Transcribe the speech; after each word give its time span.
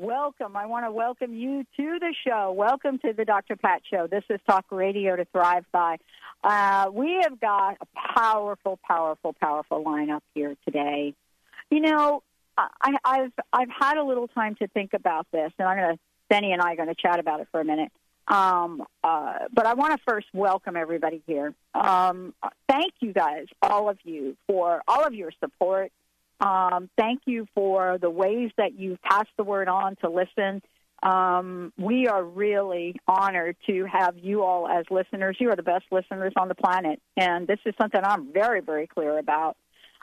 Welcome. 0.00 0.56
I 0.56 0.64
want 0.64 0.86
to 0.86 0.90
welcome 0.90 1.34
you 1.34 1.62
to 1.76 1.98
the 1.98 2.14
show. 2.26 2.52
Welcome 2.52 2.98
to 3.00 3.12
the 3.12 3.26
Dr. 3.26 3.54
Pat 3.54 3.82
Show. 3.92 4.06
This 4.06 4.24
is 4.30 4.40
Talk 4.48 4.64
Radio 4.70 5.14
to 5.14 5.26
Thrive 5.26 5.66
By. 5.72 5.98
Uh, 6.42 6.86
we 6.90 7.20
have 7.22 7.38
got 7.38 7.76
a 7.82 8.14
powerful, 8.14 8.78
powerful, 8.88 9.34
powerful 9.38 9.84
lineup 9.84 10.22
here 10.34 10.56
today. 10.64 11.12
You 11.70 11.80
know, 11.80 12.22
I, 12.56 12.96
I've 13.04 13.32
I've 13.52 13.68
had 13.68 13.98
a 13.98 14.02
little 14.02 14.26
time 14.26 14.54
to 14.60 14.68
think 14.68 14.94
about 14.94 15.26
this, 15.32 15.52
and 15.58 15.68
I'm 15.68 15.76
going 15.76 15.96
to 15.96 15.98
Benny 16.30 16.52
and 16.52 16.62
I 16.62 16.72
are 16.72 16.76
going 16.76 16.88
to 16.88 16.94
chat 16.94 17.20
about 17.20 17.40
it 17.40 17.48
for 17.52 17.60
a 17.60 17.64
minute. 17.66 17.92
Um, 18.26 18.82
uh, 19.04 19.40
but 19.52 19.66
I 19.66 19.74
want 19.74 19.92
to 19.92 19.98
first 20.08 20.28
welcome 20.32 20.78
everybody 20.78 21.22
here. 21.26 21.52
Um, 21.74 22.32
thank 22.70 22.94
you 23.00 23.12
guys, 23.12 23.48
all 23.60 23.90
of 23.90 23.98
you, 24.04 24.34
for 24.46 24.80
all 24.88 25.06
of 25.06 25.12
your 25.12 25.30
support 25.40 25.92
um, 26.40 26.88
thank 26.96 27.22
you 27.26 27.46
for 27.54 27.98
the 27.98 28.10
ways 28.10 28.50
that 28.56 28.78
you've 28.78 29.00
passed 29.02 29.30
the 29.36 29.44
word 29.44 29.68
on 29.68 29.96
to 29.96 30.08
listen. 30.08 30.62
Um, 31.02 31.72
we 31.78 32.08
are 32.08 32.22
really 32.22 32.96
honored 33.06 33.56
to 33.66 33.84
have 33.84 34.18
you 34.18 34.42
all 34.42 34.68
as 34.68 34.84
listeners. 34.90 35.36
You 35.38 35.50
are 35.50 35.56
the 35.56 35.62
best 35.62 35.84
listeners 35.90 36.32
on 36.36 36.48
the 36.48 36.54
planet, 36.54 37.00
and 37.16 37.46
this 37.46 37.58
is 37.64 37.74
something 37.80 38.00
I'm 38.02 38.32
very, 38.32 38.60
very 38.60 38.86
clear 38.86 39.18
about. 39.18 39.56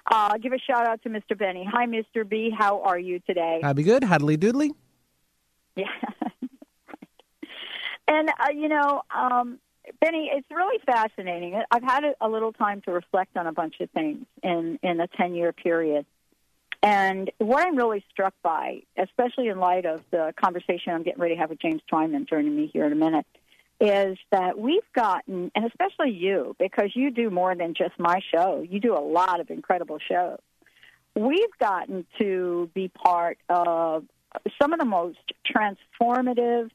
Uh, 0.10 0.38
give 0.38 0.54
a 0.54 0.60
shout 0.60 0.88
out 0.88 1.02
to 1.04 1.10
Mr. 1.10 1.38
Benny. 1.38 1.68
Hi, 1.70 1.86
Mr. 1.86 2.28
B. 2.28 2.52
How 2.58 2.82
are 2.82 2.98
you 2.98 3.20
today? 3.20 3.60
I'll 3.64 3.74
be 3.74 3.84
good. 3.84 4.04
Huddly 4.04 4.38
doodly. 4.38 4.72
Yeah. 5.76 5.86
and, 8.08 8.30
uh, 8.30 8.52
you 8.56 8.70
know, 8.70 9.02
um, 9.14 9.60
Benny, 10.00 10.32
it's 10.34 10.48
really 10.50 10.80
fascinating. 10.86 11.62
I've 11.72 11.84
had 11.84 12.04
a, 12.06 12.14
a 12.22 12.30
little 12.30 12.54
time 12.54 12.82
to 12.86 12.92
reflect 12.92 13.36
on 13.36 13.48
a 13.48 13.52
bunch 13.52 13.76
of 13.82 13.90
things 13.92 14.26
in, 14.44 14.80
in 14.82 15.00
a 15.02 15.08
10 15.08 15.36
year 15.36 15.52
period. 15.52 16.06
And 16.84 17.32
what 17.40 17.66
I'm 17.66 17.76
really 17.76 18.04
struck 18.12 18.34
by, 18.44 18.84
especially 18.98 19.48
in 19.48 19.60
light 19.60 19.86
of 19.86 20.02
the 20.12 20.34
conversation 20.42 20.94
I'm 20.94 21.04
getting 21.04 21.20
ready 21.20 21.36
to 21.36 21.42
have 21.42 21.50
with 21.50 21.60
James 21.60 21.82
Twyman 21.92 22.30
joining 22.30 22.56
me 22.56 22.70
here 22.72 22.86
in 22.86 22.92
a 22.92 22.96
minute, 22.96 23.26
is 23.80 24.18
that 24.32 24.58
we've 24.58 24.82
gotten, 24.94 25.52
and 25.56 25.66
especially 25.66 26.12
you, 26.12 26.56
because 26.60 26.92
you 26.96 27.12
do 27.12 27.30
more 27.30 27.56
than 27.56 27.74
just 27.74 28.00
my 28.00 28.22
show, 28.34 28.66
you 28.68 28.80
do 28.80 28.94
a 28.94 29.02
lot 29.02 29.40
of 29.40 29.50
incredible 29.50 30.00
shows. 30.00 30.40
We've 31.16 31.58
gotten 31.60 32.06
to 32.20 32.70
be 32.74 32.90
part 32.90 33.38
of 33.50 34.06
some 34.62 34.74
of 34.74 34.80
the 34.80 34.86
most 34.86 35.18
transformative, 35.46 36.70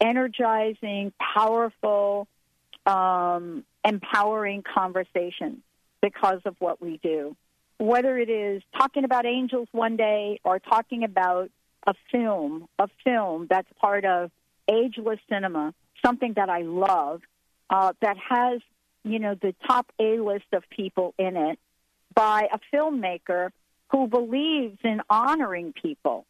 energizing, 0.00 1.12
powerful, 1.34 2.26
um, 2.86 3.64
empowering 3.84 4.62
conversations 4.62 5.58
because 6.02 6.40
of 6.44 6.56
what 6.58 6.80
we 6.80 6.98
do 7.02 7.36
whether 7.80 8.18
it 8.18 8.28
is 8.28 8.62
talking 8.76 9.04
about 9.04 9.24
angels 9.24 9.66
one 9.72 9.96
day 9.96 10.38
or 10.44 10.58
talking 10.58 11.02
about 11.02 11.50
a 11.86 11.94
film, 12.12 12.68
a 12.78 12.88
film 13.02 13.46
that's 13.48 13.68
part 13.80 14.04
of 14.04 14.30
ageless 14.70 15.18
cinema, 15.30 15.72
something 16.04 16.34
that 16.34 16.50
I 16.50 16.60
love, 16.60 17.22
uh, 17.70 17.94
that 18.02 18.18
has, 18.18 18.60
you 19.02 19.18
know, 19.18 19.34
the 19.34 19.54
top 19.66 19.90
A 19.98 20.20
list 20.20 20.44
of 20.52 20.62
people 20.68 21.14
in 21.18 21.38
it 21.38 21.58
by 22.14 22.48
a 22.52 22.58
filmmaker 22.74 23.48
who 23.90 24.08
believes 24.08 24.78
in 24.84 25.00
honoring 25.08 25.72
people 25.72 26.26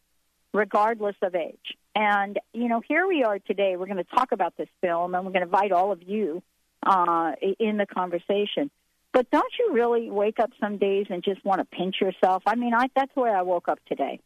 regardless 0.53 1.17
of 1.21 1.35
age. 1.35 1.77
And, 1.97 2.39
you 2.53 2.69
know, 2.69 2.81
here 2.87 3.09
we 3.09 3.25
are 3.25 3.41
today. 3.41 3.75
We're 3.77 3.87
going 3.87 3.97
to 3.97 4.05
talk 4.05 4.31
about 4.31 4.57
this 4.57 4.69
film 4.81 5.17
and 5.17 5.25
we're 5.25 5.33
going 5.33 5.47
to 5.47 5.53
invite 5.53 5.73
all 5.73 5.91
of 5.91 6.01
you 6.05 6.45
uh, 6.85 7.33
in 7.59 7.77
the 7.77 7.87
conversation. 7.87 8.71
But 9.13 9.31
don't 9.31 9.53
you 9.59 9.73
really 9.73 10.11
wake 10.11 10.39
up 10.39 10.51
some 10.61 10.79
days 10.79 11.07
and 11.11 11.23
just 11.23 11.45
want 11.45 11.61
to 11.61 11.65
pinch 11.77 11.97
yourself? 12.01 12.43
I 12.47 12.55
mean, 12.55 12.75
I, 12.75 12.87
that's 12.95 13.13
the 13.15 13.23
way 13.23 13.31
I 13.31 13.43
woke 13.43 13.69
up 13.69 13.81
today. 13.89 14.21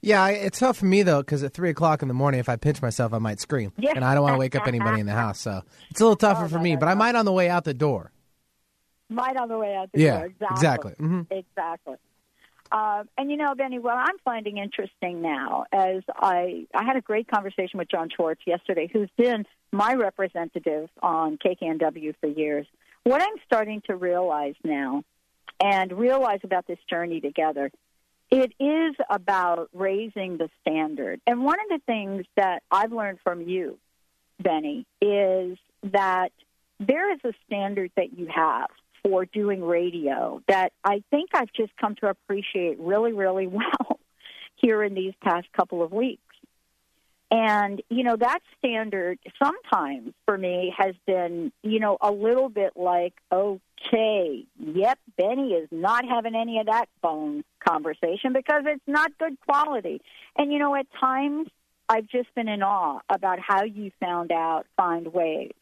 Yeah, 0.00 0.28
it's 0.28 0.60
tough 0.60 0.78
for 0.78 0.86
me 0.86 1.02
though 1.02 1.22
because 1.22 1.42
at 1.42 1.52
three 1.52 1.70
o'clock 1.70 2.02
in 2.02 2.08
the 2.08 2.14
morning, 2.14 2.38
if 2.38 2.48
I 2.48 2.54
pinch 2.54 2.80
myself, 2.80 3.12
I 3.12 3.18
might 3.18 3.40
scream, 3.40 3.72
yeah. 3.76 3.92
and 3.96 4.04
I 4.04 4.14
don't 4.14 4.22
want 4.22 4.34
to 4.34 4.38
wake 4.38 4.54
up 4.54 4.68
anybody 4.68 5.00
in 5.00 5.06
the 5.06 5.12
house. 5.12 5.40
So 5.40 5.62
it's 5.90 6.00
a 6.00 6.04
little 6.04 6.16
tougher 6.16 6.44
oh, 6.44 6.48
for 6.48 6.56
no, 6.58 6.62
me. 6.62 6.74
no, 6.74 6.78
but 6.80 6.86
no. 6.86 6.92
I 6.92 6.94
might 6.94 7.16
on 7.16 7.24
the 7.24 7.32
way 7.32 7.48
out 7.48 7.64
the 7.64 7.74
door. 7.74 8.12
Might 9.10 9.36
on 9.36 9.48
the 9.48 9.58
way 9.58 9.74
out 9.74 9.90
the 9.92 10.00
Yeah, 10.00 10.18
door. 10.18 10.26
Exactly. 10.26 10.54
exactly. 10.54 10.92
Mhm. 11.00 11.26
Exactly. 11.32 11.96
Uh, 12.70 13.04
and 13.16 13.30
you 13.30 13.36
know, 13.38 13.54
Benny, 13.56 13.78
what 13.78 13.96
I'm 13.96 14.18
finding 14.24 14.58
interesting 14.58 15.22
now, 15.22 15.64
as 15.72 16.02
I 16.14 16.66
I 16.74 16.84
had 16.84 16.96
a 16.96 17.00
great 17.00 17.26
conversation 17.26 17.78
with 17.78 17.90
John 17.90 18.08
Schwartz 18.14 18.42
yesterday, 18.46 18.88
who's 18.92 19.08
been 19.16 19.46
my 19.72 19.94
representative 19.94 20.90
on 21.02 21.38
KKNW 21.38 22.14
for 22.20 22.28
years. 22.28 22.66
What 23.04 23.22
I'm 23.22 23.36
starting 23.46 23.82
to 23.86 23.96
realize 23.96 24.54
now, 24.64 25.04
and 25.60 25.92
realize 25.92 26.40
about 26.44 26.66
this 26.66 26.78
journey 26.88 27.20
together, 27.20 27.70
it 28.30 28.52
is 28.60 28.94
about 29.10 29.70
raising 29.72 30.36
the 30.36 30.48
standard. 30.60 31.20
And 31.26 31.44
one 31.44 31.58
of 31.60 31.68
the 31.68 31.80
things 31.86 32.26
that 32.36 32.62
I've 32.70 32.92
learned 32.92 33.18
from 33.24 33.40
you, 33.42 33.78
Benny, 34.38 34.86
is 35.00 35.58
that 35.82 36.32
there 36.78 37.12
is 37.12 37.20
a 37.24 37.32
standard 37.46 37.90
that 37.96 38.16
you 38.16 38.28
have 38.32 38.68
for 39.02 39.24
doing 39.24 39.62
radio 39.62 40.42
that 40.48 40.72
I 40.84 41.02
think 41.10 41.30
I've 41.34 41.52
just 41.52 41.72
come 41.76 41.94
to 41.96 42.08
appreciate 42.08 42.78
really, 42.78 43.12
really 43.12 43.46
well 43.46 43.98
here 44.56 44.82
in 44.82 44.94
these 44.94 45.14
past 45.22 45.46
couple 45.56 45.82
of 45.82 45.92
weeks. 45.92 46.22
And, 47.30 47.82
you 47.90 48.04
know, 48.04 48.16
that 48.16 48.38
standard 48.58 49.18
sometimes 49.42 50.14
for 50.24 50.38
me 50.38 50.72
has 50.76 50.94
been, 51.06 51.52
you 51.62 51.78
know, 51.78 51.98
a 52.00 52.10
little 52.10 52.48
bit 52.48 52.72
like, 52.74 53.14
okay, 53.30 54.46
yep, 54.58 54.98
Benny 55.18 55.52
is 55.52 55.68
not 55.70 56.06
having 56.08 56.34
any 56.34 56.58
of 56.58 56.66
that 56.66 56.86
phone 57.02 57.44
conversation 57.66 58.32
because 58.32 58.62
it's 58.64 58.82
not 58.86 59.10
good 59.18 59.36
quality. 59.46 60.00
And, 60.36 60.50
you 60.50 60.58
know, 60.58 60.74
at 60.74 60.86
times 60.98 61.48
I've 61.88 62.06
just 62.06 62.34
been 62.34 62.48
in 62.48 62.62
awe 62.62 63.00
about 63.10 63.38
how 63.40 63.64
you 63.64 63.90
found 64.00 64.32
out, 64.32 64.66
find 64.76 65.12
ways 65.12 65.52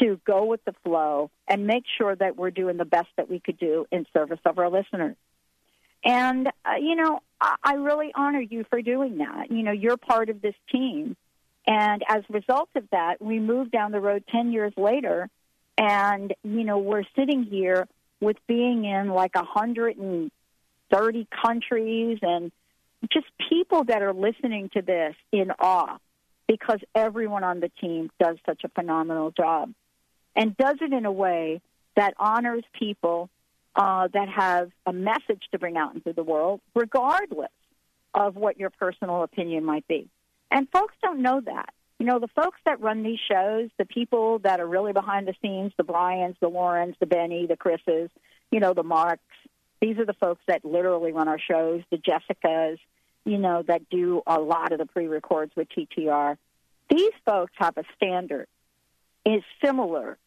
to 0.00 0.18
go 0.26 0.46
with 0.46 0.64
the 0.64 0.74
flow 0.84 1.30
and 1.46 1.66
make 1.66 1.84
sure 1.98 2.16
that 2.16 2.36
we're 2.36 2.50
doing 2.50 2.78
the 2.78 2.84
best 2.84 3.08
that 3.16 3.28
we 3.28 3.40
could 3.40 3.58
do 3.58 3.86
in 3.92 4.06
service 4.12 4.40
of 4.44 4.58
our 4.58 4.70
listeners. 4.70 5.16
And, 6.04 6.48
uh, 6.64 6.76
you 6.80 6.96
know, 6.96 7.20
I, 7.40 7.54
I 7.62 7.74
really 7.74 8.12
honor 8.14 8.40
you 8.40 8.64
for 8.68 8.82
doing 8.82 9.18
that. 9.18 9.50
You 9.50 9.62
know, 9.62 9.72
you're 9.72 9.96
part 9.96 10.28
of 10.28 10.42
this 10.42 10.54
team. 10.70 11.16
And 11.66 12.02
as 12.08 12.22
a 12.28 12.32
result 12.32 12.68
of 12.74 12.84
that, 12.90 13.22
we 13.22 13.38
moved 13.38 13.70
down 13.70 13.92
the 13.92 14.00
road 14.00 14.24
10 14.30 14.52
years 14.52 14.74
later, 14.76 15.30
and, 15.78 16.34
you 16.42 16.64
know, 16.64 16.78
we're 16.78 17.04
sitting 17.16 17.44
here 17.44 17.88
with 18.20 18.36
being 18.46 18.84
in 18.84 19.08
like 19.08 19.34
130 19.34 21.28
countries 21.42 22.18
and 22.22 22.52
just 23.12 23.26
people 23.50 23.84
that 23.84 24.02
are 24.02 24.12
listening 24.12 24.68
to 24.74 24.82
this 24.82 25.14
in 25.32 25.50
awe 25.58 25.98
because 26.46 26.80
everyone 26.94 27.44
on 27.44 27.60
the 27.60 27.70
team 27.80 28.10
does 28.20 28.36
such 28.46 28.62
a 28.64 28.68
phenomenal 28.68 29.30
job 29.30 29.72
and 30.36 30.56
does 30.56 30.76
it 30.80 30.92
in 30.92 31.06
a 31.06 31.12
way 31.12 31.60
that 31.96 32.14
honors 32.18 32.64
people 32.78 33.28
uh, 33.76 34.08
that 34.12 34.28
have 34.28 34.70
a 34.86 34.92
message 34.92 35.42
to 35.52 35.58
bring 35.58 35.76
out 35.76 35.94
into 35.94 36.12
the 36.12 36.22
world, 36.22 36.60
regardless 36.74 37.50
of 38.14 38.36
what 38.36 38.58
your 38.58 38.70
personal 38.70 39.22
opinion 39.22 39.64
might 39.64 39.86
be. 39.88 40.08
And 40.50 40.68
folks 40.70 40.94
don't 41.02 41.20
know 41.20 41.40
that. 41.44 41.74
You 41.98 42.06
know, 42.06 42.18
the 42.18 42.28
folks 42.28 42.58
that 42.64 42.80
run 42.80 43.02
these 43.02 43.18
shows, 43.30 43.70
the 43.78 43.84
people 43.84 44.38
that 44.40 44.60
are 44.60 44.66
really 44.66 44.92
behind 44.92 45.26
the 45.26 45.34
scenes, 45.42 45.72
the 45.76 45.84
Bryans, 45.84 46.36
the 46.40 46.48
Laurens, 46.48 46.96
the 47.00 47.06
Benny, 47.06 47.46
the 47.46 47.56
Chris's, 47.56 48.10
you 48.50 48.60
know, 48.60 48.74
the 48.74 48.82
Marks, 48.82 49.22
these 49.80 49.98
are 49.98 50.04
the 50.04 50.14
folks 50.14 50.40
that 50.46 50.64
literally 50.64 51.12
run 51.12 51.28
our 51.28 51.38
shows, 51.38 51.82
the 51.90 51.98
Jessicas, 51.98 52.78
you 53.24 53.38
know, 53.38 53.62
that 53.66 53.88
do 53.90 54.22
a 54.26 54.40
lot 54.40 54.72
of 54.72 54.78
the 54.78 54.86
pre 54.86 55.06
records 55.06 55.52
with 55.56 55.68
TTR. 55.76 56.36
These 56.90 57.12
folks 57.24 57.52
have 57.56 57.76
a 57.76 57.84
standard 57.96 58.46
is 59.24 59.42
similar 59.64 60.18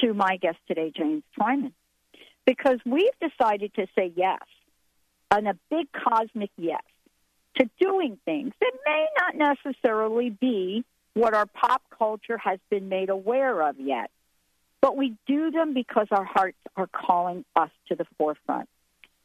to 0.00 0.14
my 0.14 0.36
guest 0.36 0.58
today, 0.68 0.92
James 0.94 1.22
Twyman, 1.38 1.72
because 2.46 2.78
we've 2.84 3.18
decided 3.20 3.74
to 3.74 3.86
say 3.96 4.12
yes, 4.16 4.42
and 5.30 5.48
a 5.48 5.56
big 5.70 5.88
cosmic 5.92 6.50
yes, 6.56 6.82
to 7.56 7.68
doing 7.80 8.18
things 8.24 8.52
that 8.60 8.72
may 8.86 9.06
not 9.18 9.56
necessarily 9.64 10.30
be 10.30 10.84
what 11.14 11.34
our 11.34 11.46
pop 11.46 11.82
culture 11.96 12.38
has 12.38 12.58
been 12.70 12.88
made 12.88 13.10
aware 13.10 13.62
of 13.68 13.78
yet. 13.78 14.10
But 14.80 14.96
we 14.96 15.14
do 15.26 15.50
them 15.50 15.74
because 15.74 16.08
our 16.10 16.24
hearts 16.24 16.58
are 16.76 16.88
calling 16.88 17.44
us 17.54 17.70
to 17.88 17.94
the 17.94 18.06
forefront. 18.18 18.68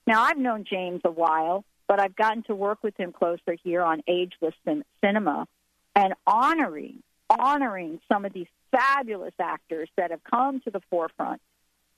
Now, 0.06 0.22
I've 0.22 0.38
known 0.38 0.66
James 0.70 1.02
a 1.04 1.12
while, 1.12 1.66
but 1.88 2.00
I've 2.00 2.16
gotten 2.16 2.44
to 2.44 2.56
work 2.56 2.84
with 2.84 2.96
him 2.98 3.12
closer 3.12 3.56
here 3.64 3.82
on 3.82 4.04
Ageless 4.08 4.54
Cinema 5.02 5.48
and 5.96 6.14
honoring 6.28 7.02
honoring 7.30 8.00
some 8.08 8.26
of 8.26 8.34
these 8.34 8.48
fabulous 8.72 9.34
actors 9.40 9.90
that 9.98 10.12
have 10.12 10.24
come 10.24 10.62
to 10.62 10.72
the 10.72 10.82
forefront 10.90 11.42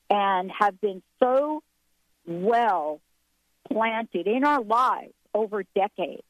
and 0.10 0.52
have 0.58 0.80
been 0.82 1.02
so 1.20 1.62
well 2.26 3.00
planted 3.72 4.28
in 4.28 4.44
our 4.44 4.62
lives 4.62 5.14
over 5.34 5.64
decades 5.76 6.24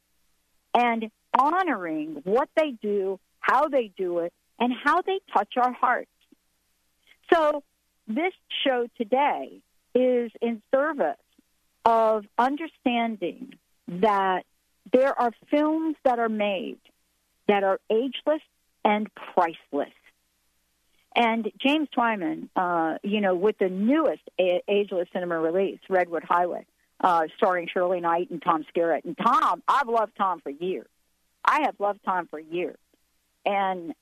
and 0.73 1.09
honoring 1.37 2.21
what 2.23 2.49
they 2.55 2.71
do, 2.81 3.19
how 3.39 3.67
they 3.67 3.91
do 3.97 4.19
it, 4.19 4.33
and 4.59 4.73
how 4.73 5.01
they 5.01 5.19
touch 5.33 5.53
our 5.57 5.73
hearts. 5.73 6.09
So, 7.31 7.63
this 8.07 8.33
show 8.65 8.87
today 8.97 9.61
is 9.93 10.31
in 10.41 10.61
service 10.73 11.15
of 11.85 12.25
understanding 12.37 13.53
that 13.87 14.43
there 14.91 15.19
are 15.19 15.31
films 15.51 15.95
that 16.03 16.19
are 16.19 16.29
made 16.29 16.79
that 17.47 17.63
are 17.63 17.79
ageless 17.89 18.41
and 18.83 19.07
priceless. 19.33 19.93
And 21.15 21.51
James 21.59 21.89
Twyman, 21.95 22.49
uh, 22.55 22.97
you 23.03 23.21
know, 23.21 23.35
with 23.35 23.57
the 23.57 23.69
newest 23.69 24.21
a- 24.39 24.61
ageless 24.67 25.07
cinema 25.11 25.39
release, 25.39 25.79
Redwood 25.89 26.23
Highway, 26.23 26.65
uh, 27.01 27.23
starring 27.37 27.67
Shirley 27.67 27.99
Knight 27.99 28.29
and 28.29 28.41
Tom 28.41 28.65
Skerritt. 28.73 29.05
And 29.05 29.17
Tom, 29.17 29.63
I've 29.67 29.87
loved 29.87 30.13
Tom 30.17 30.39
for 30.41 30.49
years. 30.49 30.87
I 31.43 31.61
have 31.61 31.75
loved 31.79 32.01
Tom 32.05 32.27
for 32.27 32.39
years, 32.39 32.77
and 33.45 33.93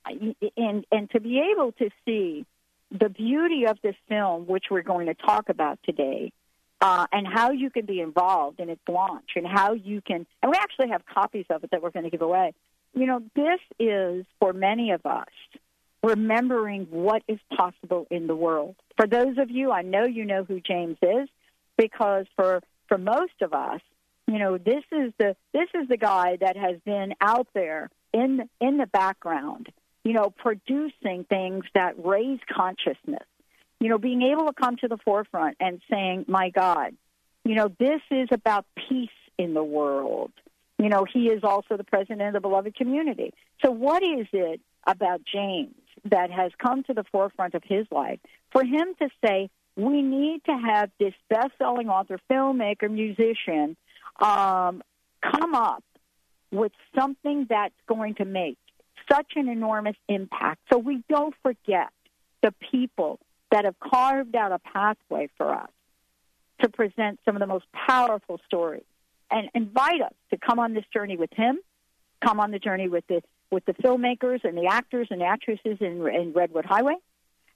and 0.57 0.85
and 0.91 1.09
to 1.11 1.19
be 1.21 1.39
able 1.51 1.71
to 1.73 1.89
see 2.03 2.45
the 2.91 3.09
beauty 3.09 3.65
of 3.67 3.77
this 3.81 3.95
film, 4.09 4.47
which 4.47 4.65
we're 4.69 4.81
going 4.81 5.07
to 5.07 5.13
talk 5.13 5.49
about 5.49 5.79
today, 5.83 6.33
uh, 6.81 7.05
and 7.11 7.27
how 7.27 7.51
you 7.51 7.69
can 7.69 7.85
be 7.85 8.01
involved 8.01 8.59
in 8.59 8.69
its 8.69 8.81
launch, 8.89 9.29
and 9.35 9.45
how 9.47 9.73
you 9.73 10.01
can, 10.01 10.25
and 10.41 10.51
we 10.51 10.57
actually 10.57 10.89
have 10.89 11.05
copies 11.05 11.45
of 11.49 11.63
it 11.63 11.71
that 11.71 11.81
we're 11.81 11.91
going 11.91 12.05
to 12.05 12.11
give 12.11 12.21
away. 12.21 12.53
You 12.93 13.05
know, 13.05 13.21
this 13.35 13.59
is 13.79 14.25
for 14.39 14.51
many 14.51 14.91
of 14.91 15.05
us 15.05 15.27
remembering 16.03 16.87
what 16.89 17.23
is 17.27 17.39
possible 17.55 18.07
in 18.09 18.27
the 18.27 18.35
world. 18.35 18.75
For 18.95 19.07
those 19.07 19.37
of 19.37 19.49
you, 19.49 19.71
I 19.71 19.81
know 19.81 20.05
you 20.05 20.25
know 20.25 20.43
who 20.43 20.59
James 20.59 20.97
is 21.01 21.29
because 21.77 22.25
for 22.35 22.61
for 22.87 22.97
most 22.97 23.41
of 23.41 23.53
us, 23.53 23.81
you 24.27 24.39
know, 24.39 24.57
this 24.57 24.83
is 24.91 25.13
the 25.17 25.35
this 25.53 25.69
is 25.73 25.87
the 25.87 25.97
guy 25.97 26.37
that 26.41 26.57
has 26.57 26.77
been 26.85 27.13
out 27.21 27.47
there 27.53 27.89
in 28.13 28.49
in 28.59 28.77
the 28.77 28.87
background, 28.87 29.69
you 30.03 30.13
know, 30.13 30.29
producing 30.29 31.25
things 31.29 31.65
that 31.73 31.93
raise 32.03 32.39
consciousness. 32.51 33.25
You 33.79 33.89
know, 33.89 33.97
being 33.99 34.23
able 34.23 34.47
to 34.47 34.53
come 34.53 34.75
to 34.77 34.87
the 34.87 34.97
forefront 34.97 35.57
and 35.59 35.81
saying, 35.89 36.25
"My 36.27 36.49
God, 36.49 36.95
you 37.45 37.55
know, 37.55 37.71
this 37.79 38.01
is 38.11 38.27
about 38.31 38.65
peace 38.89 39.09
in 39.37 39.53
the 39.53 39.63
world." 39.63 40.31
You 40.79 40.89
know, 40.89 41.05
he 41.11 41.27
is 41.27 41.43
also 41.43 41.77
the 41.77 41.83
president 41.83 42.21
of 42.21 42.33
the 42.33 42.39
beloved 42.39 42.75
community. 42.75 43.33
So, 43.63 43.71
what 43.71 44.03
is 44.03 44.27
it 44.31 44.61
about 44.85 45.21
James 45.23 45.75
that 46.11 46.31
has 46.31 46.51
come 46.57 46.83
to 46.83 46.93
the 46.93 47.03
forefront 47.11 47.53
of 47.53 47.63
his 47.63 47.85
life 47.91 48.19
for 48.51 48.63
him 48.63 48.93
to 48.99 49.09
say, 49.25 49.49
we 49.75 50.01
need 50.01 50.43
to 50.45 50.53
have 50.53 50.89
this 50.99 51.13
best 51.29 51.51
selling 51.59 51.87
author, 51.87 52.19
filmmaker, 52.29 52.89
musician 52.89 53.77
um, 54.19 54.81
come 55.21 55.53
up 55.53 55.83
with 56.51 56.71
something 56.97 57.45
that's 57.49 57.75
going 57.87 58.15
to 58.15 58.25
make 58.25 58.57
such 59.11 59.33
an 59.35 59.47
enormous 59.47 59.95
impact. 60.07 60.61
So 60.71 60.77
we 60.77 61.03
don't 61.09 61.33
forget 61.43 61.89
the 62.41 62.53
people 62.71 63.19
that 63.51 63.65
have 63.65 63.75
carved 63.79 64.35
out 64.35 64.51
a 64.51 64.59
pathway 64.59 65.29
for 65.37 65.53
us 65.53 65.69
to 66.61 66.69
present 66.69 67.19
some 67.23 67.35
of 67.35 67.39
the 67.39 67.47
most 67.47 67.65
powerful 67.71 68.39
stories 68.45 68.83
and 69.29 69.49
invite 69.53 70.01
us 70.01 70.13
to 70.31 70.37
come 70.37 70.59
on 70.59 70.73
this 70.73 70.85
journey 70.93 71.17
with 71.17 71.31
him, 71.33 71.59
come 72.25 72.39
on 72.39 72.51
the 72.51 72.59
journey 72.59 72.87
with 72.87 73.05
the 73.07 73.21
with 73.51 73.65
the 73.65 73.73
filmmakers 73.73 74.43
and 74.43 74.57
the 74.57 74.67
actors 74.67 75.07
and 75.09 75.21
actresses 75.21 75.77
in, 75.79 76.07
in 76.07 76.33
Redwood 76.33 76.65
Highway, 76.65 76.95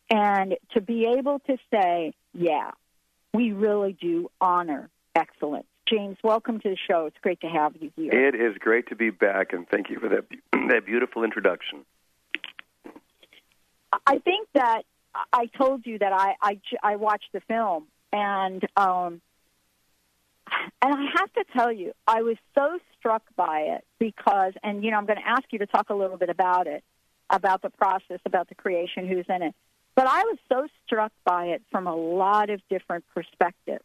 and 0.09 0.55
to 0.73 0.81
be 0.81 1.05
able 1.17 1.39
to 1.39 1.57
say, 1.71 2.13
yeah, 2.33 2.71
we 3.33 3.51
really 3.51 3.93
do 3.93 4.29
honor 4.39 4.89
excellence. 5.15 5.65
James, 5.87 6.17
welcome 6.23 6.59
to 6.61 6.69
the 6.69 6.77
show. 6.89 7.05
It's 7.07 7.17
great 7.21 7.41
to 7.41 7.47
have 7.47 7.75
you 7.79 7.91
here. 7.95 8.13
It 8.13 8.35
is 8.35 8.57
great 8.57 8.87
to 8.89 8.95
be 8.95 9.09
back, 9.09 9.51
and 9.51 9.67
thank 9.67 9.89
you 9.89 9.99
for 9.99 10.09
that 10.09 10.25
that 10.69 10.85
beautiful 10.85 11.23
introduction. 11.23 11.85
I 14.07 14.19
think 14.19 14.47
that 14.53 14.83
I 15.33 15.47
told 15.47 15.85
you 15.85 15.99
that 15.99 16.13
I 16.13 16.35
I, 16.41 16.61
I 16.81 16.95
watched 16.95 17.29
the 17.33 17.41
film, 17.41 17.87
and 18.13 18.65
um, 18.77 19.21
and 20.81 20.93
I 20.93 21.05
have 21.17 21.33
to 21.33 21.43
tell 21.55 21.71
you, 21.71 21.93
I 22.07 22.21
was 22.21 22.37
so 22.55 22.79
struck 22.97 23.23
by 23.35 23.61
it 23.61 23.85
because, 23.99 24.53
and 24.63 24.83
you 24.83 24.91
know, 24.91 24.97
I'm 24.97 25.05
going 25.05 25.19
to 25.19 25.27
ask 25.27 25.43
you 25.51 25.59
to 25.59 25.65
talk 25.65 25.89
a 25.89 25.95
little 25.95 26.17
bit 26.17 26.29
about 26.29 26.67
it, 26.67 26.83
about 27.29 27.61
the 27.61 27.69
process, 27.69 28.19
about 28.25 28.49
the 28.49 28.55
creation, 28.55 29.07
who's 29.07 29.25
in 29.29 29.41
it. 29.41 29.55
But 29.95 30.07
I 30.07 30.23
was 30.23 30.37
so 30.49 30.67
struck 30.85 31.11
by 31.25 31.47
it 31.47 31.61
from 31.71 31.87
a 31.87 31.95
lot 31.95 32.49
of 32.49 32.61
different 32.69 33.03
perspectives 33.13 33.83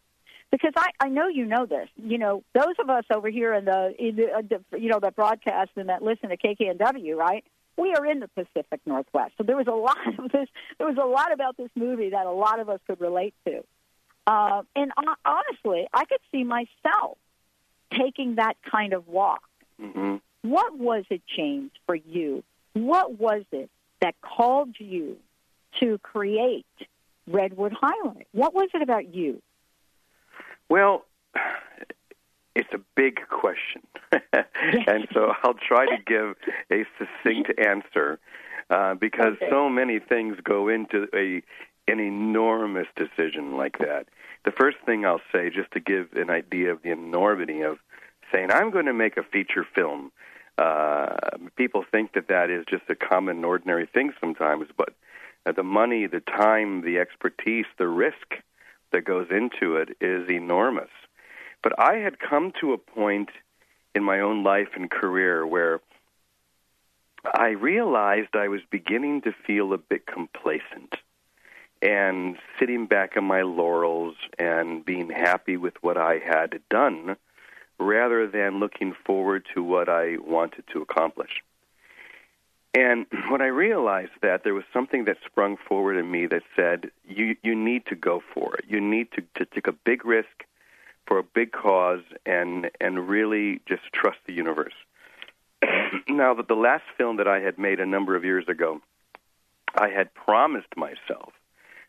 because 0.51 0.73
I, 0.77 0.91
I 1.01 1.09
know 1.09 1.29
you 1.29 1.45
know 1.45 1.67
this. 1.67 1.89
You 1.97 2.19
know, 2.19 2.43
those 2.55 2.75
of 2.81 2.89
us 2.89 3.05
over 3.13 3.29
here 3.29 3.53
in 3.55 3.65
the, 3.65 3.95
in 3.99 4.17
the, 4.17 4.27
uh, 4.33 4.43
the 4.71 4.79
you 4.79 4.89
know 4.89 5.01
that 5.01 5.17
broadcast 5.17 5.71
and 5.77 5.89
that 5.89 6.03
listen 6.03 6.31
to 6.31 6.37
KKNW, 6.37 7.17
right? 7.17 7.45
We 7.77 7.93
are 7.95 8.07
in 8.07 8.21
the 8.21 8.29
Pacific 8.29 8.81
Northwest, 8.87 9.33
so 9.37 9.45
there 9.45 9.57
was 9.57 9.67
a 9.67 9.73
lot 9.73 9.99
of 10.19 10.31
this. 10.33 10.49
There 10.79 10.87
was 10.87 10.97
a 10.97 11.07
lot 11.07 11.33
about 11.33 11.57
this 11.57 11.71
movie 11.75 12.11
that 12.11 12.27
a 12.27 12.33
lot 12.33 12.61
of 12.61 12.69
us 12.69 12.81
could 12.87 13.01
relate 13.01 13.35
to. 13.47 13.65
Uh, 14.27 14.63
and 14.75 14.93
honestly, 15.25 15.87
I 15.93 16.05
could 16.05 16.21
see 16.33 16.45
myself 16.45 17.19
taking 17.93 18.37
that 18.37 18.57
kind 18.69 18.93
of 18.93 19.07
walk. 19.07 19.43
Mm-hmm. 19.81 20.17
What 20.43 20.79
was 20.79 21.05
it, 21.11 21.23
James, 21.37 21.71
for 21.87 21.95
you? 21.95 22.43
What 22.73 23.19
was 23.19 23.45
it 23.53 23.71
that 24.01 24.15
called 24.21 24.77
you 24.79 25.17
to 25.81 25.99
create 25.99 26.67
Redwood 27.27 27.73
Highway? 27.81 28.27
What 28.33 28.55
was 28.55 28.69
it 28.75 28.83
about 28.83 29.15
you? 29.15 29.41
Well, 30.69 31.05
it's 32.55 32.73
a 32.73 32.81
big 32.97 33.21
question. 33.29 33.83
and 34.13 35.07
so 35.13 35.33
I'll 35.43 35.55
try 35.55 35.87
to 35.87 35.99
give 36.05 36.35
a 36.71 36.85
succinct 36.99 37.53
answer 37.59 38.19
uh, 38.71 38.95
because 38.95 39.35
okay. 39.37 39.49
so 39.51 39.69
many 39.69 39.99
things 39.99 40.37
go 40.43 40.69
into 40.69 41.07
a 41.15 41.43
an 41.89 42.01
enormous 42.01 42.89
decision 42.97 43.57
like 43.57 43.79
that. 43.79 44.07
The 44.45 44.51
first 44.51 44.79
thing 44.85 45.05
I'll 45.05 45.21
say, 45.33 45.51
just 45.51 45.71
to 45.73 45.81
give 45.81 46.13
an 46.15 46.31
idea 46.31 46.73
of 46.73 46.83
the 46.83 46.91
enormity 46.91 47.63
of 47.63 47.79
saying, 48.33 48.51
I'm 48.51 48.71
going 48.71 48.87
to 48.87 48.93
make 48.93 49.17
a 49.17 49.23
feature 49.23 49.65
film. 49.75 50.11
Uh, 50.59 51.15
people 51.57 51.85
think 51.91 52.15
that 52.15 52.29
that 52.29 52.51
is 52.51 52.65
just 52.69 52.85
a 52.89 52.95
common, 52.95 53.45
ordinary 53.45 53.87
thing 53.87 54.13
sometimes, 54.21 54.69
but 54.77 54.95
uh, 55.45 55.53
the 55.53 55.63
money, 55.63 56.07
the 56.07 56.21
time, 56.21 56.83
the 56.83 56.99
expertise, 56.99 57.67
the 57.79 57.89
risk 57.89 58.37
that 58.93 59.05
goes 59.05 59.29
into 59.31 59.77
it 59.77 59.91
is 60.01 60.29
enormous. 60.31 60.91
But 61.63 61.79
I 61.79 61.97
had 61.97 62.19
come 62.19 62.53
to 62.61 62.73
a 62.73 62.79
point 62.79 63.31
in 63.95 64.03
my 64.03 64.21
own 64.21 64.43
life 64.45 64.71
and 64.75 64.91
career 64.91 65.47
where 65.47 65.81
I 67.35 67.49
realized 67.49 68.35
I 68.35 68.49
was 68.49 68.61
beginning 68.71 69.23
to 69.23 69.33
feel 69.47 69.73
a 69.73 69.79
bit 69.79 70.07
complacent 70.07 70.97
and 71.83 72.37
sitting 72.59 72.87
back 72.87 73.17
on 73.17 73.25
my 73.25 73.43
laurels 73.43 74.17
and 74.39 74.85
being 74.85 75.11
happy 75.11 75.57
with 75.57 75.75
what 75.83 75.97
I 75.97 76.19
had 76.19 76.61
done 76.71 77.17
rather 77.79 78.27
than 78.27 78.59
looking 78.59 78.95
forward 79.05 79.47
to 79.55 79.63
what 79.63 79.89
I 79.89 80.17
wanted 80.19 80.65
to 80.73 80.81
accomplish. 80.81 81.43
And 82.75 83.07
when 83.29 83.41
I 83.41 83.47
realized 83.47 84.13
that, 84.23 84.45
there 84.45 84.55
was 84.55 84.65
something 84.73 85.05
that 85.05 85.19
sprung 85.25 85.57
forward 85.57 85.97
in 85.97 86.11
me 86.11 86.27
that 86.27 86.43
said, 86.55 86.91
you, 87.07 87.37
you 87.43 87.55
need 87.55 87.87
to 87.87 87.95
go 87.95 88.23
for 88.35 88.55
it. 88.57 88.65
You 88.69 88.81
need 88.81 89.09
to, 89.13 89.23
to 89.37 89.45
take 89.47 89.67
a 89.67 89.73
big 89.73 90.05
risk 90.05 90.45
for 91.07 91.19
a 91.19 91.23
big 91.23 91.53
cause 91.53 92.03
and, 92.25 92.71
and 92.81 93.09
really 93.09 93.61
just 93.67 93.83
trust 93.93 94.19
the 94.27 94.33
universe. 94.33 94.75
now, 96.09 96.35
that 96.35 96.49
the 96.49 96.55
last 96.55 96.85
film 96.97 97.17
that 97.19 97.29
I 97.29 97.41
had 97.41 97.59
made 97.59 97.81
a 97.81 97.87
number 97.87 98.17
of 98.17 98.25
years 98.25 98.47
ago, 98.49 98.81
I 99.75 99.89
had 99.89 100.13
promised 100.15 100.77
myself 100.77 101.33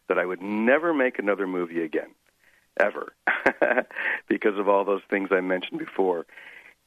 that 0.08 0.18
I 0.18 0.26
would 0.26 0.42
never 0.42 0.94
make 0.94 1.20
another 1.20 1.48
movie 1.48 1.84
again, 1.84 2.10
ever, 2.80 3.14
because 4.28 4.58
of 4.58 4.68
all 4.68 4.86
those 4.86 5.02
things 5.10 5.30
I 5.32 5.42
mentioned 5.42 5.80
before. 5.80 6.26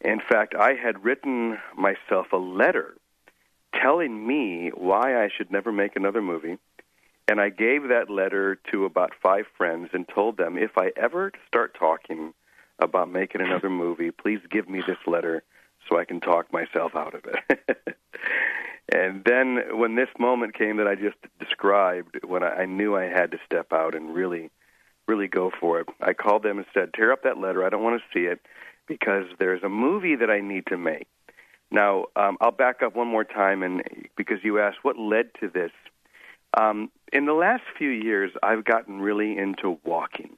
In 0.01 0.21
fact, 0.21 0.55
I 0.55 0.73
had 0.75 1.05
written 1.05 1.59
myself 1.77 2.33
a 2.33 2.37
letter 2.37 2.97
telling 3.81 4.27
me 4.27 4.71
why 4.75 5.23
I 5.23 5.29
should 5.35 5.51
never 5.51 5.73
make 5.73 5.97
another 5.97 6.23
movie. 6.23 6.59
And 7.29 7.41
I 7.41 7.51
gave 7.51 7.89
that 7.89 8.11
letter 8.11 8.59
to 8.73 8.85
about 8.85 9.13
five 9.23 9.45
friends 9.57 9.91
and 9.93 10.09
told 10.09 10.37
them 10.37 10.59
if 10.59 10.77
I 10.77 10.91
ever 10.97 11.33
start 11.47 11.77
talking 11.79 12.35
about 12.81 13.11
making 13.11 13.41
another 13.41 13.71
movie, 13.71 14.11
please 14.11 14.41
give 14.51 14.69
me 14.69 14.83
this 14.87 14.99
letter 15.07 15.45
so 15.91 15.99
I 15.99 16.05
can 16.05 16.21
talk 16.21 16.53
myself 16.53 16.95
out 16.95 17.15
of 17.15 17.25
it. 17.27 17.79
and 18.93 19.23
then 19.25 19.79
when 19.79 19.97
this 19.97 20.09
moment 20.19 20.55
came 20.55 20.77
that 20.77 20.87
I 20.87 20.95
just 20.95 21.17
described, 21.39 22.21
when 22.27 22.43
I, 22.43 22.63
I 22.63 22.67
knew 22.67 22.97
I 22.97 23.05
had 23.05 23.33
to 23.33 23.39
step 23.45 23.73
out 23.73 23.95
and 23.95 24.15
really, 24.15 24.51
really 25.07 25.29
go 25.29 25.51
for 25.61 25.81
it, 25.81 25.89
I 26.01 26.13
called 26.13 26.43
them 26.43 26.59
and 26.59 26.67
said, 26.73 26.95
tear 26.95 27.13
up 27.13 27.25
that 27.25 27.39
letter. 27.39 27.65
I 27.65 27.69
don't 27.69 27.83
want 27.83 28.01
to 28.01 28.19
see 28.19 28.27
it 28.27 28.41
because 28.87 29.25
there's 29.39 29.63
a 29.63 29.69
movie 29.69 30.17
that 30.17 30.31
I 30.31 30.41
need 30.41 30.67
to 30.67 30.79
make. 30.79 31.07
Now, 31.71 32.07
um, 32.17 32.37
I'll 32.41 32.51
back 32.51 32.83
up 32.83 32.97
one 32.97 33.07
more 33.07 33.25
time, 33.25 33.63
and 33.63 33.83
because 34.17 34.39
you 34.43 34.59
asked 34.59 34.79
what 34.83 34.99
led 34.99 35.27
to 35.41 35.49
this. 35.49 35.71
Um, 36.61 36.91
in 37.13 37.27
the 37.27 37.33
last 37.33 37.63
few 37.79 37.91
years, 37.91 38.33
I've 38.43 38.65
gotten 38.65 39.01
really 39.01 39.39
into 39.39 39.79
walking. 39.85 40.37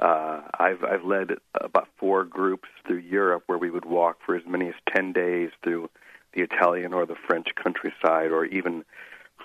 Uh, 0.00 0.40
I've 0.58 0.82
I've 0.82 1.04
led 1.04 1.32
about 1.60 1.88
four 1.98 2.24
groups 2.24 2.68
through 2.86 2.98
Europe 2.98 3.44
where 3.46 3.58
we 3.58 3.70
would 3.70 3.84
walk 3.84 4.18
for 4.24 4.34
as 4.34 4.42
many 4.46 4.68
as 4.68 4.74
ten 4.92 5.12
days 5.12 5.50
through 5.62 5.90
the 6.32 6.42
Italian 6.42 6.94
or 6.94 7.04
the 7.04 7.16
French 7.26 7.48
countryside, 7.62 8.30
or 8.30 8.44
even 8.46 8.84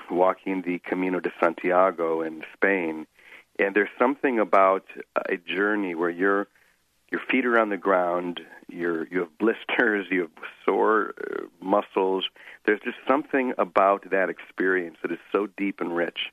walking 0.09 0.62
the 0.62 0.79
Camino 0.79 1.19
de 1.19 1.31
Santiago 1.39 2.21
in 2.21 2.43
Spain. 2.53 3.05
And 3.59 3.75
there's 3.75 3.89
something 4.00 4.39
about 4.39 4.85
a 5.29 5.38
journey 5.38 5.93
where 5.93 6.09
your 6.09 6.47
your 7.12 7.21
feet 7.29 7.45
are 7.45 7.59
on 7.59 7.69
the 7.69 7.77
ground, 7.77 8.41
you're 8.69 9.07
you 9.07 9.19
have 9.19 9.38
blisters, 9.38 10.07
you 10.09 10.21
have 10.21 10.31
sore 10.63 11.13
uh, 11.19 11.43
muscles. 11.62 12.25
There's 12.65 12.81
just 12.81 12.97
something 13.07 13.53
about 13.57 14.09
that 14.09 14.29
experience 14.29 14.97
that 15.01 15.12
is 15.12 15.19
so 15.31 15.47
deep 15.57 15.81
and 15.81 15.95
rich. 15.95 16.31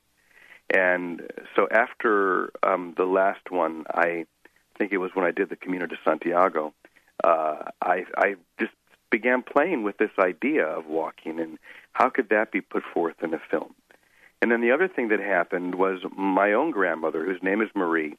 And 0.73 1.21
so 1.55 1.67
after 1.71 2.51
um, 2.63 2.95
the 2.97 3.05
last 3.05 3.51
one, 3.51 3.85
I 3.93 4.25
think 4.77 4.91
it 4.91 4.97
was 4.97 5.11
when 5.13 5.25
I 5.25 5.31
did 5.31 5.49
the 5.49 5.55
Camino 5.55 5.85
de 5.85 5.95
Santiago, 6.03 6.73
uh, 7.23 7.57
I, 7.81 8.05
I 8.17 8.35
just 8.59 8.73
began 9.11 9.43
playing 9.43 9.83
with 9.83 9.97
this 9.97 10.09
idea 10.17 10.65
of 10.65 10.87
walking 10.87 11.39
and 11.39 11.59
how 11.91 12.09
could 12.09 12.29
that 12.29 12.51
be 12.51 12.59
put 12.59 12.83
forth 12.91 13.15
in 13.21 13.35
a 13.35 13.39
film. 13.51 13.75
And 14.41 14.51
then 14.51 14.61
the 14.61 14.71
other 14.71 14.87
thing 14.87 15.09
that 15.09 15.19
happened 15.19 15.75
was 15.75 15.99
my 16.17 16.53
own 16.53 16.71
grandmother, 16.71 17.23
whose 17.23 17.41
name 17.43 17.61
is 17.61 17.69
Marie, 17.75 18.17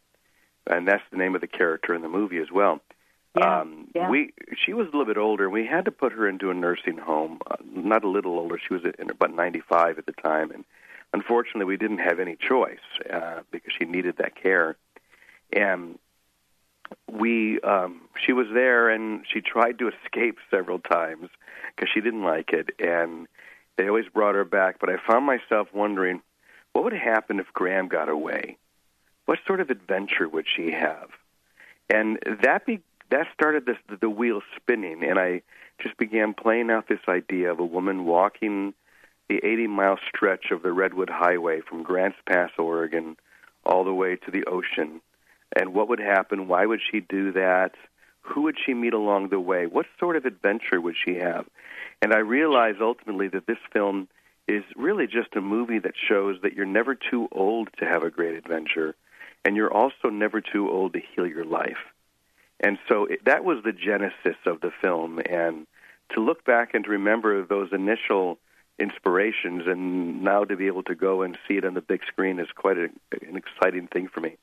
and 0.66 0.88
that's 0.88 1.02
the 1.11 1.18
name 1.18 1.34
of 1.34 1.40
the 1.40 1.46
character 1.49 1.92
in 1.92 2.02
the 2.02 2.08
movie 2.08 2.38
as 2.38 2.50
well. 2.50 2.80
Yeah, 3.37 3.61
um, 3.61 3.88
yeah. 3.94 4.08
We 4.08 4.32
she 4.64 4.73
was 4.73 4.87
a 4.87 4.90
little 4.96 5.04
bit 5.04 5.18
older. 5.18 5.50
We 5.50 5.66
had 5.66 5.84
to 5.87 5.90
put 5.90 6.12
her 6.12 6.28
into 6.28 6.50
a 6.50 6.54
nursing 6.54 6.99
home. 6.99 7.40
Uh, 7.50 7.56
not 7.75 8.04
a 8.04 8.08
little 8.08 8.38
older. 8.38 8.58
She 8.58 8.73
was 8.73 8.84
in 8.99 9.11
about 9.11 9.34
95 9.34 9.99
at 9.99 10.06
the 10.06 10.12
time, 10.12 10.52
and 10.52 10.64
unfortunately, 11.14 11.64
we 11.64 11.76
didn't 11.76 11.99
have 11.99 12.18
any 12.18 12.37
choice 12.37 12.87
uh, 13.11 13.40
because 13.52 13.73
she 13.78 13.85
needed 13.85 14.16
that 14.18 14.35
care. 14.35 14.76
And 15.52 15.97
we, 17.11 17.61
um, 17.61 18.02
she 18.26 18.33
was 18.33 18.49
there, 18.52 18.90
and 18.90 19.25
she 19.33 19.40
tried 19.40 19.78
to 19.78 19.88
escape 19.88 20.38
several 20.50 20.80
times 20.80 21.28
because 21.75 21.88
she 21.94 22.00
didn't 22.00 22.25
like 22.25 22.52
it, 22.52 22.71
and 22.80 23.28
they 23.76 23.87
always 23.87 24.09
brought 24.12 24.35
her 24.35 24.44
back. 24.44 24.80
But 24.80 24.90
I 24.90 24.97
found 25.09 25.25
myself 25.25 25.68
wondering, 25.73 26.21
what 26.73 26.83
would 26.83 26.92
happen 26.92 27.38
if 27.38 27.47
Graham 27.52 27.87
got 27.87 28.09
away? 28.09 28.59
What 29.26 29.38
sort 29.47 29.61
of 29.61 29.71
adventure 29.71 30.28
would 30.28 30.47
she 30.54 30.73
have? 30.73 31.11
And 31.88 32.18
that 32.42 32.66
be 32.66 32.80
that 33.11 33.28
started 33.33 33.66
this, 33.66 33.76
the 34.00 34.11
wheel 34.11 34.40
spinning, 34.56 35.04
and 35.04 35.18
I 35.18 35.42
just 35.78 35.97
began 35.97 36.35
playing 36.35 36.71
out 36.71 36.88
this 36.88 37.06
idea 37.09 37.52
of 37.52 37.61
a 37.61 37.64
woman 37.64 38.04
walking 38.04 38.75
the 39.28 39.40
80 39.43 39.66
mile 39.69 39.99
stretch 40.09 40.50
of 40.50 40.62
the 40.62 40.73
Redwood 40.73 41.11
Highway 41.11 41.61
from 41.61 41.83
Grants 41.83 42.19
Pass, 42.28 42.50
Oregon, 42.59 43.16
all 43.64 43.85
the 43.85 43.95
way 43.95 44.16
to 44.16 44.31
the 44.31 44.45
ocean. 44.45 45.00
And 45.57 45.73
what 45.73 45.88
would 45.88 46.00
happen? 46.00 46.49
Why 46.49 46.66
would 46.66 46.81
she 46.90 47.00
do 47.00 47.33
that? 47.33 47.73
Who 48.23 48.43
would 48.43 48.57
she 48.64 48.75
meet 48.75 48.95
along 48.95 49.28
the 49.28 49.40
way? 49.40 49.66
What 49.66 49.87
sort 49.99 50.16
of 50.16 50.25
adventure 50.25 50.81
would 50.81 50.97
she 51.02 51.14
have? 51.16 51.47
And 52.02 52.12
I 52.12 52.19
realized 52.19 52.81
ultimately 52.81 53.28
that 53.28 53.47
this 53.47 53.59
film 53.73 54.09
is 54.49 54.64
really 54.76 55.07
just 55.07 55.37
a 55.37 55.40
movie 55.40 55.78
that 55.78 55.95
shows 56.09 56.37
that 56.43 56.54
you're 56.54 56.66
never 56.66 56.95
too 56.95 57.28
old 57.33 57.69
to 57.78 57.87
have 57.87 58.02
a 58.02 58.11
great 58.11 58.35
adventure, 58.35 58.95
and 59.45 59.57
you're 59.57 59.73
also 59.73 60.11
never 60.11 60.40
too 60.40 60.71
old 60.71 60.93
to 60.95 61.00
heal 61.14 61.26
your 61.26 61.45
life. 61.45 61.78
And 62.61 62.78
so 62.88 63.07
it, 63.07 63.25
that 63.25 63.45
was 63.45 63.62
the 63.64 63.73
genesis 63.73 64.37
of 64.47 64.61
the 64.61 64.71
film. 64.83 65.21
And 65.28 65.66
to 66.14 66.21
look 66.21 66.45
back 66.45 66.75
and 66.75 66.85
to 66.85 66.90
remember 66.90 67.45
those 67.45 67.71
initial 67.73 68.38
inspirations 68.78 69.62
and 69.66 70.23
now 70.23 70.45
to 70.45 70.57
be 70.57 70.66
able 70.66 70.83
to 70.85 70.95
go 70.95 71.23
and 71.23 71.38
see 71.47 71.54
it 71.54 71.64
on 71.64 71.75
the 71.75 71.81
big 71.81 72.00
screen 72.07 72.38
is 72.38 72.49
quite 72.54 72.76
a, 72.76 72.88
an 73.26 73.37
exciting 73.37 73.87
thing 73.87 74.09
for 74.09 74.21
me. 74.21 74.37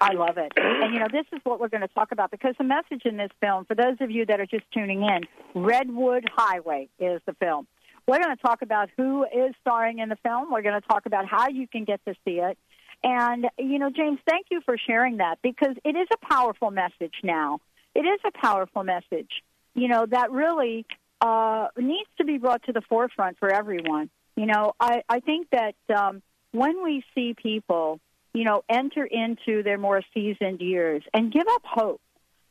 I 0.00 0.14
love 0.14 0.38
it. 0.38 0.52
And, 0.56 0.94
you 0.94 1.00
know, 1.00 1.08
this 1.12 1.26
is 1.32 1.40
what 1.44 1.60
we're 1.60 1.68
going 1.68 1.82
to 1.82 1.88
talk 1.88 2.10
about 2.10 2.30
because 2.30 2.54
the 2.56 2.64
message 2.64 3.02
in 3.04 3.18
this 3.18 3.30
film, 3.40 3.66
for 3.66 3.74
those 3.74 3.96
of 4.00 4.10
you 4.10 4.24
that 4.26 4.40
are 4.40 4.46
just 4.46 4.64
tuning 4.72 5.02
in, 5.02 5.24
Redwood 5.54 6.24
Highway 6.34 6.88
is 6.98 7.20
the 7.26 7.34
film. 7.34 7.66
We're 8.08 8.18
going 8.18 8.34
to 8.34 8.42
talk 8.42 8.62
about 8.62 8.88
who 8.96 9.24
is 9.24 9.54
starring 9.60 9.98
in 9.98 10.08
the 10.08 10.16
film. 10.16 10.50
We're 10.50 10.62
going 10.62 10.80
to 10.80 10.88
talk 10.88 11.04
about 11.04 11.26
how 11.26 11.48
you 11.48 11.68
can 11.68 11.84
get 11.84 12.02
to 12.06 12.14
see 12.24 12.38
it. 12.40 12.56
And, 13.04 13.46
you 13.58 13.78
know, 13.78 13.90
James, 13.90 14.18
thank 14.28 14.46
you 14.50 14.62
for 14.64 14.78
sharing 14.78 15.18
that 15.18 15.38
because 15.42 15.76
it 15.84 15.96
is 15.96 16.08
a 16.12 16.26
powerful 16.26 16.70
message 16.70 17.14
now. 17.22 17.60
It 17.94 18.00
is 18.00 18.20
a 18.26 18.30
powerful 18.30 18.84
message, 18.84 19.30
you 19.74 19.88
know, 19.88 20.06
that 20.06 20.30
really 20.30 20.86
uh, 21.20 21.68
needs 21.76 22.08
to 22.18 22.24
be 22.24 22.38
brought 22.38 22.62
to 22.64 22.72
the 22.72 22.82
forefront 22.82 23.38
for 23.38 23.52
everyone. 23.52 24.10
You 24.36 24.46
know, 24.46 24.72
I, 24.80 25.02
I 25.08 25.20
think 25.20 25.48
that 25.50 25.74
um, 25.94 26.22
when 26.52 26.82
we 26.82 27.04
see 27.14 27.34
people, 27.34 28.00
you 28.32 28.44
know, 28.44 28.62
enter 28.68 29.04
into 29.04 29.62
their 29.62 29.78
more 29.78 30.02
seasoned 30.14 30.60
years 30.60 31.02
and 31.12 31.32
give 31.32 31.46
up 31.48 31.62
hope 31.64 32.00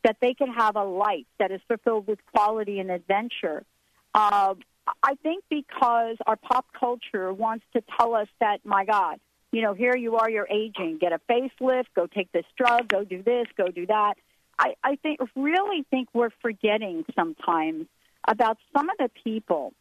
that 0.03 0.17
they 0.21 0.33
can 0.33 0.51
have 0.53 0.75
a 0.75 0.83
life 0.83 1.25
that 1.39 1.51
is 1.51 1.61
fulfilled 1.67 2.07
with 2.07 2.19
quality 2.33 2.79
and 2.79 2.91
adventure, 2.91 3.63
uh, 4.13 4.53
I 5.03 5.15
think 5.15 5.43
because 5.49 6.17
our 6.25 6.35
pop 6.35 6.65
culture 6.77 7.33
wants 7.33 7.65
to 7.73 7.83
tell 7.97 8.15
us 8.15 8.27
that, 8.39 8.65
my 8.65 8.85
God, 8.85 9.19
you 9.51 9.61
know, 9.61 9.73
here 9.73 9.95
you 9.95 10.17
are, 10.17 10.29
you're 10.29 10.47
aging, 10.49 10.99
get 10.99 11.11
a 11.11 11.19
facelift, 11.29 11.85
go 11.95 12.07
take 12.07 12.31
this 12.31 12.45
drug, 12.57 12.87
go 12.87 13.03
do 13.03 13.23
this, 13.23 13.47
go 13.57 13.67
do 13.69 13.85
that. 13.87 14.15
I, 14.57 14.75
I 14.83 14.95
think 14.97 15.19
really 15.35 15.85
think 15.89 16.09
we're 16.13 16.31
forgetting 16.41 17.05
sometimes 17.15 17.87
about 18.29 18.57
some 18.71 18.89
of 18.89 18.97
the 18.97 19.09
people 19.23 19.73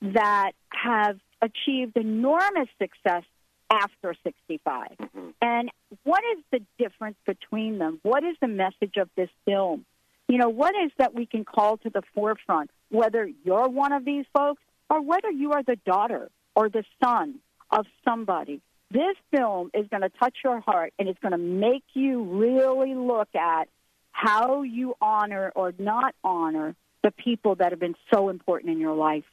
that 0.00 0.52
have 0.70 1.18
achieved 1.42 1.96
enormous 1.96 2.68
success 2.80 3.24
after 3.68 4.14
65. 4.22 4.90
Mm-hmm. 4.98 5.28
And 5.42 5.70
what 6.04 6.22
is 6.36 6.42
the 6.52 6.60
difference 6.78 7.16
between 7.26 7.78
them? 7.78 7.98
What 8.02 8.22
is 8.22 8.36
the 8.40 8.48
message 8.48 8.96
of 8.96 9.10
this 9.16 9.28
film? 9.44 9.84
You 10.28 10.38
know, 10.38 10.48
what 10.48 10.74
is 10.84 10.92
that 10.98 11.14
we 11.14 11.26
can 11.26 11.44
call 11.44 11.76
to 11.78 11.90
the 11.90 12.02
forefront, 12.14 12.70
whether 12.90 13.28
you're 13.44 13.68
one 13.68 13.92
of 13.92 14.04
these 14.04 14.24
folks 14.32 14.62
or 14.88 15.00
whether 15.00 15.30
you 15.30 15.52
are 15.52 15.62
the 15.62 15.76
daughter 15.84 16.30
or 16.54 16.68
the 16.68 16.84
son 17.02 17.40
of 17.70 17.86
somebody? 18.04 18.60
This 18.90 19.16
film 19.32 19.70
is 19.74 19.88
going 19.88 20.02
to 20.02 20.10
touch 20.10 20.36
your 20.44 20.60
heart 20.60 20.92
and 20.98 21.08
it's 21.08 21.18
going 21.18 21.32
to 21.32 21.38
make 21.38 21.82
you 21.94 22.22
really 22.22 22.94
look 22.94 23.34
at 23.34 23.68
how 24.12 24.62
you 24.62 24.94
honor 25.00 25.52
or 25.56 25.74
not 25.76 26.14
honor 26.22 26.76
the 27.02 27.10
people 27.10 27.54
that 27.56 27.72
have 27.72 27.80
been 27.80 27.96
so 28.12 28.28
important 28.28 28.72
in 28.72 28.80
your 28.80 28.94
life. 28.94 29.24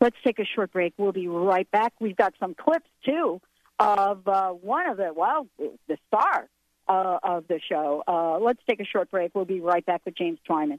Let's 0.00 0.16
take 0.24 0.38
a 0.38 0.44
short 0.44 0.72
break. 0.72 0.94
We'll 0.96 1.12
be 1.12 1.28
right 1.28 1.70
back. 1.70 1.92
We've 2.00 2.16
got 2.16 2.34
some 2.38 2.54
clips, 2.54 2.88
too, 3.04 3.40
of 3.78 4.26
uh, 4.28 4.50
one 4.50 4.88
of 4.88 4.96
the, 4.96 5.12
well, 5.14 5.46
the 5.58 5.98
star 6.08 6.48
uh, 6.88 7.18
of 7.22 7.46
the 7.48 7.60
show. 7.68 8.02
Uh, 8.06 8.38
let's 8.38 8.60
take 8.68 8.80
a 8.80 8.84
short 8.84 9.10
break. 9.10 9.32
We'll 9.34 9.44
be 9.44 9.60
right 9.60 9.84
back 9.84 10.02
with 10.04 10.16
James 10.16 10.38
Twyman. 10.48 10.78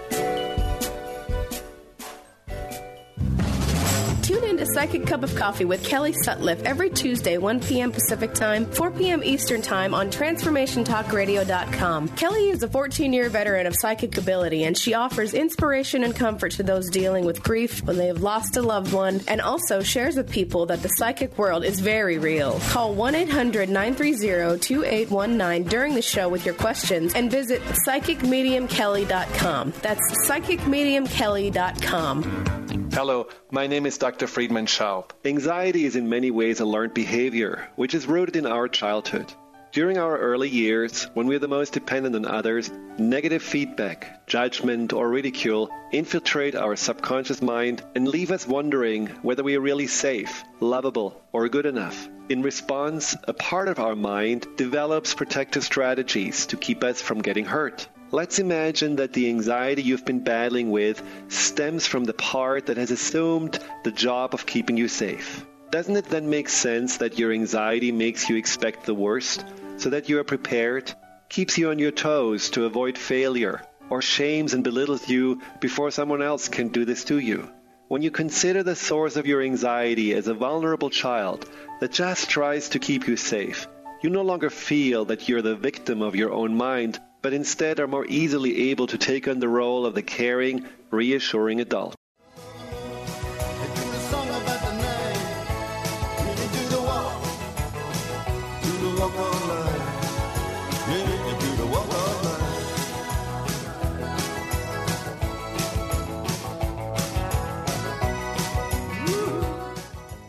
Tune 4.31 4.45
in 4.45 4.57
to 4.59 4.65
Psychic 4.65 5.05
Cup 5.05 5.23
of 5.23 5.35
Coffee 5.35 5.65
with 5.65 5.83
Kelly 5.83 6.13
Sutliff 6.13 6.63
every 6.63 6.89
Tuesday, 6.89 7.37
1 7.37 7.59
p.m. 7.59 7.91
Pacific 7.91 8.33
Time, 8.33 8.65
4 8.65 8.91
p.m. 8.91 9.21
Eastern 9.25 9.61
Time 9.61 9.93
on 9.93 10.09
TransformationTalkRadio.com. 10.09 12.07
Kelly 12.07 12.49
is 12.49 12.63
a 12.63 12.69
14 12.69 13.11
year 13.11 13.27
veteran 13.27 13.67
of 13.67 13.75
psychic 13.75 14.17
ability, 14.17 14.63
and 14.63 14.77
she 14.77 14.93
offers 14.93 15.33
inspiration 15.33 16.05
and 16.05 16.15
comfort 16.15 16.53
to 16.53 16.63
those 16.63 16.89
dealing 16.89 17.25
with 17.25 17.43
grief 17.43 17.83
when 17.83 17.97
they 17.97 18.07
have 18.07 18.21
lost 18.21 18.55
a 18.55 18.61
loved 18.61 18.93
one, 18.93 19.19
and 19.27 19.41
also 19.41 19.83
shares 19.83 20.15
with 20.15 20.31
people 20.31 20.65
that 20.67 20.81
the 20.81 20.87
psychic 20.87 21.37
world 21.37 21.65
is 21.65 21.81
very 21.81 22.17
real. 22.17 22.57
Call 22.69 22.93
1 22.93 23.15
800 23.15 23.67
930 23.67 24.59
2819 24.59 25.67
during 25.67 25.93
the 25.93 26.01
show 26.01 26.29
with 26.29 26.45
your 26.45 26.55
questions 26.55 27.13
and 27.15 27.29
visit 27.29 27.61
PsychicMediumKelly.com. 27.85 29.73
That's 29.81 30.25
PsychicMediumKelly.com. 30.25 32.90
Hello, 32.93 33.29
my 33.49 33.67
name 33.67 33.85
is 33.85 33.97
Dr. 33.97 34.27
Friedemann 34.27 34.67
Schaub. 34.67 35.11
Anxiety 35.23 35.85
is 35.85 35.95
in 35.95 36.09
many 36.09 36.29
ways 36.29 36.59
a 36.59 36.65
learned 36.65 36.93
behavior, 36.93 37.69
which 37.77 37.93
is 37.93 38.05
rooted 38.05 38.35
in 38.35 38.45
our 38.45 38.67
childhood. 38.67 39.33
During 39.71 39.97
our 39.97 40.17
early 40.17 40.49
years, 40.49 41.05
when 41.13 41.27
we 41.27 41.37
are 41.37 41.39
the 41.39 41.47
most 41.47 41.71
dependent 41.71 42.17
on 42.17 42.25
others, 42.25 42.69
negative 42.97 43.41
feedback, 43.41 44.27
judgment, 44.27 44.91
or 44.91 45.07
ridicule 45.07 45.69
infiltrate 45.93 46.53
our 46.53 46.75
subconscious 46.75 47.41
mind 47.41 47.81
and 47.95 48.09
leave 48.09 48.29
us 48.29 48.45
wondering 48.45 49.07
whether 49.21 49.41
we 49.41 49.55
are 49.55 49.61
really 49.61 49.87
safe, 49.87 50.43
lovable, 50.59 51.23
or 51.31 51.47
good 51.47 51.65
enough. 51.65 52.09
In 52.27 52.41
response, 52.41 53.15
a 53.23 53.33
part 53.33 53.69
of 53.69 53.79
our 53.79 53.95
mind 53.95 54.45
develops 54.57 55.13
protective 55.13 55.63
strategies 55.63 56.47
to 56.47 56.57
keep 56.57 56.83
us 56.83 57.01
from 57.01 57.21
getting 57.21 57.45
hurt. 57.45 57.87
Let's 58.13 58.39
imagine 58.39 58.97
that 58.97 59.13
the 59.13 59.29
anxiety 59.29 59.83
you've 59.83 60.03
been 60.03 60.19
battling 60.19 60.69
with 60.69 61.01
stems 61.29 61.87
from 61.87 62.03
the 62.03 62.13
part 62.13 62.65
that 62.65 62.75
has 62.75 62.91
assumed 62.91 63.57
the 63.85 63.91
job 63.91 64.33
of 64.33 64.45
keeping 64.45 64.75
you 64.75 64.89
safe. 64.89 65.45
Doesn't 65.69 65.95
it 65.95 66.09
then 66.09 66.29
make 66.29 66.49
sense 66.49 66.97
that 66.97 67.17
your 67.17 67.31
anxiety 67.31 67.93
makes 67.93 68.29
you 68.29 68.35
expect 68.35 68.85
the 68.85 68.93
worst 68.93 69.45
so 69.77 69.91
that 69.91 70.09
you 70.09 70.19
are 70.19 70.25
prepared, 70.25 70.93
keeps 71.29 71.57
you 71.57 71.69
on 71.69 71.79
your 71.79 71.91
toes 71.91 72.49
to 72.49 72.65
avoid 72.65 72.97
failure, 72.97 73.61
or 73.89 74.01
shames 74.01 74.53
and 74.53 74.61
belittles 74.61 75.07
you 75.07 75.41
before 75.61 75.89
someone 75.89 76.21
else 76.21 76.49
can 76.49 76.67
do 76.67 76.83
this 76.83 77.05
to 77.05 77.17
you? 77.17 77.49
When 77.87 78.01
you 78.01 78.11
consider 78.11 78.61
the 78.61 78.75
source 78.75 79.15
of 79.15 79.25
your 79.25 79.41
anxiety 79.41 80.13
as 80.13 80.27
a 80.27 80.33
vulnerable 80.33 80.89
child 80.89 81.49
that 81.79 81.93
just 81.93 82.29
tries 82.29 82.67
to 82.69 82.79
keep 82.79 83.07
you 83.07 83.15
safe, 83.15 83.69
you 84.03 84.09
no 84.09 84.23
longer 84.23 84.49
feel 84.49 85.05
that 85.05 85.29
you're 85.29 85.41
the 85.41 85.55
victim 85.55 86.01
of 86.01 86.17
your 86.17 86.33
own 86.33 86.57
mind 86.57 86.99
but 87.21 87.33
instead 87.33 87.79
are 87.79 87.87
more 87.87 88.05
easily 88.05 88.69
able 88.69 88.87
to 88.87 88.97
take 88.97 89.27
on 89.27 89.39
the 89.39 89.47
role 89.47 89.85
of 89.85 89.93
the 89.93 90.01
caring, 90.01 90.65
reassuring 90.89 91.61
adult. 91.61 91.95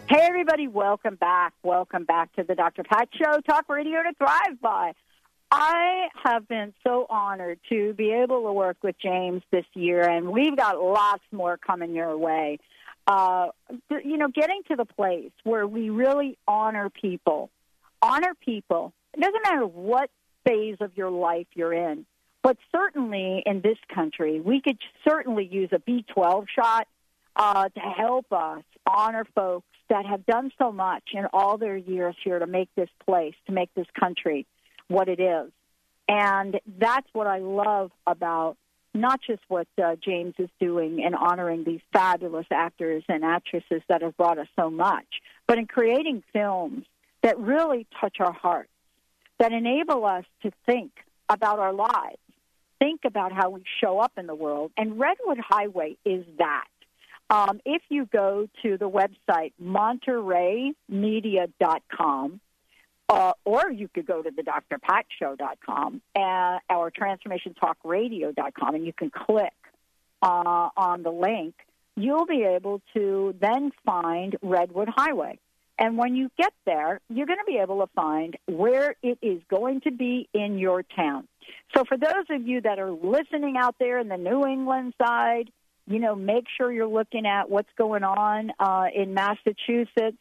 Hey, 0.09 0.27
everybody, 0.29 0.69
welcome 0.69 1.15
back. 1.15 1.55
Welcome 1.63 2.05
back 2.05 2.35
to 2.35 2.43
the 2.43 2.55
Dr. 2.55 2.83
Pat 2.83 3.09
Show, 3.15 3.41
Talk 3.41 3.67
Radio 3.71 4.03
to 4.03 4.13
Thrive 4.19 4.61
By. 4.61 4.93
I 5.55 6.09
have 6.25 6.49
been 6.49 6.73
so 6.83 7.05
honored 7.11 7.61
to 7.69 7.93
be 7.93 8.11
able 8.11 8.45
to 8.45 8.53
work 8.55 8.79
with 8.83 8.97
James 8.99 9.43
this 9.51 9.67
year, 9.75 10.01
and 10.01 10.31
we've 10.31 10.57
got 10.57 10.83
lots 10.83 11.23
more 11.31 11.59
coming 11.59 11.95
your 11.95 12.17
way. 12.17 12.59
Uh, 13.07 13.49
you 13.91 14.17
know, 14.17 14.29
getting 14.29 14.63
to 14.69 14.77
the 14.77 14.87
place 14.87 15.31
where 15.45 15.67
we 15.67 15.91
really 15.91 16.39
honor 16.49 16.89
people, 16.89 17.51
honor 18.01 18.33
people. 18.43 18.95
It 19.13 19.21
doesn't 19.21 19.43
matter 19.43 19.67
what 19.67 20.09
phase 20.47 20.79
of 20.81 20.97
your 20.97 21.11
life 21.11 21.49
you're 21.53 21.75
in, 21.75 22.07
but 22.43 22.57
certainly 22.75 23.43
in 23.45 23.61
this 23.61 23.79
country, 23.95 24.41
we 24.41 24.63
could 24.63 24.79
certainly 25.07 25.45
use 25.45 25.69
a 25.73 25.79
B12 25.79 26.47
shot 26.49 26.89
uh, 27.37 27.69
to 27.69 27.81
help 27.81 28.33
us 28.33 28.63
honor 28.87 29.27
folks 29.35 29.67
that 29.91 30.07
have 30.07 30.25
done 30.25 30.51
so 30.57 30.73
much 30.73 31.03
in 31.13 31.27
all 31.35 31.59
their 31.59 31.77
years 31.77 32.15
here 32.25 32.39
to 32.39 32.47
make 32.47 32.71
this 32.75 32.89
place, 33.05 33.35
to 33.49 33.53
make 33.53 33.69
this 33.75 33.87
country 34.01 34.47
what 34.93 35.09
it 35.09 35.21
is. 35.21 35.51
And 36.09 36.61
that's 36.79 37.07
what 37.13 37.27
I 37.27 37.39
love 37.39 37.91
about 38.07 38.57
not 38.95 39.21
just 39.27 39.43
what 39.49 39.67
uh, 39.83 39.97
James 40.05 40.35
is 40.39 40.51
doing 40.61 41.01
in 41.01 41.15
honoring 41.15 41.65
these 41.65 41.81
fabulous 41.93 42.47
actors 42.51 43.03
and 43.09 43.25
actresses 43.25 43.83
that 43.89 44.03
have 44.03 44.17
brought 44.17 44.39
us 44.39 44.49
so 44.59 44.71
much, 44.71 45.07
but 45.47 45.59
in 45.59 45.67
creating 45.67 46.23
films 46.33 46.85
that 47.23 47.39
really 47.39 47.87
touch 48.01 48.17
our 48.21 48.33
hearts, 48.33 48.71
that 49.39 49.53
enable 49.53 50.05
us 50.05 50.25
to 50.43 50.51
think 50.67 50.91
about 51.29 51.59
our 51.59 51.73
lives, 51.73 52.19
think 52.79 53.01
about 53.07 53.33
how 53.33 53.51
we 53.51 53.63
show 53.81 53.99
up 53.99 54.13
in 54.19 54.27
the 54.27 54.35
world. 54.35 54.73
And 54.77 54.99
Redwood 54.99 55.39
Highway 55.39 55.97
is 56.05 56.27
that. 56.39 56.67
Um, 57.31 57.61
if 57.65 57.83
you 57.89 58.05
go 58.05 58.49
to 58.63 58.77
the 58.77 58.91
website 58.91 59.53
montereymedia.com, 59.63 62.41
uh, 63.09 63.33
or 63.45 63.71
you 63.71 63.89
could 63.89 64.07
go 64.07 64.23
to 64.23 64.31
the 64.31 64.43
drpatshow.com 64.43 66.03
uh, 66.17 66.59
or 66.71 66.91
transformationtalkradio.com 66.91 68.75
and 68.75 68.87
you 68.87 68.93
can 68.93 69.11
click 69.11 69.53
uh, 70.23 70.69
on 70.77 71.03
the 71.03 71.11
link. 71.11 71.55
You'll 71.97 72.27
be 72.27 72.43
able 72.43 72.81
to 72.95 73.35
then 73.41 73.71
find 73.85 74.37
Redwood 74.43 74.89
Highway. 74.89 75.39
And 75.79 75.99
when 75.99 76.15
you 76.15 76.31
get 76.39 76.53
there, 76.65 77.01
you're 77.09 77.27
going 77.27 77.39
to 77.39 77.51
be 77.51 77.59
able 77.59 77.81
to 77.81 77.89
find 77.95 78.37
where 78.47 78.95
it 79.03 79.19
is 79.21 79.43
going 79.51 79.81
to 79.83 79.91
be 79.91 80.29
in 80.33 80.59
your 80.59 80.83
town. 80.83 81.27
So 81.75 81.85
for 81.85 81.97
those 81.97 82.27
of 82.31 82.47
you 82.47 82.61
that 82.61 82.79
are 82.79 82.93
listening 82.93 83.57
out 83.59 83.77
there 83.79 83.99
in 83.99 84.09
the 84.09 84.17
New 84.17 84.47
England 84.47 84.95
side, 85.03 85.51
you 85.87 85.99
know, 85.99 86.15
make 86.15 86.45
sure 86.57 86.71
you're 86.71 86.87
looking 86.87 87.27
at 87.27 87.51
what's 87.51 87.69
going 87.77 88.05
on 88.05 88.53
uh, 88.61 88.87
in 88.95 89.15
Massachusetts 89.15 90.19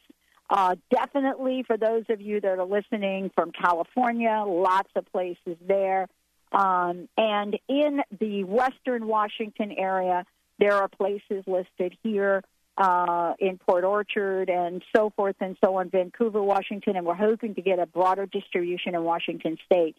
uh, 0.52 0.76
definitely 0.90 1.64
for 1.66 1.78
those 1.78 2.04
of 2.10 2.20
you 2.20 2.38
that 2.38 2.58
are 2.58 2.64
listening 2.64 3.30
from 3.34 3.52
California, 3.52 4.44
lots 4.46 4.90
of 4.94 5.10
places 5.10 5.56
there. 5.66 6.06
Um, 6.52 7.08
and 7.16 7.58
in 7.68 8.02
the 8.20 8.44
Western 8.44 9.06
Washington 9.06 9.72
area, 9.72 10.26
there 10.58 10.74
are 10.74 10.88
places 10.88 11.42
listed 11.46 11.96
here 12.02 12.42
uh, 12.76 13.32
in 13.38 13.56
Port 13.56 13.84
Orchard 13.84 14.50
and 14.50 14.82
so 14.94 15.10
forth 15.16 15.36
and 15.40 15.56
so 15.64 15.76
on, 15.76 15.88
Vancouver, 15.88 16.42
Washington, 16.42 16.96
and 16.96 17.06
we're 17.06 17.14
hoping 17.14 17.54
to 17.54 17.62
get 17.62 17.78
a 17.78 17.86
broader 17.86 18.26
distribution 18.26 18.94
in 18.94 19.02
Washington 19.04 19.56
State. 19.64 19.96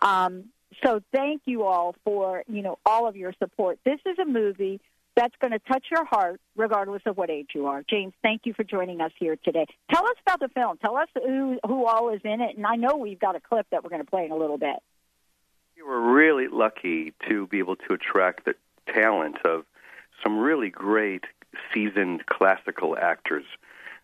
Um, 0.00 0.44
so 0.84 1.00
thank 1.12 1.42
you 1.46 1.64
all 1.64 1.96
for 2.04 2.44
you 2.46 2.62
know 2.62 2.78
all 2.86 3.08
of 3.08 3.16
your 3.16 3.32
support. 3.40 3.80
This 3.84 3.98
is 4.06 4.18
a 4.20 4.24
movie 4.24 4.80
that's 5.16 5.34
going 5.40 5.52
to 5.52 5.58
touch 5.60 5.86
your 5.90 6.04
heart 6.04 6.40
regardless 6.56 7.02
of 7.06 7.16
what 7.16 7.30
age 7.30 7.48
you 7.54 7.66
are. 7.66 7.82
James, 7.88 8.12
thank 8.22 8.42
you 8.44 8.52
for 8.54 8.62
joining 8.62 9.00
us 9.00 9.12
here 9.18 9.36
today. 9.44 9.66
Tell 9.92 10.06
us 10.06 10.14
about 10.26 10.40
the 10.40 10.48
film. 10.48 10.76
Tell 10.78 10.96
us 10.96 11.08
who 11.14 11.58
who 11.66 11.86
all 11.86 12.10
is 12.10 12.20
in 12.24 12.40
it, 12.40 12.56
and 12.56 12.66
I 12.66 12.76
know 12.76 12.96
we've 12.96 13.18
got 13.18 13.34
a 13.34 13.40
clip 13.40 13.66
that 13.70 13.82
we're 13.82 13.90
going 13.90 14.04
to 14.04 14.10
play 14.10 14.26
in 14.26 14.30
a 14.30 14.36
little 14.36 14.58
bit. 14.58 14.76
We 15.76 15.82
were 15.82 16.12
really 16.14 16.48
lucky 16.48 17.12
to 17.28 17.46
be 17.46 17.58
able 17.58 17.76
to 17.76 17.94
attract 17.94 18.44
the 18.44 18.54
talent 18.92 19.38
of 19.44 19.64
some 20.22 20.38
really 20.38 20.70
great 20.70 21.24
seasoned 21.72 22.26
classical 22.26 22.96
actors. 22.96 23.44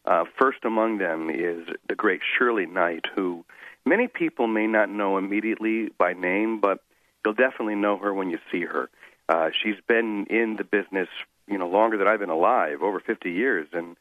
Uh, 0.05 0.25
first 0.39 0.59
among 0.65 0.99
them 0.99 1.31
is 1.31 1.67
the 1.89 1.95
great 1.95 2.21
Shirley 2.37 2.67
Knight, 2.67 3.05
who 3.15 3.45
many 3.85 4.09
people 4.09 4.47
may 4.47 4.67
not 4.67 4.91
know 4.91 5.17
immediately 5.17 5.91
by 5.97 6.13
name, 6.13 6.61
but 6.61 6.79
you'll 7.25 7.35
definitely 7.35 7.77
know 7.77 7.97
her 7.99 8.13
when 8.13 8.31
you 8.31 8.39
see 8.51 8.63
her. 8.63 8.91
Uh, 9.29 9.51
she's 9.63 9.77
been 9.87 10.27
in 10.27 10.57
the 10.57 10.65
business, 10.65 11.09
you 11.47 11.59
know, 11.59 11.69
longer 11.69 11.97
than 11.97 12.07
I've 12.07 12.21
been 12.21 12.31
alive, 12.31 12.83
over 12.83 13.01
50 13.01 13.31
years, 13.31 13.69
and 13.73 13.97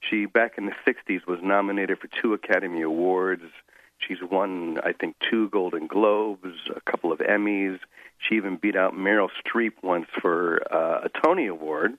she 0.00 0.26
back 0.26 0.58
in 0.58 0.66
the 0.66 0.74
60s 0.86 1.26
was 1.26 1.40
nominated 1.42 1.98
for 1.98 2.08
two 2.20 2.34
Academy 2.34 2.82
Awards. 2.82 3.44
She's 3.98 4.18
won, 4.22 4.78
I 4.84 4.92
think, 4.92 5.16
two 5.30 5.48
Golden 5.48 5.86
Globes, 5.86 6.68
a 6.74 6.80
couple 6.90 7.12
of 7.12 7.20
Emmys. 7.20 7.78
She 8.18 8.34
even 8.34 8.56
beat 8.56 8.76
out 8.76 8.94
Meryl 8.94 9.28
Streep 9.44 9.72
once 9.82 10.06
for 10.20 10.60
uh, 10.70 11.06
a 11.06 11.08
Tony 11.24 11.46
Award. 11.46 11.96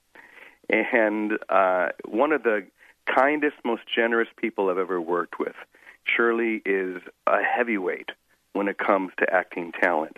And 0.70 1.34
uh, 1.50 1.90
one 2.06 2.32
of 2.32 2.44
the 2.44 2.66
kindest, 3.06 3.56
most 3.64 3.84
generous 3.94 4.30
people 4.38 4.70
I've 4.70 4.78
ever 4.78 5.00
worked 5.00 5.40
with. 5.40 5.56
Shirley 6.04 6.62
is 6.66 7.02
a 7.28 7.42
heavyweight 7.42 8.10
when 8.54 8.68
it 8.68 8.78
comes 8.78 9.12
to 9.20 9.32
acting 9.34 9.72
talent, 9.72 10.18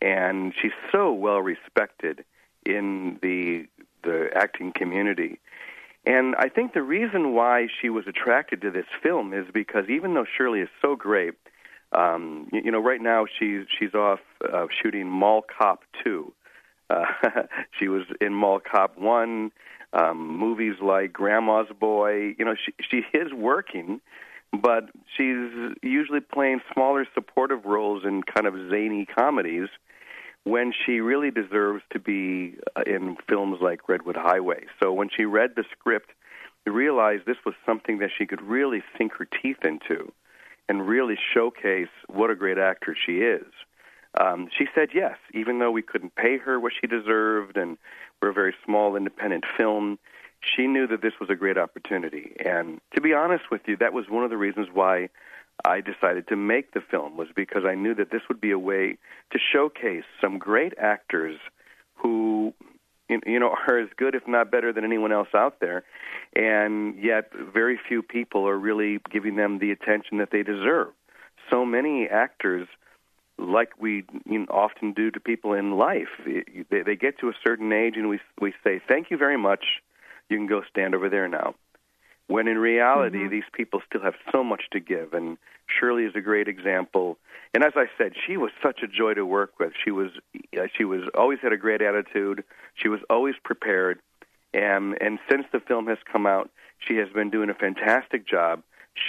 and 0.00 0.52
she's 0.60 0.72
so 0.90 1.12
well 1.12 1.40
respected 1.40 2.24
in 2.64 3.18
the 3.22 3.66
the 4.02 4.28
acting 4.34 4.72
community. 4.74 5.38
And 6.04 6.34
I 6.36 6.48
think 6.48 6.74
the 6.74 6.82
reason 6.82 7.34
why 7.34 7.68
she 7.80 7.88
was 7.88 8.04
attracted 8.08 8.60
to 8.62 8.70
this 8.70 8.86
film 9.02 9.32
is 9.32 9.46
because 9.52 9.84
even 9.88 10.14
though 10.14 10.24
Shirley 10.36 10.60
is 10.60 10.68
so 10.80 10.96
great, 10.96 11.34
um, 11.92 12.48
you, 12.52 12.62
you 12.64 12.70
know, 12.72 12.80
right 12.82 13.00
now 13.00 13.26
she's 13.38 13.66
she's 13.78 13.94
off 13.94 14.20
uh, 14.52 14.66
shooting 14.82 15.08
Mall 15.08 15.42
Cop 15.42 15.82
two. 16.04 16.32
Uh, 16.90 17.06
she 17.80 17.88
was 17.88 18.02
in 18.20 18.34
Mall 18.34 18.60
Cop 18.60 18.98
one 18.98 19.50
um, 19.94 20.36
movies 20.36 20.74
like 20.82 21.10
Grandma's 21.10 21.68
Boy. 21.78 22.34
You 22.38 22.44
know, 22.44 22.54
she 22.54 22.74
she 22.90 23.16
is 23.16 23.32
working, 23.32 24.02
but 24.52 24.90
she's 25.16 25.74
usually 25.82 26.20
playing 26.20 26.60
smaller 26.72 27.06
supportive 27.14 27.64
roles 27.64 28.04
in 28.04 28.22
kind 28.22 28.46
of 28.46 28.54
zany 28.70 29.06
comedies 29.06 29.68
when 30.44 30.72
she 30.84 31.00
really 31.00 31.30
deserves 31.30 31.82
to 31.92 31.98
be 31.98 32.56
uh, 32.76 32.82
in 32.86 33.16
films 33.28 33.58
like 33.60 33.88
Redwood 33.88 34.16
Highway. 34.16 34.64
So 34.82 34.92
when 34.92 35.08
she 35.16 35.24
read 35.24 35.52
the 35.56 35.64
script, 35.72 36.10
realized 36.66 37.26
this 37.26 37.36
was 37.44 37.54
something 37.66 37.98
that 37.98 38.10
she 38.16 38.26
could 38.26 38.42
really 38.42 38.82
sink 38.96 39.12
her 39.18 39.26
teeth 39.42 39.64
into 39.64 40.12
and 40.68 40.86
really 40.86 41.18
showcase 41.34 41.88
what 42.08 42.30
a 42.30 42.34
great 42.34 42.58
actor 42.58 42.96
she 43.06 43.18
is. 43.18 43.46
Um, 44.20 44.48
she 44.56 44.66
said 44.74 44.90
yes, 44.94 45.16
even 45.32 45.58
though 45.58 45.70
we 45.70 45.82
couldn't 45.82 46.14
pay 46.14 46.38
her 46.38 46.60
what 46.60 46.72
she 46.78 46.86
deserved 46.86 47.56
and 47.56 47.78
we're 48.20 48.30
a 48.30 48.34
very 48.34 48.54
small 48.64 48.94
independent 48.94 49.44
film. 49.56 49.98
She 50.42 50.66
knew 50.66 50.86
that 50.88 51.02
this 51.02 51.12
was 51.20 51.30
a 51.30 51.34
great 51.34 51.56
opportunity. 51.56 52.34
And 52.44 52.80
to 52.94 53.00
be 53.00 53.14
honest 53.14 53.44
with 53.50 53.62
you, 53.66 53.76
that 53.78 53.92
was 53.92 54.06
one 54.08 54.24
of 54.24 54.30
the 54.30 54.36
reasons 54.36 54.68
why 54.72 55.08
I 55.64 55.80
decided 55.80 56.28
to 56.28 56.36
make 56.36 56.72
the 56.72 56.80
film 56.80 57.16
was 57.16 57.28
because 57.34 57.64
I 57.64 57.74
knew 57.74 57.94
that 57.94 58.10
this 58.10 58.22
would 58.28 58.40
be 58.40 58.50
a 58.50 58.58
way 58.58 58.98
to 59.30 59.38
showcase 59.38 60.04
some 60.20 60.38
great 60.38 60.74
actors 60.78 61.38
who 61.94 62.54
you 63.08 63.38
know 63.38 63.54
are 63.68 63.78
as 63.78 63.88
good 63.96 64.14
if 64.14 64.26
not 64.26 64.50
better 64.50 64.72
than 64.72 64.84
anyone 64.84 65.12
else 65.12 65.28
out 65.34 65.60
there 65.60 65.84
and 66.34 66.98
yet 66.98 67.30
very 67.34 67.78
few 67.88 68.02
people 68.02 68.48
are 68.48 68.56
really 68.56 68.98
giving 69.10 69.36
them 69.36 69.58
the 69.58 69.70
attention 69.70 70.16
that 70.16 70.30
they 70.30 70.42
deserve 70.42 70.88
so 71.50 71.66
many 71.66 72.08
actors 72.08 72.66
like 73.38 73.70
we 73.78 74.04
you 74.28 74.40
know, 74.40 74.46
often 74.50 74.92
do 74.92 75.10
to 75.10 75.20
people 75.20 75.52
in 75.52 75.76
life. 75.76 76.08
They, 76.24 76.82
they 76.82 76.96
get 76.96 77.18
to 77.20 77.28
a 77.28 77.32
certain 77.44 77.72
age, 77.72 77.94
and 77.96 78.08
we 78.08 78.20
we 78.40 78.54
say, 78.62 78.80
"Thank 78.86 79.10
you 79.10 79.16
very 79.16 79.36
much. 79.36 79.82
You 80.32 80.38
can 80.38 80.46
go 80.46 80.62
stand 80.70 80.94
over 80.94 81.08
there 81.08 81.28
now." 81.28 81.54
When 82.26 82.48
in 82.48 82.58
reality, 82.58 83.18
mm-hmm. 83.18 83.30
these 83.30 83.50
people 83.52 83.82
still 83.86 84.02
have 84.02 84.14
so 84.30 84.42
much 84.42 84.62
to 84.72 84.80
give, 84.80 85.12
and 85.12 85.36
Shirley 85.66 86.04
is 86.04 86.14
a 86.16 86.20
great 86.20 86.48
example. 86.48 87.18
And 87.52 87.62
as 87.62 87.72
I 87.76 87.86
said, 87.98 88.12
she 88.26 88.36
was 88.36 88.50
such 88.62 88.82
a 88.82 88.88
joy 88.88 89.14
to 89.14 89.26
work 89.26 89.58
with. 89.58 89.72
She 89.84 89.90
was 89.90 90.10
she 90.76 90.84
was 90.84 91.02
always 91.14 91.40
had 91.42 91.52
a 91.52 91.56
great 91.56 91.82
attitude. 91.82 92.44
She 92.74 92.88
was 92.88 93.00
always 93.10 93.34
prepared, 93.44 94.00
and 94.54 94.96
and 95.00 95.18
since 95.30 95.44
the 95.52 95.60
film 95.60 95.86
has 95.88 95.98
come 96.10 96.26
out, 96.26 96.50
she 96.78 96.96
has 96.96 97.08
been 97.10 97.30
doing 97.30 97.50
a 97.50 97.54
fantastic 97.54 98.26
job 98.26 98.62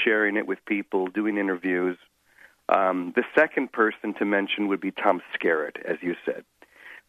sharing 0.04 0.38
it 0.38 0.48
with 0.48 0.60
people, 0.66 1.08
doing 1.08 1.38
interviews 1.38 1.98
um, 2.70 3.14
the 3.16 3.24
second 3.36 3.72
person 3.72 4.14
to 4.20 4.26
mention 4.26 4.68
would 4.68 4.80
be 4.80 4.92
Tom 4.92 5.22
Skerritt, 5.36 5.78
as 5.86 5.98
you 6.02 6.16
said. 6.26 6.44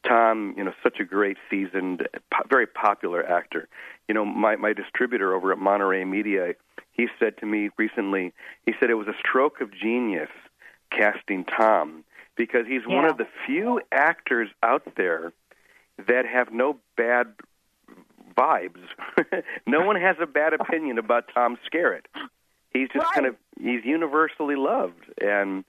Tom, 0.06 0.54
you 0.56 0.64
know, 0.64 0.72
such 0.82 1.00
a 1.00 1.04
great, 1.04 1.36
seasoned, 1.50 2.08
po- 2.32 2.44
very 2.48 2.66
popular 2.66 3.24
actor. 3.26 3.68
You 4.08 4.14
know, 4.14 4.24
my 4.24 4.56
my 4.56 4.72
distributor 4.72 5.34
over 5.34 5.52
at 5.52 5.58
Monterey 5.58 6.04
Media, 6.04 6.54
he 6.92 7.08
said 7.18 7.38
to 7.38 7.46
me 7.46 7.70
recently, 7.76 8.32
he 8.66 8.72
said 8.78 8.90
it 8.90 8.94
was 8.94 9.08
a 9.08 9.18
stroke 9.18 9.60
of 9.60 9.70
genius 9.72 10.30
casting 10.90 11.44
Tom 11.44 12.04
because 12.36 12.66
he's 12.66 12.82
yeah. 12.88 12.96
one 12.96 13.04
of 13.04 13.16
the 13.16 13.26
few 13.46 13.80
actors 13.92 14.48
out 14.62 14.82
there 14.96 15.32
that 16.08 16.26
have 16.26 16.52
no 16.52 16.78
bad 16.96 17.28
vibes. 18.36 18.82
no 19.66 19.86
one 19.86 19.96
has 19.96 20.16
a 20.20 20.26
bad 20.26 20.52
opinion 20.52 20.98
about 20.98 21.24
Tom 21.32 21.56
Skerritt 21.70 22.06
he's 22.74 22.88
just 22.88 23.04
right. 23.04 23.14
kind 23.14 23.26
of 23.26 23.36
he's 23.58 23.84
universally 23.84 24.56
loved 24.56 25.04
and 25.22 25.64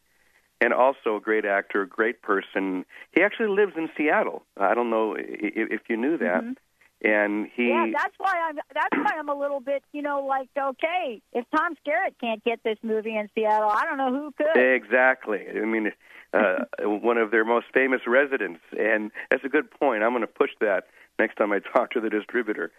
and 0.66 0.74
also 0.74 1.18
a 1.18 1.20
great 1.20 1.46
actor, 1.46 1.84
a 1.84 1.88
great 1.88 2.24
person. 2.24 2.86
He 3.12 3.22
actually 3.22 3.50
lives 3.50 3.74
in 3.78 3.88
Seattle. 3.96 4.42
I 4.58 4.74
don't 4.74 4.90
know 4.90 5.16
if 5.16 5.82
you 5.88 5.96
knew 5.96 6.18
that. 6.18 6.42
Mm-hmm. 6.42 7.08
And 7.08 7.48
he 7.56 7.68
Yeah, 7.68 7.86
that's 7.94 8.16
why 8.18 8.34
I'm 8.34 8.56
that's 8.74 8.98
why 8.98 9.12
I'm 9.16 9.30
a 9.30 9.36
little 9.36 9.60
bit, 9.60 9.84
you 9.92 10.02
know, 10.02 10.26
like 10.26 10.50
okay, 10.58 11.22
if 11.34 11.46
Tom 11.56 11.76
Skerritt 11.76 12.16
can't 12.20 12.44
get 12.44 12.62
this 12.64 12.80
movie 12.82 13.16
in 13.16 13.30
Seattle, 13.36 13.70
I 13.70 13.86
don't 13.86 13.98
know 13.98 14.10
who 14.10 14.32
could. 14.32 14.60
Exactly. 14.60 15.46
I 15.56 15.66
mean, 15.66 15.92
uh 16.34 16.66
one 16.80 17.20
of 17.20 17.30
their 17.30 17.46
most 17.46 17.68
famous 17.72 18.02
residents 18.08 18.62
and 18.72 19.12
that's 19.30 19.44
a 19.44 19.50
good 19.50 19.70
point. 19.70 20.02
I'm 20.02 20.14
going 20.14 20.22
to 20.22 20.28
push 20.28 20.52
that 20.62 20.86
next 21.20 21.36
time 21.36 21.52
I 21.52 21.60
talk 21.60 21.92
to 21.92 22.02
the 22.02 22.10
distributor. 22.10 22.72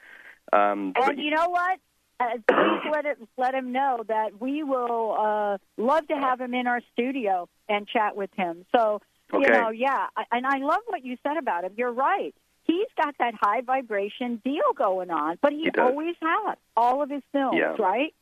Um, 0.52 0.92
and 0.96 1.06
but, 1.06 1.18
you 1.18 1.30
know 1.30 1.48
what? 1.48 1.78
Uh, 2.18 2.24
please 2.48 2.90
let 2.92 3.04
it 3.04 3.18
let 3.36 3.54
him 3.54 3.72
know 3.72 4.04
that 4.08 4.40
we 4.40 4.62
will 4.62 5.16
uh, 5.18 5.58
love 5.76 6.06
to 6.08 6.14
have 6.14 6.40
him 6.40 6.54
in 6.54 6.66
our 6.66 6.80
studio 6.92 7.48
and 7.68 7.86
chat 7.86 8.16
with 8.16 8.30
him. 8.36 8.64
So 8.74 9.00
okay. 9.32 9.44
you 9.44 9.52
know, 9.52 9.70
yeah, 9.70 10.06
I, 10.16 10.24
and 10.32 10.46
I 10.46 10.58
love 10.58 10.80
what 10.86 11.04
you 11.04 11.16
said 11.22 11.36
about 11.36 11.64
him. 11.64 11.72
You're 11.76 11.92
right. 11.92 12.34
He's 12.64 12.88
got 13.00 13.14
that 13.18 13.34
high 13.34 13.60
vibration 13.60 14.40
deal 14.44 14.72
going 14.76 15.10
on, 15.10 15.38
but 15.40 15.52
he, 15.52 15.70
he 15.72 15.80
always 15.80 16.16
has 16.20 16.56
all 16.76 17.02
of 17.02 17.10
his 17.10 17.22
films, 17.32 17.58
yeah. 17.58 17.76
right? 17.78 18.12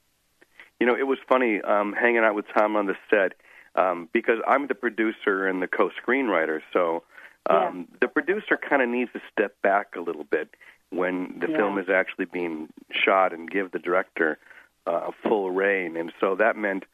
You 0.79 0.87
know, 0.87 0.97
it 0.97 1.07
was 1.07 1.19
funny 1.27 1.63
um, 1.63 1.95
hanging 1.95 2.19
out 2.19 2.35
with 2.35 2.45
Tom 2.55 2.77
on 2.77 2.87
the 2.87 2.97
set 3.09 3.33
um, 3.75 4.09
because 4.13 4.39
I'm 4.47 4.67
the 4.67 4.75
producer 4.75 5.47
and 5.47 5.63
the 5.63 5.67
co-screenwriter. 5.67 6.61
So 6.73 7.05
um, 7.49 7.87
yeah. 7.91 7.97
the 8.03 8.09
producer 8.09 8.59
kind 8.59 8.83
of 8.83 8.89
needs 8.89 9.13
to 9.13 9.21
step 9.33 9.55
back 9.63 9.97
a 9.97 10.01
little 10.01 10.25
bit 10.25 10.51
when 10.97 11.39
the 11.41 11.51
yeah. 11.51 11.57
film 11.57 11.79
is 11.79 11.89
actually 11.89 12.27
being 12.27 12.69
shot 12.91 13.33
and 13.33 13.51
give 13.51 13.73
the 13.73 13.79
director 13.79 14.39
uh, 14.87 15.11
full 15.23 15.51
rein. 15.51 15.97
And 15.97 16.13
so 16.21 16.37
that 16.37 16.57
meant, 16.57 16.85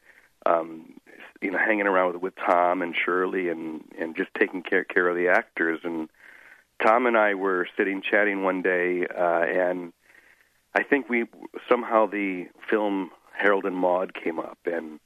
um, 0.45 0.93
you 1.41 1.51
know, 1.51 1.57
hanging 1.57 1.87
around 1.87 2.13
with, 2.13 2.21
with 2.21 2.33
Tom 2.35 2.81
and 2.81 2.95
Shirley 2.95 3.49
and 3.49 3.83
and 3.99 4.15
just 4.15 4.29
taking 4.39 4.63
care 4.63 4.83
care 4.83 5.07
of 5.07 5.15
the 5.15 5.27
actors. 5.27 5.79
And 5.83 6.09
Tom 6.85 7.05
and 7.05 7.17
I 7.17 7.35
were 7.35 7.67
sitting 7.77 8.01
chatting 8.01 8.43
one 8.43 8.61
day, 8.61 9.05
uh, 9.05 9.43
and 9.43 9.93
I 10.75 10.83
think 10.83 11.09
we 11.09 11.25
somehow 11.69 12.07
the 12.07 12.45
film 12.69 13.11
Harold 13.33 13.65
and 13.65 13.75
Maude 13.75 14.13
came 14.13 14.39
up, 14.39 14.57
and 14.65 14.99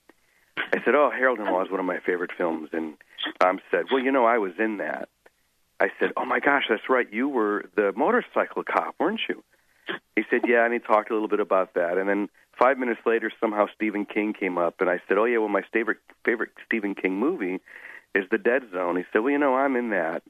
I 0.57 0.83
said, 0.83 0.95
"Oh, 0.95 1.09
Harold 1.09 1.39
and 1.39 1.49
Maude 1.49 1.67
is 1.67 1.71
one 1.71 1.79
of 1.79 1.85
my 1.85 1.99
favorite 1.99 2.31
films." 2.37 2.69
And 2.71 2.95
Tom 3.39 3.59
said, 3.71 3.85
"Well, 3.91 4.01
you 4.01 4.11
know, 4.11 4.25
I 4.25 4.37
was 4.37 4.53
in 4.59 4.77
that." 4.77 5.09
I 5.79 5.89
said, 5.99 6.11
"Oh 6.17 6.25
my 6.25 6.39
gosh, 6.39 6.65
that's 6.69 6.89
right. 6.89 7.07
You 7.11 7.27
were 7.27 7.65
the 7.75 7.91
motorcycle 7.95 8.63
cop, 8.63 8.95
weren't 8.99 9.21
you?" 9.27 9.43
He 10.15 10.23
said, 10.29 10.41
"Yeah," 10.47 10.65
and 10.65 10.73
he 10.73 10.79
talked 10.79 11.09
a 11.11 11.13
little 11.13 11.27
bit 11.27 11.39
about 11.39 11.73
that. 11.73 11.97
And 11.97 12.07
then 12.09 12.29
five 12.57 12.77
minutes 12.77 13.01
later, 13.05 13.31
somehow 13.39 13.67
Stephen 13.75 14.05
King 14.05 14.33
came 14.33 14.57
up, 14.57 14.81
and 14.81 14.89
I 14.89 15.01
said, 15.07 15.17
"Oh 15.17 15.25
yeah, 15.25 15.37
well 15.37 15.49
my 15.49 15.63
favorite 15.73 15.99
favorite 16.23 16.51
Stephen 16.65 16.95
King 16.95 17.17
movie 17.17 17.59
is 18.13 18.25
The 18.31 18.37
Dead 18.37 18.63
Zone." 18.71 18.95
He 18.95 19.03
said, 19.11 19.19
"Well, 19.19 19.31
you 19.31 19.39
know, 19.39 19.55
I'm 19.55 19.75
in 19.75 19.89
that." 19.89 20.23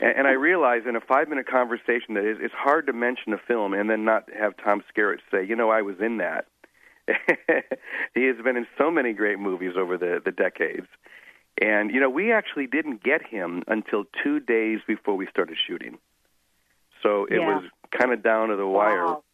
and, 0.00 0.18
and 0.18 0.26
I 0.26 0.32
realized 0.32 0.86
in 0.86 0.96
a 0.96 1.00
five 1.00 1.28
minute 1.28 1.46
conversation 1.46 2.14
that 2.14 2.24
it's 2.24 2.54
hard 2.54 2.86
to 2.86 2.92
mention 2.92 3.32
a 3.32 3.38
film 3.38 3.74
and 3.74 3.88
then 3.88 4.04
not 4.04 4.28
have 4.38 4.54
Tom 4.56 4.82
Skerritt 4.92 5.18
say, 5.30 5.44
you 5.46 5.56
know, 5.56 5.70
I 5.70 5.82
was 5.82 5.96
in 6.00 6.18
that. 6.18 6.46
he 8.14 8.26
has 8.26 8.36
been 8.44 8.56
in 8.56 8.66
so 8.78 8.90
many 8.90 9.12
great 9.12 9.38
movies 9.38 9.72
over 9.76 9.96
the, 9.96 10.20
the 10.24 10.30
decades. 10.30 10.86
And, 11.62 11.92
you 11.94 12.00
know, 12.00 12.10
we 12.10 12.32
actually 12.32 12.66
didn't 12.66 13.04
get 13.04 13.24
him 13.24 13.62
until 13.68 14.04
two 14.24 14.40
days 14.40 14.80
before 14.84 15.14
we 15.14 15.28
started 15.28 15.56
shooting. 15.64 15.98
So 17.02 17.24
it 17.26 17.38
Yeah. 17.38 17.46
was 17.54 17.64
kind 17.92 18.12
of 18.12 18.20
down 18.22 18.48
to 18.48 18.56
the 18.56 18.66
wire. 18.66 19.06
Wow. 19.06 19.24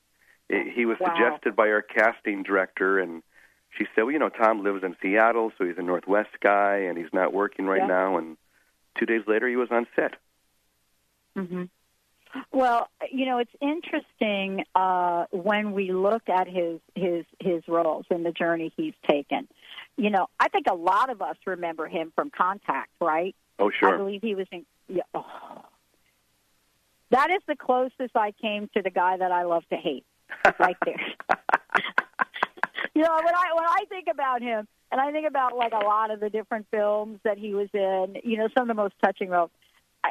It- 0.51 0.73
he 0.73 0.85
was 0.85 0.99
Wow. 1.01 1.09
suggested 1.09 1.57
by 1.57 1.71
our 1.71 1.81
casting 1.81 2.43
director, 2.43 2.99
and 2.99 3.23
she 3.71 3.87
said, 3.95 4.03
well, 4.05 4.11
you 4.11 4.19
know, 4.19 4.29
Tom 4.29 4.62
lives 4.62 4.85
in 4.85 4.95
Seattle, 5.01 5.53
so 5.57 5.64
he's 5.64 5.79
a 5.79 5.83
Northwest 5.83 6.38
guy, 6.41 6.77
and 6.77 6.99
he's 6.99 7.12
not 7.14 7.33
working 7.33 7.67
right 7.67 7.81
Yeah. 7.81 7.87
now. 7.87 8.19
And 8.19 8.37
two 8.95 9.07
days 9.07 9.27
later, 9.27 9.49
he 9.49 9.57
was 9.57 9.71
on 9.71 9.87
set. 9.97 10.17
hmm 11.35 11.64
Well, 12.53 12.88
you 13.11 13.27
know, 13.27 13.38
it's 13.38 13.51
interesting 13.61 14.64
uh, 14.75 15.27
when 15.31 15.73
we 15.73 15.93
look 15.93 16.29
at 16.29 16.49
his 16.49 16.81
his 16.95 17.25
his 17.41 17.62
roles 17.69 18.07
and 18.11 18.25
the 18.25 18.33
journey 18.33 18.73
he's 18.77 18.95
taken. 19.09 19.49
You 19.97 20.11
know, 20.11 20.29
I 20.38 20.49
think 20.49 20.67
a 20.71 20.75
lot 20.75 21.11
of 21.11 21.23
us 21.23 21.37
remember 21.47 21.88
him 21.88 22.12
from 22.14 22.31
Contact, 22.31 22.91
right? 23.01 23.35
Oh, 23.59 23.71
sure. 23.71 23.95
I 23.95 23.97
believe 23.99 24.23
he 24.23 24.35
was 24.35 24.47
in. 24.53 24.64
Yeah, 24.88 25.03
oh. 25.14 25.64
That 27.11 27.31
is 27.31 27.41
the 27.47 27.57
closest 27.57 28.14
I 28.14 28.33
came 28.33 28.69
to 28.77 28.83
the 28.83 28.91
guy 28.91 29.17
that 29.17 29.33
I 29.33 29.45
love 29.45 29.64
to 29.71 29.77
hate, 29.77 30.05
right 30.59 30.77
there. 30.85 31.01
you 32.95 33.03
know, 33.03 33.14
when 33.14 33.35
I 33.35 33.55
when 33.55 33.64
I 33.64 33.85
think 33.88 34.09
about 34.12 34.43
him, 34.43 34.69
and 34.93 35.01
I 35.01 35.11
think 35.12 35.27
about 35.27 35.57
like 35.57 35.73
a 35.73 35.85
lot 35.85 36.11
of 36.11 36.21
the 36.21 36.31
different 36.31 36.67
films 36.71 37.19
that 37.25 37.38
he 37.38 37.55
was 37.55 37.69
in, 37.73 38.21
you 38.25 38.37
know, 38.37 38.49
some 38.57 38.69
of 38.71 38.77
the 38.77 38.81
most 38.81 38.95
touching 39.03 39.31
roles. 39.31 39.51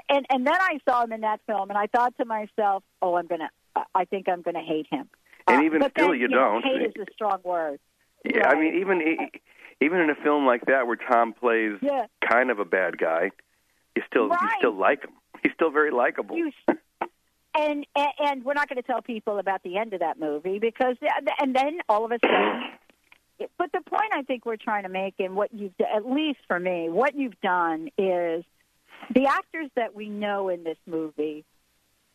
And 0.10 0.26
and 0.30 0.46
then 0.46 0.54
I 0.60 0.80
saw 0.88 1.04
him 1.04 1.12
in 1.12 1.22
that 1.22 1.40
film, 1.48 1.70
and 1.70 1.78
I 1.78 1.88
thought 1.88 2.16
to 2.18 2.26
myself, 2.26 2.84
"Oh, 3.02 3.16
I'm 3.16 3.28
gonna, 3.28 3.50
I 3.96 4.06
think 4.06 4.28
I'm 4.30 4.42
gonna 4.42 4.64
hate 4.64 4.88
him." 4.90 5.10
And 5.48 5.62
Uh, 5.62 5.64
even 5.66 5.82
still, 5.92 6.10
then, 6.10 6.20
you 6.20 6.28
know, 6.28 6.60
don't. 6.62 6.66
hate 6.66 6.82
is 6.82 7.08
a 7.08 7.12
strong 7.14 7.40
word. 7.44 7.80
Yeah, 8.26 8.50
I 8.50 8.56
mean, 8.56 8.76
even 8.76 9.30
even 9.82 10.00
in 10.00 10.10
a 10.10 10.16
film 10.16 10.46
like 10.46 10.66
that 10.66 10.88
where 10.88 10.98
Tom 10.98 11.34
plays 11.34 11.78
Yeah. 11.82 12.08
kind 12.28 12.52
of 12.52 12.60
a 12.60 12.66
bad 12.66 12.98
guy, 12.98 13.32
you 13.96 14.04
still 14.08 14.28
you 14.30 14.50
still 14.58 14.74
like 14.76 15.04
him. 15.04 15.12
He's 15.44 15.54
still 15.54 15.70
very 15.72 15.92
likable. 15.92 16.36
You, 16.36 16.52
and, 17.56 17.86
and 17.96 18.08
and 18.20 18.44
we're 18.44 18.54
not 18.54 18.68
going 18.70 18.82
to 18.82 18.84
tell 18.88 19.02
people 19.02 19.40
about 19.40 19.64
the 19.64 19.78
end 19.78 19.94
of 19.94 20.02
that 20.02 20.20
movie 20.20 20.60
because 20.60 20.98
and 21.40 21.56
then 21.56 21.80
all 21.88 22.06
of 22.06 22.12
a 22.12 22.20
sudden. 22.22 22.64
But 23.60 23.72
the 23.72 23.82
point 23.82 24.12
I 24.14 24.24
think 24.24 24.48
we're 24.48 24.56
trying 24.58 24.82
to 24.82 24.90
make, 24.90 25.14
and 25.20 25.36
what 25.36 25.54
you've 25.54 25.74
at 25.96 26.10
least 26.10 26.40
for 26.48 26.60
me, 26.60 26.90
what 26.90 27.16
you've 27.16 27.40
done 27.42 27.90
is 27.96 28.44
the 29.14 29.26
actors 29.26 29.70
that 29.76 29.96
we 29.96 30.10
know 30.10 30.50
in 30.50 30.64
this 30.64 30.78
movie 30.86 31.46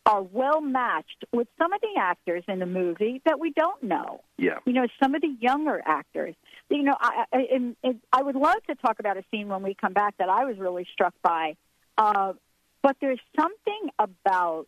are 0.05 0.21
well 0.21 0.59
matched 0.59 1.23
with 1.31 1.47
some 1.57 1.71
of 1.71 1.79
the 1.81 1.99
actors 1.99 2.43
in 2.47 2.59
the 2.59 2.65
movie 2.65 3.21
that 3.25 3.39
we 3.39 3.51
don't 3.51 3.81
know. 3.83 4.21
Yeah. 4.37 4.59
You 4.65 4.73
know, 4.73 4.87
some 5.01 5.15
of 5.15 5.21
the 5.21 5.33
younger 5.39 5.81
actors. 5.85 6.35
You 6.69 6.83
know, 6.83 6.95
I, 6.99 7.25
I, 7.31 7.47
and, 7.53 7.75
and 7.83 7.99
I 8.11 8.21
would 8.21 8.35
love 8.35 8.57
to 8.67 8.75
talk 8.75 8.99
about 8.99 9.17
a 9.17 9.23
scene 9.31 9.47
when 9.47 9.63
we 9.63 9.73
come 9.73 9.93
back 9.93 10.17
that 10.17 10.29
I 10.29 10.43
was 10.45 10.57
really 10.57 10.85
struck 10.91 11.13
by. 11.21 11.55
Uh, 11.97 12.33
but 12.81 12.97
there's 12.99 13.19
something 13.39 13.89
about 13.97 14.67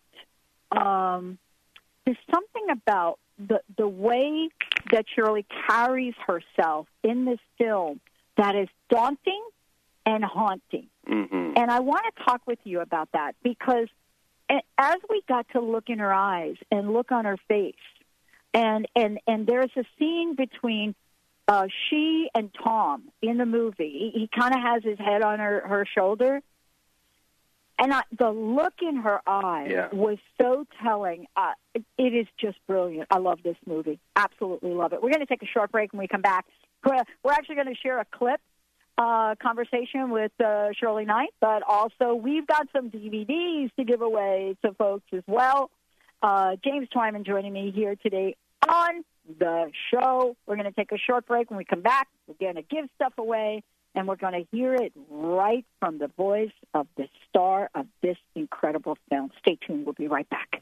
um, 0.71 1.37
there's 2.05 2.17
something 2.33 2.67
about 2.71 3.19
the 3.37 3.61
the 3.77 3.87
way 3.87 4.49
that 4.91 5.05
Shirley 5.13 5.45
carries 5.67 6.13
herself 6.25 6.87
in 7.03 7.25
this 7.25 7.39
film 7.57 7.99
that 8.37 8.55
is 8.55 8.69
daunting 8.89 9.43
and 10.05 10.23
haunting. 10.23 10.87
hmm 11.07 11.53
And 11.55 11.71
I 11.71 11.79
want 11.79 12.03
to 12.15 12.23
talk 12.23 12.41
with 12.47 12.59
you 12.63 12.81
about 12.81 13.09
that 13.13 13.35
because 13.43 13.87
as 14.77 14.97
we 15.09 15.21
got 15.27 15.47
to 15.53 15.59
look 15.61 15.85
in 15.89 15.99
her 15.99 16.13
eyes 16.13 16.55
and 16.71 16.93
look 16.93 17.11
on 17.11 17.25
her 17.25 17.37
face, 17.47 17.75
and 18.53 18.87
and 18.95 19.19
and 19.27 19.47
there's 19.47 19.71
a 19.75 19.83
scene 19.97 20.35
between 20.35 20.95
uh, 21.47 21.67
she 21.89 22.29
and 22.35 22.49
Tom 22.63 23.03
in 23.21 23.37
the 23.37 23.45
movie. 23.45 24.11
He, 24.13 24.19
he 24.21 24.29
kind 24.39 24.53
of 24.53 24.61
has 24.61 24.83
his 24.83 24.97
head 24.99 25.21
on 25.23 25.39
her 25.39 25.61
her 25.67 25.85
shoulder, 25.93 26.41
and 27.79 27.93
I, 27.93 28.01
the 28.17 28.29
look 28.31 28.75
in 28.81 28.97
her 28.97 29.19
eye 29.27 29.67
Yeah. 29.69 29.89
was 29.91 30.17
so 30.41 30.65
telling. 30.81 31.27
Uh, 31.35 31.51
it, 31.73 31.83
it 31.97 32.13
is 32.13 32.27
just 32.39 32.57
brilliant. 32.67 33.07
I 33.11 33.17
love 33.17 33.39
this 33.43 33.57
movie. 33.65 33.99
Absolutely 34.15 34.71
love 34.71 34.93
it. 34.93 35.01
We're 35.01 35.09
going 35.09 35.19
to 35.21 35.25
take 35.25 35.43
a 35.43 35.47
short 35.47 35.71
break 35.71 35.91
when 35.91 35.99
we 35.99 36.07
come 36.07 36.21
back. 36.21 36.45
We're, 36.85 37.01
we're 37.23 37.33
actually 37.33 37.55
going 37.55 37.67
to 37.73 37.75
share 37.81 37.99
a 37.99 38.05
clip 38.05 38.39
uh, 38.97 39.35
conversation 39.41 40.09
with 40.09 40.31
uh, 40.43 40.69
Shirley 40.79 41.05
Knight, 41.05 41.33
but 41.41 41.63
also 41.67 42.15
we've 42.15 42.47
got 42.47 42.67
some 42.73 42.89
DVDs 42.89 43.73
to 43.75 43.83
give 43.83 44.01
away 44.01 44.55
to 44.63 44.73
folks 44.73 45.05
as 45.13 45.23
well. 45.27 45.69
Uh, 46.21 46.55
James 46.63 46.87
Twyman 46.95 47.25
joining 47.25 47.53
me 47.53 47.71
here 47.75 47.95
today 47.95 48.35
on 48.67 49.03
the 49.39 49.71
show. 49.91 50.35
We're 50.45 50.55
going 50.55 50.71
to 50.71 50.71
take 50.71 50.91
a 50.91 50.97
short 50.97 51.27
break. 51.27 51.49
When 51.49 51.57
we 51.57 51.65
come 51.65 51.81
back, 51.81 52.07
we're 52.27 52.35
going 52.39 52.55
to 52.55 52.61
give 52.61 52.85
stuff 52.95 53.13
away, 53.17 53.63
and 53.93 54.07
we're 54.07 54.15
going 54.15 54.33
to 54.33 54.47
hear 54.55 54.73
it 54.73 54.93
right 55.09 55.65
from 55.79 55.97
the 55.97 56.07
voice 56.07 56.53
of 56.73 56.87
the 56.95 57.07
star 57.29 57.69
of 57.75 57.87
this 58.01 58.17
incredible 58.33 58.97
film. 59.09 59.31
Stay 59.39 59.57
tuned. 59.67 59.85
We'll 59.85 59.93
be 59.93 60.07
right 60.07 60.27
back. 60.29 60.61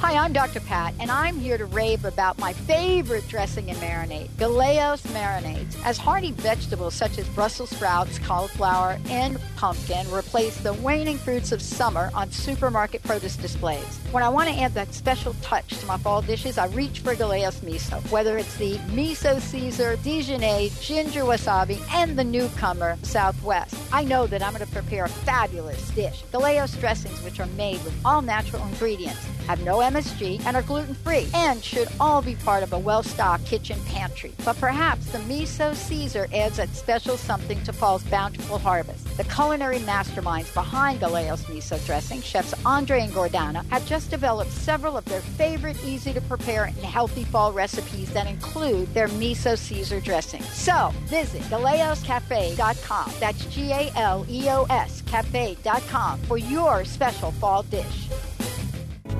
Hi, 0.00 0.14
I'm 0.14 0.32
Dr. 0.32 0.60
Pat, 0.60 0.94
and 0.98 1.10
I'm 1.10 1.38
here 1.38 1.58
to 1.58 1.66
rave 1.66 2.06
about 2.06 2.38
my 2.38 2.54
favorite 2.54 3.28
dressing 3.28 3.68
and 3.68 3.78
marinade, 3.80 4.30
Galeos 4.38 5.02
marinades. 5.08 5.76
As 5.84 5.98
hearty 5.98 6.32
vegetables 6.32 6.94
such 6.94 7.18
as 7.18 7.28
Brussels 7.28 7.68
sprouts, 7.68 8.18
cauliflower, 8.18 8.98
and 9.10 9.38
pumpkin 9.56 10.10
replace 10.10 10.56
the 10.62 10.72
waning 10.72 11.18
fruits 11.18 11.52
of 11.52 11.60
summer 11.60 12.10
on 12.14 12.30
supermarket 12.30 13.02
produce 13.02 13.36
displays. 13.36 13.98
When 14.10 14.22
I 14.22 14.30
want 14.30 14.48
to 14.48 14.58
add 14.58 14.72
that 14.72 14.94
special 14.94 15.34
touch 15.42 15.68
to 15.78 15.84
my 15.84 15.98
fall 15.98 16.22
dishes, 16.22 16.56
I 16.56 16.68
reach 16.68 17.00
for 17.00 17.14
Galeos 17.14 17.60
miso. 17.60 18.00
Whether 18.10 18.38
it's 18.38 18.56
the 18.56 18.76
miso 18.94 19.38
Caesar, 19.38 19.96
Dijonais, 19.98 20.80
ginger 20.80 21.24
wasabi, 21.24 21.78
and 21.92 22.18
the 22.18 22.24
newcomer 22.24 22.96
Southwest, 23.02 23.76
I 23.92 24.04
know 24.04 24.26
that 24.28 24.42
I'm 24.42 24.54
going 24.54 24.66
to 24.66 24.72
prepare 24.72 25.04
a 25.04 25.10
fabulous 25.10 25.90
dish. 25.90 26.24
Galeos 26.32 26.80
dressings, 26.80 27.22
which 27.22 27.38
are 27.38 27.46
made 27.48 27.84
with 27.84 27.94
all 28.02 28.22
natural 28.22 28.62
ingredients, 28.66 29.26
have 29.50 29.64
no 29.64 29.78
MSG 29.78 30.40
and 30.46 30.56
are 30.56 30.62
gluten 30.62 30.94
free, 30.94 31.28
and 31.34 31.62
should 31.64 31.88
all 31.98 32.22
be 32.22 32.36
part 32.36 32.62
of 32.62 32.72
a 32.72 32.78
well 32.78 33.02
stocked 33.02 33.44
kitchen 33.46 33.80
pantry. 33.86 34.32
But 34.44 34.60
perhaps 34.60 35.06
the 35.06 35.18
miso 35.18 35.74
Caesar 35.74 36.28
adds 36.32 36.58
that 36.58 36.68
special 36.68 37.16
something 37.16 37.60
to 37.64 37.72
fall's 37.72 38.04
bountiful 38.04 38.58
harvest. 38.58 39.16
The 39.16 39.24
culinary 39.24 39.78
masterminds 39.80 40.54
behind 40.54 41.00
Galeos 41.00 41.42
miso 41.46 41.84
dressing, 41.84 42.22
chefs 42.22 42.54
Andre 42.64 43.00
and 43.00 43.12
Gordana, 43.12 43.66
have 43.70 43.84
just 43.86 44.08
developed 44.08 44.52
several 44.52 44.96
of 44.96 45.04
their 45.06 45.20
favorite 45.20 45.82
easy 45.84 46.12
to 46.12 46.20
prepare 46.20 46.64
and 46.64 46.76
healthy 46.76 47.24
fall 47.24 47.52
recipes 47.52 48.12
that 48.12 48.28
include 48.28 48.94
their 48.94 49.08
miso 49.08 49.58
Caesar 49.58 49.98
dressing. 50.00 50.42
So 50.42 50.92
visit 51.06 51.42
GaleosCafe.com. 51.42 53.12
That's 53.18 53.44
G 53.46 53.72
A 53.72 53.90
L 53.96 54.24
E 54.28 54.48
O 54.48 54.64
S 54.70 55.02
Cafe.com 55.02 56.20
for 56.20 56.38
your 56.38 56.84
special 56.84 57.32
fall 57.32 57.64
dish. 57.64 58.08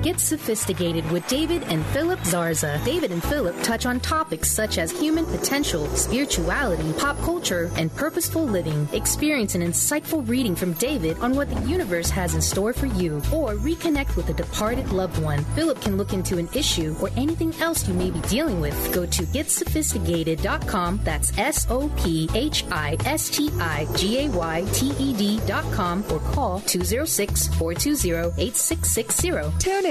Get 0.01 0.19
Sophisticated 0.19 1.09
with 1.11 1.27
David 1.27 1.61
and 1.63 1.85
Philip 1.87 2.19
Zarza. 2.21 2.83
David 2.83 3.11
and 3.11 3.21
Philip 3.21 3.55
touch 3.61 3.85
on 3.85 3.99
topics 3.99 4.49
such 4.49 4.79
as 4.79 4.91
human 4.91 5.27
potential, 5.27 5.85
spirituality, 5.95 6.91
pop 6.93 7.19
culture, 7.19 7.69
and 7.77 7.93
purposeful 7.95 8.43
living. 8.43 8.87
Experience 8.93 9.53
an 9.53 9.61
insightful 9.61 10.27
reading 10.27 10.55
from 10.55 10.73
David 10.73 11.19
on 11.19 11.35
what 11.35 11.51
the 11.51 11.69
universe 11.69 12.09
has 12.09 12.33
in 12.33 12.41
store 12.41 12.73
for 12.73 12.87
you, 12.87 13.17
or 13.31 13.53
reconnect 13.53 14.15
with 14.15 14.27
a 14.29 14.33
departed 14.33 14.91
loved 14.91 15.21
one. 15.21 15.43
Philip 15.55 15.79
can 15.81 15.97
look 15.97 16.13
into 16.13 16.39
an 16.39 16.49
issue 16.55 16.95
or 16.99 17.11
anything 17.15 17.53
else 17.61 17.87
you 17.87 17.93
may 17.93 18.09
be 18.09 18.21
dealing 18.21 18.59
with. 18.59 18.73
Go 18.93 19.05
to 19.05 19.23
getsophisticated.com. 19.23 21.01
That's 21.03 21.37
S 21.37 21.67
O 21.69 21.89
P 21.97 22.27
H 22.33 22.65
I 22.71 22.97
S 23.05 23.29
T 23.29 23.51
I 23.59 23.85
G 23.95 24.25
A 24.25 24.29
Y 24.29 24.65
T 24.73 24.93
E 24.97 25.13
D.com 25.13 26.03
or 26.11 26.19
call 26.33 26.59
206 26.61 27.47
420 27.49 28.41
8660. 28.41 29.59
Tune 29.59 29.85
in 29.85 29.90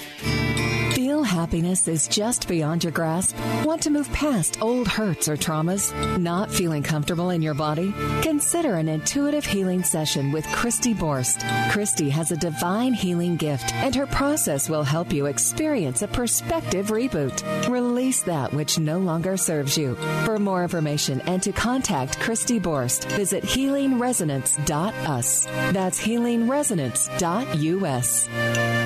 Feel 1.11 1.23
happiness 1.23 1.87
is 1.89 2.07
just 2.07 2.47
beyond 2.47 2.85
your 2.85 2.93
grasp? 2.93 3.35
Want 3.65 3.81
to 3.81 3.89
move 3.89 4.09
past 4.13 4.61
old 4.61 4.87
hurts 4.87 5.27
or 5.27 5.35
traumas? 5.35 5.91
Not 6.17 6.49
feeling 6.49 6.83
comfortable 6.83 7.31
in 7.31 7.41
your 7.41 7.53
body? 7.53 7.93
Consider 8.21 8.75
an 8.75 8.87
intuitive 8.87 9.43
healing 9.43 9.83
session 9.83 10.31
with 10.31 10.47
Christy 10.53 10.93
Borst. 10.93 11.43
Christy 11.69 12.09
has 12.09 12.31
a 12.31 12.37
divine 12.37 12.93
healing 12.93 13.35
gift, 13.35 13.73
and 13.73 13.93
her 13.93 14.07
process 14.07 14.69
will 14.69 14.83
help 14.83 15.11
you 15.11 15.25
experience 15.25 16.01
a 16.01 16.07
perspective 16.07 16.91
reboot. 16.91 17.43
Release 17.67 18.21
that 18.21 18.53
which 18.53 18.79
no 18.79 18.97
longer 18.97 19.35
serves 19.35 19.77
you. 19.77 19.95
For 20.23 20.39
more 20.39 20.63
information 20.63 21.19
and 21.27 21.43
to 21.43 21.51
contact 21.51 22.21
Christy 22.21 22.57
Borst, 22.57 23.03
visit 23.17 23.43
healingresonance.us. 23.43 25.45
That's 25.73 26.01
healingresonance.us. 26.01 28.80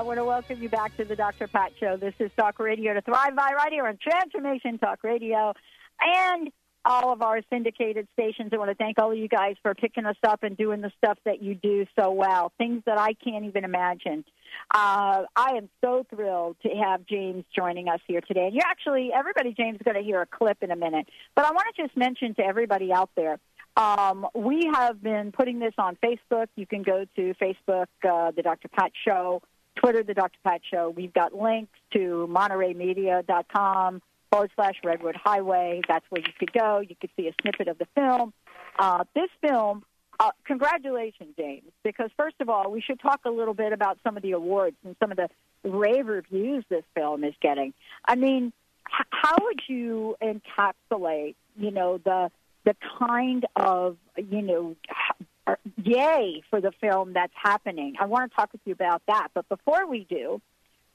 I 0.00 0.02
want 0.02 0.16
to 0.16 0.24
welcome 0.24 0.62
you 0.62 0.70
back 0.70 0.96
to 0.96 1.04
the 1.04 1.14
Dr. 1.14 1.46
Pat 1.46 1.72
Show. 1.78 1.98
This 1.98 2.14
is 2.20 2.30
Talk 2.34 2.58
Radio 2.58 2.94
to 2.94 3.02
Thrive 3.02 3.36
by 3.36 3.52
right 3.54 3.70
here 3.70 3.86
on 3.86 3.98
Transformation 4.02 4.78
Talk 4.78 5.04
Radio 5.04 5.52
and 6.00 6.50
all 6.86 7.12
of 7.12 7.20
our 7.20 7.42
syndicated 7.52 8.08
stations. 8.14 8.48
I 8.50 8.56
want 8.56 8.70
to 8.70 8.74
thank 8.76 8.98
all 8.98 9.12
of 9.12 9.18
you 9.18 9.28
guys 9.28 9.56
for 9.62 9.74
picking 9.74 10.06
us 10.06 10.16
up 10.26 10.42
and 10.42 10.56
doing 10.56 10.80
the 10.80 10.90
stuff 10.96 11.18
that 11.26 11.42
you 11.42 11.54
do 11.54 11.84
so 11.98 12.12
well, 12.12 12.50
things 12.56 12.82
that 12.86 12.98
I 12.98 13.12
can't 13.12 13.44
even 13.44 13.62
imagine. 13.62 14.24
Uh, 14.74 15.24
I 15.36 15.56
am 15.58 15.68
so 15.84 16.06
thrilled 16.08 16.56
to 16.62 16.70
have 16.70 17.04
James 17.04 17.44
joining 17.54 17.88
us 17.88 18.00
here 18.06 18.22
today. 18.22 18.46
And 18.46 18.54
you're 18.54 18.66
actually, 18.66 19.10
everybody, 19.14 19.52
James, 19.52 19.76
is 19.76 19.82
going 19.84 19.98
to 19.98 20.02
hear 20.02 20.22
a 20.22 20.26
clip 20.26 20.62
in 20.62 20.70
a 20.70 20.76
minute. 20.76 21.10
But 21.36 21.44
I 21.44 21.50
want 21.50 21.66
to 21.76 21.82
just 21.82 21.94
mention 21.94 22.34
to 22.36 22.42
everybody 22.42 22.90
out 22.90 23.10
there, 23.16 23.38
um, 23.76 24.26
we 24.34 24.66
have 24.72 25.02
been 25.02 25.30
putting 25.30 25.58
this 25.58 25.74
on 25.76 25.98
Facebook. 26.02 26.46
You 26.56 26.66
can 26.66 26.84
go 26.84 27.04
to 27.16 27.34
Facebook, 27.34 27.88
uh, 28.02 28.30
The 28.30 28.40
Dr. 28.42 28.68
Pat 28.68 28.92
Show, 29.06 29.42
Twitter, 29.80 30.02
The 30.02 30.14
Dr. 30.14 30.38
Pat 30.44 30.60
Show. 30.70 30.90
We've 30.90 31.12
got 31.12 31.34
links 31.34 31.72
to 31.92 32.28
MontereyMedia.com 32.30 34.02
forward 34.30 34.50
slash 34.54 34.74
Redwood 34.84 35.16
Highway. 35.16 35.80
That's 35.88 36.04
where 36.10 36.20
you 36.20 36.32
could 36.38 36.52
go. 36.52 36.80
You 36.80 36.94
could 37.00 37.10
see 37.16 37.28
a 37.28 37.32
snippet 37.42 37.68
of 37.68 37.78
the 37.78 37.86
film. 37.94 38.32
Uh, 38.78 39.04
this 39.14 39.30
film, 39.40 39.84
uh, 40.18 40.30
congratulations, 40.44 41.34
James, 41.36 41.70
because 41.82 42.10
first 42.16 42.36
of 42.40 42.48
all, 42.48 42.70
we 42.70 42.80
should 42.80 43.00
talk 43.00 43.20
a 43.24 43.30
little 43.30 43.54
bit 43.54 43.72
about 43.72 43.98
some 44.04 44.16
of 44.16 44.22
the 44.22 44.32
awards 44.32 44.76
and 44.84 44.94
some 45.00 45.10
of 45.10 45.16
the 45.16 45.28
rave 45.64 46.06
reviews 46.06 46.64
this 46.68 46.84
film 46.94 47.24
is 47.24 47.34
getting. 47.40 47.72
I 48.06 48.14
mean, 48.16 48.52
h- 48.86 49.06
how 49.10 49.36
would 49.40 49.60
you 49.68 50.16
encapsulate, 50.22 51.34
you 51.56 51.70
know, 51.70 51.98
the 51.98 52.30
the 52.64 52.76
kind 52.98 53.46
of 53.56 53.96
you 54.16 54.42
know 54.42 54.76
yay 55.82 56.42
for 56.50 56.60
the 56.60 56.72
film 56.80 57.12
that's 57.12 57.32
happening. 57.34 57.94
I 58.00 58.06
want 58.06 58.30
to 58.30 58.36
talk 58.36 58.52
with 58.52 58.60
you 58.64 58.72
about 58.72 59.02
that, 59.06 59.28
but 59.34 59.48
before 59.48 59.86
we 59.86 60.04
do, 60.08 60.40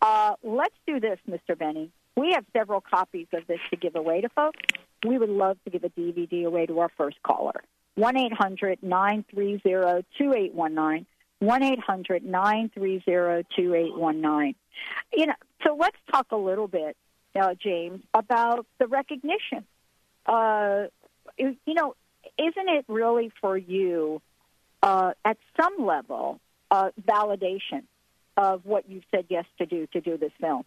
uh, 0.01 0.35
let's 0.43 0.75
do 0.85 0.99
this, 0.99 1.19
Mr. 1.29 1.57
Benny. 1.57 1.91
We 2.15 2.31
have 2.33 2.45
several 2.53 2.81
copies 2.81 3.27
of 3.33 3.45
this 3.47 3.59
to 3.71 3.75
give 3.75 3.95
away 3.95 4.21
to 4.21 4.29
folks. 4.29 4.59
We 5.05 5.17
would 5.17 5.29
love 5.29 5.57
to 5.65 5.69
give 5.69 5.83
a 5.83 5.89
DVD 5.89 6.45
away 6.45 6.65
to 6.65 6.79
our 6.79 6.89
first 6.97 7.21
caller. 7.23 7.63
1 7.95 8.17
800 8.17 8.83
930 8.83 10.05
2819. 10.17 11.05
1 11.39 11.63
800 11.63 12.23
930 12.23 13.45
2819. 13.55 14.55
You 15.13 15.27
know, 15.27 15.33
so 15.65 15.75
let's 15.79 15.97
talk 16.11 16.27
a 16.31 16.37
little 16.37 16.67
bit, 16.67 16.95
uh, 17.39 17.53
James, 17.61 18.01
about 18.13 18.65
the 18.79 18.87
recognition. 18.87 19.65
Uh, 20.25 20.85
you 21.37 21.73
know, 21.73 21.95
isn't 22.37 22.69
it 22.69 22.85
really 22.87 23.31
for 23.41 23.57
you, 23.57 24.21
uh, 24.85 25.13
at 25.25 25.37
some 25.59 25.85
level, 25.85 26.39
uh, 26.69 26.91
validation 27.01 27.83
of 28.37 28.65
what 28.65 28.87
you've 28.87 29.03
said 29.09 29.25
yes 29.29 29.45
to 29.57 29.65
do 29.65 29.87
to 29.87 29.99
do 29.99 30.15
this 30.15 30.31
film? 30.39 30.63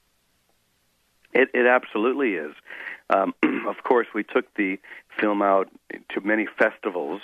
It, 1.32 1.50
it 1.54 1.66
absolutely 1.66 2.34
is. 2.34 2.52
Um, 3.10 3.32
of 3.68 3.76
course, 3.84 4.08
we 4.12 4.24
took 4.24 4.52
the 4.54 4.78
film 5.20 5.40
out 5.40 5.70
to 6.10 6.20
many 6.20 6.48
festivals, 6.58 7.22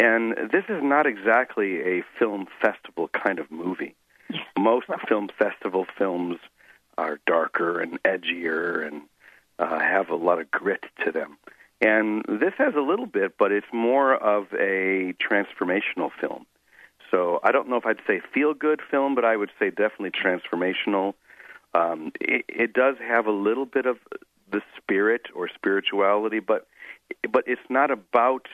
and 0.00 0.32
this 0.50 0.64
is 0.68 0.82
not 0.82 1.06
exactly 1.06 1.80
a 1.82 2.04
film 2.18 2.46
festival 2.60 3.08
kind 3.08 3.38
of 3.38 3.50
movie. 3.50 3.94
Most 4.58 4.86
film 5.08 5.28
festival 5.38 5.86
films 5.96 6.38
are 6.96 7.20
darker 7.26 7.80
and 7.80 8.02
edgier 8.02 8.84
and 8.84 9.02
uh, 9.60 9.78
have 9.78 10.10
a 10.10 10.16
lot 10.16 10.40
of 10.40 10.50
grit 10.50 10.82
to 11.04 11.12
them. 11.12 11.36
And 11.80 12.24
this 12.26 12.54
has 12.58 12.74
a 12.76 12.80
little 12.80 13.06
bit, 13.06 13.34
but 13.38 13.52
it's 13.52 13.66
more 13.72 14.14
of 14.14 14.46
a 14.52 15.14
transformational 15.22 16.10
film. 16.20 16.46
So 17.10 17.40
I 17.42 17.52
don't 17.52 17.68
know 17.68 17.76
if 17.76 17.86
I'd 17.86 18.00
say 18.06 18.20
feel 18.34 18.52
good 18.52 18.80
film, 18.90 19.14
but 19.14 19.24
I 19.24 19.36
would 19.36 19.50
say 19.58 19.70
definitely 19.70 20.10
transformational. 20.10 21.14
Um, 21.74 22.12
it, 22.20 22.44
it 22.48 22.72
does 22.72 22.96
have 23.06 23.26
a 23.26 23.32
little 23.32 23.64
bit 23.64 23.86
of 23.86 23.98
the 24.50 24.60
spirit 24.76 25.26
or 25.34 25.48
spirituality, 25.54 26.40
but 26.40 26.66
but 27.30 27.44
it's 27.46 27.60
not 27.70 27.90
about. 27.90 28.46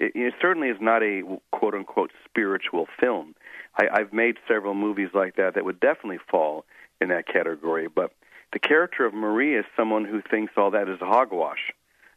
It, 0.00 0.12
it 0.14 0.34
certainly 0.40 0.68
is 0.68 0.78
not 0.80 1.02
a 1.02 1.22
quote 1.52 1.74
unquote 1.74 2.10
spiritual 2.24 2.88
film. 3.00 3.34
I, 3.78 3.88
I've 3.92 4.12
made 4.12 4.36
several 4.48 4.74
movies 4.74 5.10
like 5.14 5.36
that 5.36 5.54
that 5.54 5.64
would 5.64 5.80
definitely 5.80 6.18
fall 6.30 6.64
in 7.00 7.08
that 7.08 7.26
category. 7.28 7.88
But 7.88 8.12
the 8.52 8.58
character 8.58 9.06
of 9.06 9.14
Marie 9.14 9.56
is 9.56 9.64
someone 9.76 10.04
who 10.04 10.20
thinks 10.20 10.54
all 10.56 10.70
that 10.72 10.88
is 10.88 10.98
hogwash 11.00 11.72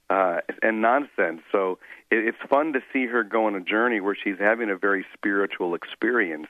uh, 0.09 0.39
and 0.61 0.81
nonsense. 0.81 1.41
So 1.51 1.79
it, 2.09 2.27
it's 2.27 2.49
fun 2.49 2.73
to 2.73 2.79
see 2.93 3.05
her 3.07 3.23
go 3.23 3.45
on 3.47 3.55
a 3.55 3.61
journey 3.61 3.99
where 3.99 4.15
she's 4.21 4.39
having 4.39 4.69
a 4.69 4.77
very 4.77 5.05
spiritual 5.13 5.75
experience, 5.75 6.47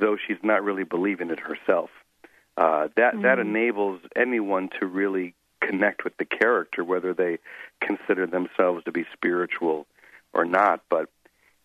though 0.00 0.16
she's 0.16 0.42
not 0.42 0.62
really 0.62 0.84
believing 0.84 1.30
it 1.30 1.40
herself. 1.40 1.90
Uh, 2.56 2.88
that 2.96 3.14
Mm-hmm. 3.14 3.22
that 3.22 3.38
enables 3.38 4.00
anyone 4.14 4.70
to 4.80 4.86
really 4.86 5.34
connect 5.60 6.04
with 6.04 6.16
the 6.18 6.24
character, 6.24 6.84
whether 6.84 7.12
they 7.14 7.38
consider 7.80 8.26
themselves 8.26 8.84
to 8.84 8.92
be 8.92 9.04
spiritual 9.12 9.86
or 10.32 10.44
not. 10.44 10.82
But 10.88 11.08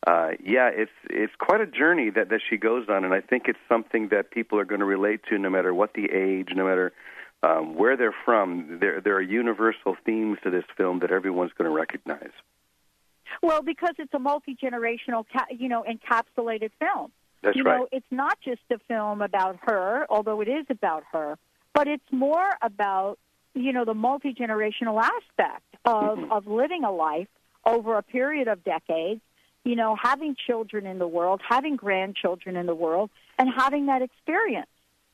uh, 0.07 0.31
yeah, 0.43 0.69
it's 0.73 0.91
it's 1.09 1.33
quite 1.37 1.61
a 1.61 1.67
journey 1.67 2.09
that 2.09 2.29
that 2.29 2.41
she 2.49 2.57
goes 2.57 2.87
on, 2.89 3.05
and 3.05 3.13
I 3.13 3.21
think 3.21 3.43
it's 3.47 3.59
something 3.69 4.09
that 4.09 4.31
people 4.31 4.59
are 4.59 4.65
going 4.65 4.79
to 4.79 4.85
relate 4.85 5.21
to, 5.29 5.37
no 5.37 5.49
matter 5.49 5.73
what 5.73 5.93
the 5.93 6.05
age, 6.11 6.49
no 6.55 6.65
matter 6.65 6.91
um, 7.43 7.75
where 7.75 7.97
they're 7.97 8.15
from. 8.25 8.77
There 8.79 9.01
there 9.01 9.15
are 9.15 9.21
universal 9.21 9.95
themes 10.05 10.37
to 10.43 10.49
this 10.49 10.65
film 10.77 10.99
that 10.99 11.11
everyone's 11.11 11.51
going 11.57 11.69
to 11.69 11.75
recognize. 11.75 12.31
Well, 13.41 13.61
because 13.61 13.95
it's 13.97 14.13
a 14.13 14.19
multi 14.19 14.55
generational, 14.55 15.25
ca- 15.31 15.47
you 15.57 15.69
know, 15.69 15.83
encapsulated 15.89 16.71
film. 16.79 17.11
That's 17.41 17.55
you 17.55 17.63
right. 17.63 17.79
know, 17.79 17.87
it's 17.91 18.05
not 18.11 18.37
just 18.41 18.61
a 18.69 18.77
film 18.87 19.21
about 19.21 19.57
her, 19.63 20.05
although 20.09 20.41
it 20.41 20.47
is 20.47 20.65
about 20.69 21.03
her, 21.11 21.37
but 21.73 21.87
it's 21.87 22.11
more 22.11 22.49
about 22.61 23.17
you 23.53 23.73
know 23.73 23.85
the 23.85 23.93
multi 23.95 24.33
generational 24.33 25.01
aspect 25.01 25.63
of 25.85 26.19
Mm-hmm. 26.19 26.31
of 26.31 26.45
living 26.45 26.83
a 26.83 26.91
life 26.91 27.27
over 27.65 27.97
a 27.97 28.03
period 28.03 28.47
of 28.47 28.63
decades. 28.63 29.21
You 29.63 29.75
know, 29.75 29.95
having 29.95 30.35
children 30.47 30.87
in 30.87 30.97
the 30.97 31.07
world, 31.07 31.39
having 31.47 31.75
grandchildren 31.75 32.55
in 32.55 32.65
the 32.65 32.75
world, 32.75 33.11
and 33.37 33.47
having 33.55 33.85
that 33.87 34.01
experience 34.01 34.69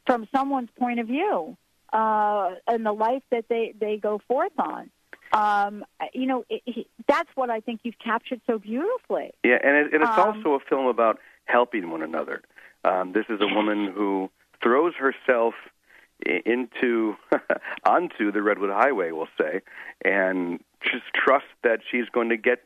from 0.06 0.28
someone's 0.34 0.70
point 0.80 1.00
of 1.00 1.08
view 1.08 1.58
uh, 1.94 2.56
and 2.68 2.86
the 2.86 2.92
life 2.94 3.24
that 3.32 3.46
they 3.50 3.74
they 3.80 3.98
go 3.98 4.20
forth 4.28 4.52
on. 4.58 4.90
Um, 5.34 5.86
you 6.14 6.26
know, 6.26 6.46
it, 6.50 6.62
it, 6.66 6.88
that's 7.08 7.30
what 7.36 7.50
I 7.50 7.60
think 7.60 7.82
you've 7.84 8.00
captured 8.00 8.40
so 8.48 8.60
beautifully. 8.60 9.32
Yeah, 9.44 9.58
and, 9.62 9.76
it, 9.76 9.94
and 9.94 10.02
it's 10.04 10.18
Um, 10.18 10.38
also 10.38 10.54
a 10.54 10.60
film 10.62 10.86
about 10.88 11.20
helping 11.46 11.90
one 11.92 12.02
another. 12.02 12.42
Um, 12.86 13.12
this 13.12 13.26
is 13.30 13.42
a 13.42 13.48
woman 13.54 13.92
who 13.94 14.30
throws 14.64 14.94
herself 14.96 15.54
into 16.26 17.16
onto 17.86 18.32
the 18.32 18.42
Redwood 18.42 18.72
Highway, 18.72 19.12
we'll 19.12 19.28
say, 19.40 19.62
and 20.04 20.64
just 20.82 21.04
trusts 21.14 21.50
that 21.64 21.82
she's 21.92 22.08
going 22.12 22.30
to 22.30 22.38
get 22.38 22.64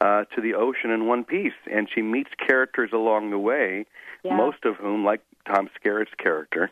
uh, 0.00 0.24
to 0.34 0.40
the 0.40 0.54
ocean 0.54 0.90
in 0.90 1.06
one 1.06 1.24
piece. 1.24 1.52
And 1.70 1.88
she 1.92 2.00
meets 2.02 2.30
characters 2.38 2.90
along 2.92 3.30
the 3.30 3.38
way, 3.38 3.86
Yeah. 4.22 4.36
most 4.36 4.64
of 4.64 4.76
whom, 4.76 5.04
like 5.04 5.20
Tom 5.46 5.68
Skerritt's 5.76 6.14
character, 6.16 6.70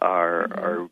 are 0.00 0.42
are 0.54 0.90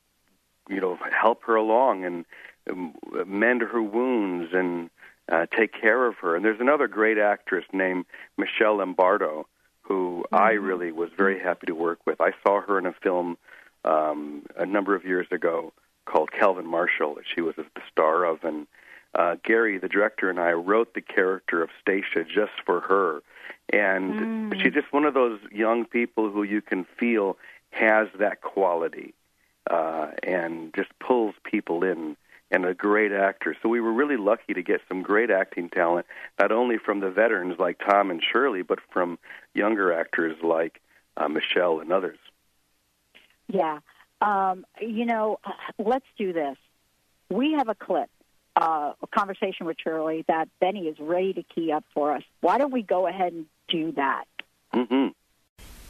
you 0.68 0.80
know 0.80 0.98
help 1.10 1.44
her 1.44 1.56
along 1.56 2.04
and 2.04 2.24
um, 2.70 2.94
mend 3.26 3.62
her 3.62 3.82
wounds 3.82 4.50
and 4.52 4.90
uh, 5.30 5.46
take 5.56 5.72
care 5.78 6.06
of 6.06 6.16
her. 6.16 6.36
And 6.36 6.44
there's 6.44 6.60
another 6.60 6.88
great 6.88 7.18
actress 7.18 7.64
named 7.72 8.06
Michelle 8.36 8.78
Lombardo 8.78 9.46
who 9.88 10.24
I 10.30 10.50
really 10.50 10.92
was 10.92 11.08
very 11.16 11.40
happy 11.40 11.66
to 11.66 11.74
work 11.74 12.00
with. 12.06 12.20
I 12.20 12.32
saw 12.42 12.60
her 12.60 12.78
in 12.78 12.84
a 12.84 12.92
film 12.92 13.38
um, 13.84 14.44
a 14.56 14.66
number 14.66 14.94
of 14.94 15.04
years 15.04 15.26
ago 15.30 15.72
called 16.04 16.30
Calvin 16.30 16.66
Marshall 16.66 17.14
that 17.14 17.24
she 17.34 17.40
was 17.40 17.54
the 17.56 17.64
star 17.90 18.24
of, 18.24 18.44
and 18.44 18.66
uh, 19.14 19.36
Gary, 19.42 19.78
the 19.78 19.88
director, 19.88 20.28
and 20.28 20.38
I 20.38 20.52
wrote 20.52 20.92
the 20.92 21.00
character 21.00 21.62
of 21.62 21.70
Stacia 21.80 22.24
just 22.24 22.52
for 22.66 22.80
her. 22.80 23.22
And 23.72 24.54
she's 24.62 24.74
just 24.74 24.92
one 24.92 25.04
of 25.04 25.14
those 25.14 25.40
young 25.50 25.86
people 25.86 26.30
who 26.30 26.42
you 26.42 26.60
can 26.60 26.86
feel 26.98 27.38
has 27.70 28.08
that 28.18 28.42
quality 28.42 29.14
uh, 29.68 30.08
and 30.22 30.74
just 30.74 30.90
pulls 30.98 31.34
people 31.44 31.84
in 31.84 32.16
and 32.50 32.64
a 32.64 32.74
great 32.74 33.12
actor. 33.12 33.54
So 33.62 33.68
we 33.68 33.80
were 33.80 33.92
really 33.92 34.16
lucky 34.16 34.54
to 34.54 34.62
get 34.62 34.80
some 34.88 35.02
great 35.02 35.30
acting 35.30 35.68
talent, 35.68 36.06
not 36.40 36.50
only 36.50 36.78
from 36.78 37.00
the 37.00 37.10
veterans 37.10 37.58
like 37.58 37.78
Tom 37.78 38.10
and 38.10 38.22
Shirley, 38.22 38.62
but 38.62 38.78
from 38.90 39.18
younger 39.54 39.92
actors 39.92 40.36
like 40.42 40.80
uh, 41.16 41.28
Michelle 41.28 41.80
and 41.80 41.92
others. 41.92 42.18
Yeah. 43.48 43.80
Um, 44.20 44.64
you 44.80 45.04
know, 45.04 45.38
let's 45.78 46.06
do 46.16 46.32
this. 46.32 46.56
We 47.30 47.52
have 47.52 47.68
a 47.68 47.74
clip, 47.74 48.08
uh, 48.56 48.92
a 49.02 49.06
conversation 49.08 49.66
with 49.66 49.76
Shirley 49.82 50.24
that 50.28 50.48
Benny 50.60 50.88
is 50.88 50.98
ready 50.98 51.34
to 51.34 51.42
key 51.42 51.70
up 51.70 51.84
for 51.92 52.14
us. 52.14 52.22
Why 52.40 52.56
don't 52.56 52.72
we 52.72 52.82
go 52.82 53.06
ahead 53.06 53.32
and 53.32 53.46
do 53.68 53.92
that? 53.92 54.24
Mm-hmm. 54.74 55.08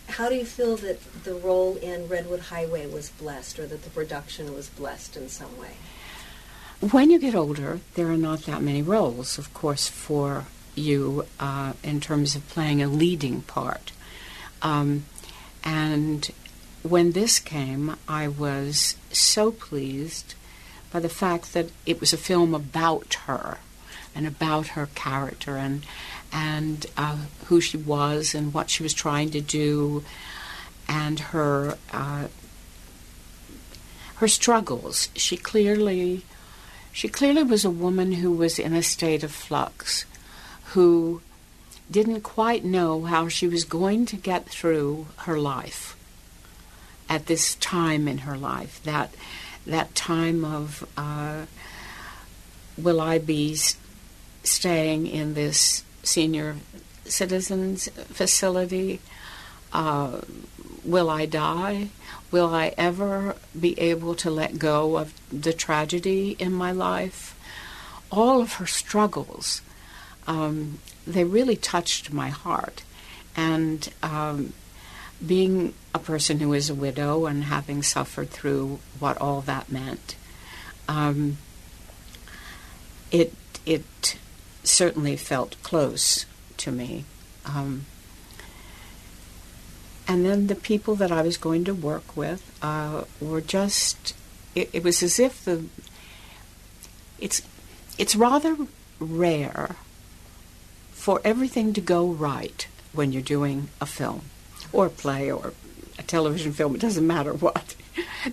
How 0.08 0.28
do 0.28 0.34
you 0.34 0.44
feel 0.44 0.76
that 0.78 0.98
the 1.24 1.34
role 1.34 1.76
in 1.76 2.08
Redwood 2.08 2.40
Highway 2.40 2.86
was 2.86 3.10
blessed, 3.10 3.58
or 3.58 3.66
that 3.66 3.82
the 3.82 3.90
production 3.90 4.54
was 4.54 4.68
blessed 4.68 5.16
in 5.16 5.28
some 5.28 5.56
way? 5.58 5.76
When 6.80 7.10
you 7.10 7.18
get 7.18 7.34
older, 7.34 7.80
there 7.94 8.08
are 8.08 8.16
not 8.16 8.44
that 8.44 8.62
many 8.62 8.82
roles, 8.82 9.38
of 9.38 9.52
course, 9.52 9.88
for 9.88 10.46
you 10.74 11.26
uh, 11.38 11.74
in 11.82 12.00
terms 12.00 12.36
of 12.36 12.48
playing 12.48 12.82
a 12.82 12.88
leading 12.88 13.42
part. 13.42 13.92
Um, 14.62 15.04
and 15.64 16.30
when 16.82 17.12
this 17.12 17.38
came, 17.38 17.96
I 18.08 18.28
was 18.28 18.96
so 19.12 19.50
pleased 19.50 20.34
by 20.90 21.00
the 21.00 21.08
fact 21.08 21.52
that 21.52 21.70
it 21.84 22.00
was 22.00 22.12
a 22.12 22.16
film 22.16 22.54
about 22.54 23.14
her 23.26 23.58
and 24.18 24.26
about 24.26 24.66
her 24.68 24.88
character 24.96 25.56
and 25.56 25.86
and 26.32 26.84
uh, 26.96 27.16
who 27.46 27.60
she 27.60 27.76
was 27.76 28.34
and 28.34 28.52
what 28.52 28.68
she 28.68 28.82
was 28.82 28.92
trying 28.92 29.30
to 29.30 29.40
do 29.40 30.04
and 30.88 31.20
her 31.20 31.78
uh, 31.92 32.26
her 34.16 34.28
struggles. 34.28 35.08
She 35.14 35.36
clearly 35.36 36.24
she 36.92 37.08
clearly 37.08 37.44
was 37.44 37.64
a 37.64 37.70
woman 37.70 38.12
who 38.12 38.32
was 38.32 38.58
in 38.58 38.74
a 38.74 38.82
state 38.82 39.22
of 39.22 39.30
flux, 39.30 40.04
who 40.72 41.22
didn't 41.88 42.22
quite 42.22 42.64
know 42.64 43.04
how 43.04 43.28
she 43.28 43.46
was 43.46 43.64
going 43.64 44.04
to 44.06 44.16
get 44.16 44.46
through 44.46 45.06
her 45.18 45.38
life 45.38 45.96
at 47.08 47.26
this 47.26 47.54
time 47.54 48.08
in 48.08 48.18
her 48.18 48.36
life. 48.36 48.82
That 48.82 49.14
that 49.64 49.94
time 49.94 50.44
of 50.44 50.84
uh, 50.96 51.46
will 52.76 53.00
I 53.00 53.18
be 53.18 53.56
staying 54.50 55.06
in 55.06 55.34
this 55.34 55.84
senior 56.02 56.56
citizens 57.04 57.88
facility? 57.88 59.00
Uh, 59.72 60.20
will 60.84 61.10
I 61.10 61.26
die? 61.26 61.88
Will 62.30 62.54
I 62.54 62.74
ever 62.76 63.36
be 63.58 63.78
able 63.80 64.14
to 64.16 64.30
let 64.30 64.58
go 64.58 64.98
of 64.98 65.14
the 65.32 65.52
tragedy 65.52 66.36
in 66.38 66.52
my 66.52 66.72
life? 66.72 67.34
All 68.10 68.40
of 68.40 68.54
her 68.54 68.66
struggles, 68.66 69.62
um, 70.26 70.78
they 71.06 71.24
really 71.24 71.56
touched 71.56 72.12
my 72.12 72.28
heart. 72.28 72.82
And 73.36 73.88
um, 74.02 74.52
being 75.24 75.74
a 75.94 75.98
person 75.98 76.40
who 76.40 76.52
is 76.52 76.70
a 76.70 76.74
widow 76.74 77.26
and 77.26 77.44
having 77.44 77.82
suffered 77.82 78.30
through 78.30 78.78
what 78.98 79.18
all 79.18 79.40
that 79.42 79.70
meant, 79.70 80.16
um, 80.88 81.38
it 83.10 83.32
it 83.64 84.16
certainly 84.68 85.16
felt 85.16 85.60
close 85.62 86.26
to 86.58 86.70
me. 86.70 87.04
Um, 87.44 87.86
and 90.06 90.24
then 90.24 90.46
the 90.46 90.54
people 90.54 90.94
that 90.96 91.12
I 91.12 91.22
was 91.22 91.36
going 91.36 91.64
to 91.64 91.74
work 91.74 92.16
with 92.16 92.56
uh, 92.62 93.04
were 93.20 93.40
just. 93.40 94.14
It, 94.54 94.70
it 94.72 94.82
was 94.82 95.02
as 95.02 95.18
if 95.18 95.44
the. 95.44 95.64
It's 97.18 97.42
it's 97.98 98.16
rather 98.16 98.56
rare 98.98 99.76
for 100.92 101.20
everything 101.24 101.72
to 101.74 101.80
go 101.80 102.06
right 102.06 102.66
when 102.92 103.12
you're 103.12 103.22
doing 103.22 103.68
a 103.80 103.86
film 103.86 104.22
or 104.72 104.86
a 104.86 104.90
play 104.90 105.30
or 105.30 105.52
a 105.98 106.02
television 106.02 106.52
film. 106.52 106.74
It 106.74 106.80
doesn't 106.80 107.06
matter 107.06 107.32
what. 107.32 107.74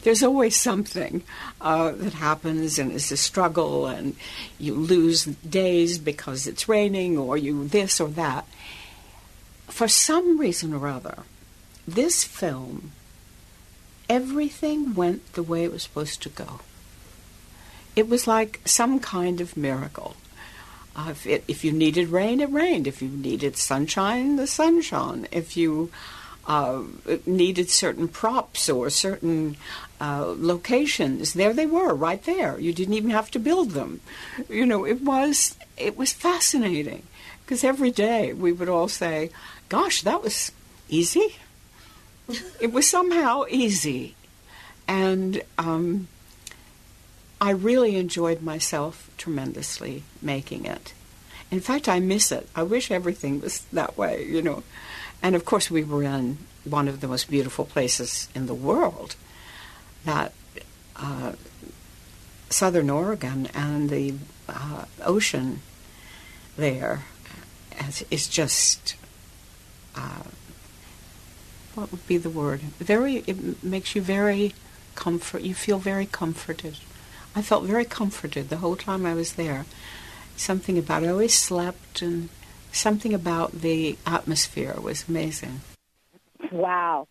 There's 0.02 0.24
always 0.24 0.56
something 0.56 1.24
uh, 1.62 1.92
that 1.92 2.14
happens 2.14 2.80
and 2.80 2.92
it's 2.92 3.12
a 3.12 3.18
struggle, 3.18 3.88
and 3.88 4.16
you 4.60 4.74
lose 4.74 5.26
days 5.26 5.98
because 5.98 6.48
it's 6.48 6.70
raining, 6.70 7.18
or 7.18 7.38
you 7.38 7.68
this 7.68 8.00
or 8.00 8.10
that. 8.10 8.48
For 9.68 9.88
some 9.88 10.40
reason 10.40 10.74
or 10.74 10.88
other, 10.88 11.24
this 11.88 12.24
film, 12.24 12.92
everything 14.10 14.94
went 14.94 15.34
the 15.34 15.44
way 15.44 15.64
it 15.64 15.72
was 15.72 15.84
supposed 15.84 16.22
to 16.24 16.30
go. 16.30 16.60
It 17.96 18.10
was 18.10 18.28
like 18.28 18.62
some 18.66 19.00
kind 19.00 19.40
of 19.42 19.56
miracle. 19.56 20.16
Uh, 20.96 21.08
if, 21.12 21.28
it, 21.28 21.44
if 21.48 21.66
you 21.66 21.72
needed 21.72 22.10
rain, 22.10 22.40
it 22.40 22.50
rained. 22.50 22.88
If 22.88 23.02
you 23.02 23.10
needed 23.10 23.58
sunshine, 23.58 24.38
the 24.38 24.48
sun 24.48 24.82
shone. 24.82 25.28
If 25.32 25.58
you 25.58 25.92
uh, 26.48 26.84
needed 27.26 27.70
certain 27.70 28.08
props 28.08 28.70
or 28.70 28.90
certain 28.90 29.58
uh, 30.00 30.34
locations, 30.38 31.34
there 31.34 31.54
they 31.54 31.66
were, 31.66 31.94
right 31.94 32.24
there. 32.24 32.60
You 32.60 32.74
didn't 32.74 32.94
even 32.94 33.12
have 33.12 33.32
to 33.32 33.40
build 33.40 33.72
them. 33.72 34.02
You 34.50 34.66
know, 34.66 34.86
it 34.86 35.02
was 35.02 35.56
it 35.78 35.98
was 35.98 36.14
fascinating 36.14 37.04
because 37.44 37.64
every 37.64 37.92
day 37.92 38.34
we 38.34 38.52
would 38.52 38.70
all 38.70 38.88
say, 38.88 39.32
"Gosh, 39.70 40.02
that 40.04 40.22
was 40.22 40.52
easy." 40.90 41.36
it 42.60 42.72
was 42.72 42.90
somehow 42.90 43.44
easy, 43.50 44.16
and 44.88 45.42
um, 45.58 46.08
I 47.40 47.52
really 47.52 47.96
enjoyed 47.96 48.42
myself 48.42 49.10
tremendously 49.18 50.04
making 50.22 50.66
it. 50.66 50.94
In 51.52 51.60
fact, 51.60 51.88
I 51.88 52.00
miss 52.00 52.32
it. 52.32 52.50
I 52.56 52.64
wish 52.64 52.92
everything 52.92 53.42
was 53.42 53.60
that 53.72 53.98
way, 53.98 54.26
you 54.26 54.42
know. 54.42 54.64
And 55.26 55.36
of 55.36 55.44
course, 55.44 55.72
we 55.72 55.84
were 55.84 56.04
in 56.04 56.38
one 56.66 56.88
of 56.88 57.02
the 57.02 57.08
most 57.08 57.32
beautiful 57.32 57.66
places 57.66 58.30
in 58.36 58.46
the 58.46 58.54
world, 58.54 59.16
that 60.04 60.34
uh, 60.96 61.32
southern 62.52 62.92
Oregon 62.92 63.48
and 63.56 63.90
the 63.90 64.14
uh, 64.48 64.86
ocean 65.04 65.62
there 66.58 67.06
is, 68.12 68.28
just. 68.28 68.96
Uh, 69.96 70.26
what 71.74 71.92
would 71.92 72.06
be 72.06 72.18
the 72.18 72.30
word? 72.30 72.60
Very. 72.78 73.24
It 73.26 73.64
makes 73.64 73.96
you 73.96 74.04
very 74.04 74.54
comfort. 74.94 75.42
You 75.42 75.56
feel 75.56 75.80
very 75.80 76.06
comforted. 76.06 76.78
I 77.36 77.42
felt 77.42 77.64
very 77.64 77.86
comforted 77.86 78.50
the 78.50 78.58
whole 78.58 78.76
time 78.76 79.08
I 79.08 79.16
was 79.16 79.34
there. 79.34 79.66
Something 80.38 80.78
about 80.78 81.04
I 81.04 81.08
always 81.08 81.34
slept, 81.34 82.04
and 82.04 82.30
something 82.76 83.14
about 83.14 83.52
the 83.52 83.98
atmosphere 84.06 84.76
was 84.82 85.08
amazing. 85.08 85.62
Wow. 86.52 87.08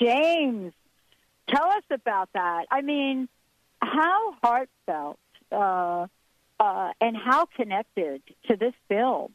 James, 0.00 0.72
tell 1.48 1.68
us 1.68 1.84
about 1.90 2.28
that. 2.34 2.66
I 2.70 2.82
mean, 2.82 3.28
how 3.80 4.34
heartfelt 4.42 5.18
uh, 5.50 6.06
uh, 6.60 6.92
and 7.00 7.16
how 7.16 7.46
connected 7.46 8.22
to 8.48 8.56
this 8.56 8.74
film 8.88 9.32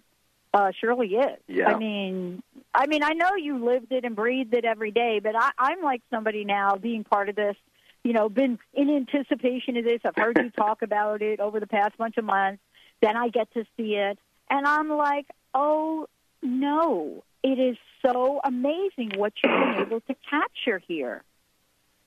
uh, 0.54 0.72
Shirley 0.80 1.08
is. 1.08 1.40
Yeah. 1.48 1.70
I 1.70 1.78
mean, 1.78 2.44
I 2.74 2.88
mean, 2.88 3.04
I 3.04 3.14
know 3.14 3.36
you 3.36 3.64
lived 3.64 3.92
it 3.92 4.06
and 4.06 4.16
breathed 4.16 4.54
it 4.54 4.66
every 4.66 4.92
day, 4.92 5.20
but 5.22 5.36
I, 5.36 5.50
I'm 5.58 5.82
like 5.82 6.02
somebody 6.12 6.46
now 6.46 6.76
being 6.76 7.04
part 7.04 7.30
of 7.30 7.36
this. 7.36 7.56
You 8.04 8.12
know, 8.12 8.28
been 8.28 8.60
in 8.74 8.90
anticipation 8.90 9.78
of 9.78 9.86
this. 9.86 10.02
I've 10.04 10.16
heard 10.16 10.38
you 10.38 10.50
talk 10.58 10.82
about 10.82 11.22
it 11.22 11.40
over 11.40 11.60
the 11.60 11.68
past 11.68 11.98
bunch 11.98 12.18
of 12.18 12.26
months. 12.26 12.62
Then 13.02 13.16
I 13.16 13.30
get 13.30 13.52
to 13.54 13.64
see 13.78 13.96
it, 13.96 14.20
and 14.50 14.68
I'm 14.68 14.90
like, 14.90 15.26
oh 15.54 16.08
no, 16.42 17.24
it 17.44 17.60
is 17.60 17.78
so 18.02 18.42
amazing 18.44 19.12
what 19.18 19.34
you've 19.44 19.52
been 19.52 19.86
able 19.88 20.02
to 20.02 20.16
capture 20.30 20.80
here. 20.80 21.24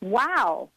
Wow. 0.00 0.68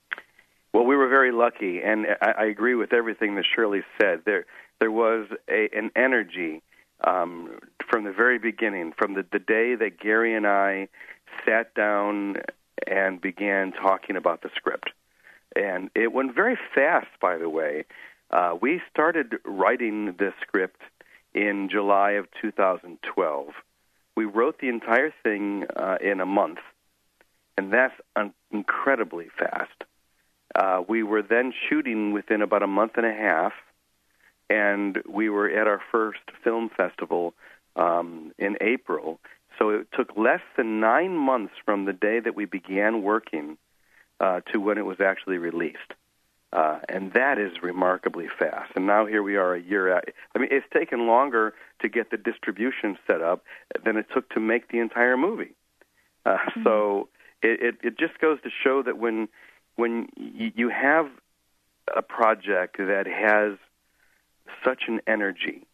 Well, 0.73 0.85
we 0.85 0.95
were 0.95 1.07
very 1.07 1.31
lucky, 1.31 1.81
and 1.81 2.05
I, 2.21 2.31
I 2.31 2.45
agree 2.45 2.75
with 2.75 2.93
everything 2.93 3.35
that 3.35 3.45
Shirley 3.55 3.81
said. 3.99 4.21
There, 4.25 4.45
there 4.79 4.91
was 4.91 5.27
a, 5.49 5.69
an 5.75 5.91
energy 5.95 6.61
um, 7.03 7.59
from 7.89 8.03
the 8.03 8.11
very 8.11 8.37
beginning, 8.37 8.93
from 8.97 9.15
the, 9.15 9.25
the 9.31 9.39
day 9.39 9.75
that 9.75 9.99
Gary 9.99 10.35
and 10.35 10.45
I 10.45 10.87
sat 11.45 11.73
down 11.73 12.37
and 12.85 13.19
began 13.19 13.71
talking 13.71 14.15
about 14.15 14.41
the 14.41 14.49
script. 14.55 14.91
And 15.55 15.89
it 15.95 16.13
went 16.13 16.35
very 16.35 16.57
fast, 16.75 17.07
by 17.21 17.37
the 17.37 17.49
way. 17.49 17.85
Uh, 18.29 18.55
we 18.61 18.81
started 18.91 19.35
writing 19.43 20.15
this 20.19 20.33
script 20.41 20.81
in 21.33 21.69
July 21.69 22.11
of 22.11 22.27
2012. 22.41 23.47
We 24.15 24.25
wrote 24.25 24.59
the 24.59 24.69
entire 24.69 25.13
thing 25.23 25.65
uh, 25.75 25.97
in 26.01 26.19
a 26.19 26.25
month, 26.25 26.59
and 27.57 27.71
that's 27.71 27.93
un- 28.15 28.33
incredibly 28.51 29.27
fast. 29.37 29.83
Uh, 30.55 30.81
we 30.87 31.03
were 31.03 31.21
then 31.21 31.53
shooting 31.69 32.11
within 32.11 32.41
about 32.41 32.63
a 32.63 32.67
month 32.67 32.93
and 32.95 33.05
a 33.05 33.13
half, 33.13 33.53
and 34.49 35.01
we 35.07 35.29
were 35.29 35.49
at 35.49 35.67
our 35.67 35.81
first 35.91 36.19
film 36.43 36.69
festival 36.75 37.33
um, 37.75 38.31
in 38.37 38.57
April. 38.61 39.19
So 39.57 39.69
it 39.69 39.87
took 39.95 40.17
less 40.17 40.41
than 40.57 40.79
nine 40.79 41.15
months 41.15 41.53
from 41.65 41.85
the 41.85 41.93
day 41.93 42.19
that 42.19 42.35
we 42.35 42.45
began 42.45 43.03
working 43.03 43.57
uh, 44.19 44.41
to 44.51 44.59
when 44.59 44.77
it 44.77 44.85
was 44.85 44.99
actually 44.99 45.37
released. 45.37 45.93
Uh, 46.51 46.79
and 46.89 47.13
that 47.13 47.37
is 47.37 47.51
remarkably 47.61 48.27
fast. 48.39 48.71
And 48.75 48.87
now 48.87 49.05
here 49.05 49.21
we 49.21 49.35
are 49.35 49.53
a 49.53 49.61
year 49.61 49.95
out. 49.95 50.05
I 50.35 50.39
mean, 50.39 50.49
it's 50.51 50.65
taken 50.73 51.05
longer 51.05 51.53
to 51.81 51.89
get 51.89 52.09
the 52.09 52.17
distribution 52.17 52.97
set 53.05 53.21
up 53.21 53.43
than 53.85 53.97
it 53.97 54.07
took 54.13 54.29
to 54.31 54.39
make 54.39 54.69
the 54.69 54.79
entire 54.79 55.15
movie. 55.15 55.53
Uh, 56.25 56.37
mm-hmm. 56.37 56.63
So 56.63 57.09
it, 57.43 57.61
it, 57.61 57.75
it 57.83 57.99
just 57.99 58.19
goes 58.19 58.41
to 58.41 58.49
show 58.63 58.81
that 58.83 58.97
when 58.97 59.27
when 59.75 60.09
y- 60.17 60.51
you 60.55 60.69
have 60.69 61.07
a 61.95 62.01
project 62.01 62.77
that 62.77 63.05
has 63.07 63.57
such 64.63 64.83
an 64.87 65.01
energy 65.07 65.65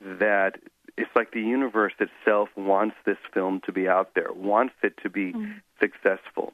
that 0.00 0.58
it's 0.96 1.10
like 1.14 1.30
the 1.30 1.40
universe 1.40 1.94
itself 2.00 2.48
wants 2.56 2.96
this 3.06 3.16
film 3.32 3.60
to 3.66 3.72
be 3.72 3.88
out 3.88 4.14
there, 4.14 4.32
wants 4.32 4.74
it 4.82 4.94
to 5.02 5.08
be 5.08 5.32
mm-hmm. 5.32 5.52
successful. 5.80 6.52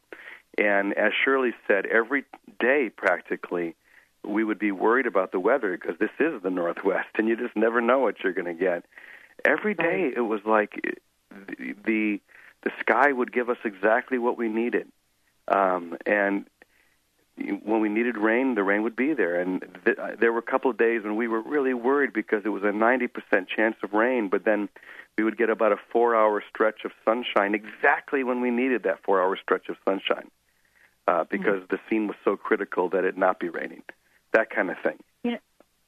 And 0.64 0.94
as 0.94 1.12
Shirley 1.24 1.52
said, 1.68 1.84
every 1.84 2.24
day 2.58 2.90
practically 2.94 3.76
we 4.26 4.42
would 4.42 4.58
be 4.58 4.72
worried 4.72 5.06
about 5.06 5.30
the 5.30 5.38
weather 5.38 5.76
because 5.76 5.98
this 5.98 6.10
is 6.18 6.42
the 6.42 6.48
Northwest 6.48 7.08
and 7.18 7.28
you 7.28 7.36
just 7.36 7.54
never 7.54 7.82
know 7.82 7.98
what 7.98 8.16
you're 8.24 8.32
going 8.32 8.46
to 8.46 8.54
get. 8.54 8.86
Every 9.44 9.74
day 9.74 10.10
it 10.16 10.22
was 10.22 10.40
like 10.46 10.80
the, 11.30 11.74
the 11.84 12.20
the 12.62 12.70
sky 12.80 13.12
would 13.12 13.30
give 13.30 13.50
us 13.50 13.58
exactly 13.62 14.16
what 14.16 14.38
we 14.38 14.48
needed. 14.48 14.88
Um, 15.48 15.98
and 16.06 16.46
when 17.36 17.82
we 17.82 17.90
needed 17.90 18.16
rain, 18.16 18.54
the 18.54 18.62
rain 18.62 18.84
would 18.84 18.96
be 18.96 19.12
there. 19.12 19.38
And 19.38 19.60
th- 19.84 19.98
uh, 19.98 20.12
there 20.18 20.32
were 20.32 20.38
a 20.38 20.50
couple 20.50 20.70
of 20.70 20.78
days 20.78 21.02
when 21.04 21.16
we 21.16 21.28
were 21.28 21.42
really 21.42 21.74
worried 21.74 22.14
because 22.14 22.40
it 22.46 22.48
was 22.48 22.62
a 22.62 22.72
90% 22.72 23.10
chance 23.54 23.76
of 23.82 23.92
rain, 23.92 24.30
but 24.30 24.46
then 24.46 24.70
we 25.18 25.24
would 25.24 25.36
get 25.36 25.50
about 25.50 25.72
a 25.72 25.76
four 25.92 26.16
hour 26.16 26.42
stretch 26.48 26.86
of 26.86 26.92
sunshine 27.04 27.54
exactly 27.54 28.24
when 28.24 28.40
we 28.40 28.50
needed 28.50 28.84
that 28.84 29.02
four 29.04 29.22
hour 29.22 29.36
stretch 29.36 29.68
of 29.68 29.76
sunshine 29.84 30.30
uh, 31.06 31.24
because 31.30 31.60
mm-hmm. 31.62 31.74
the 31.74 31.80
scene 31.88 32.06
was 32.06 32.16
so 32.24 32.36
critical 32.36 32.88
that 32.90 33.04
it 33.04 33.16
not 33.16 33.38
be 33.38 33.48
raining. 33.48 33.82
That 34.32 34.50
kind 34.50 34.70
of 34.70 34.76
thing. 34.82 34.98
You 35.22 35.32
know, 35.32 35.38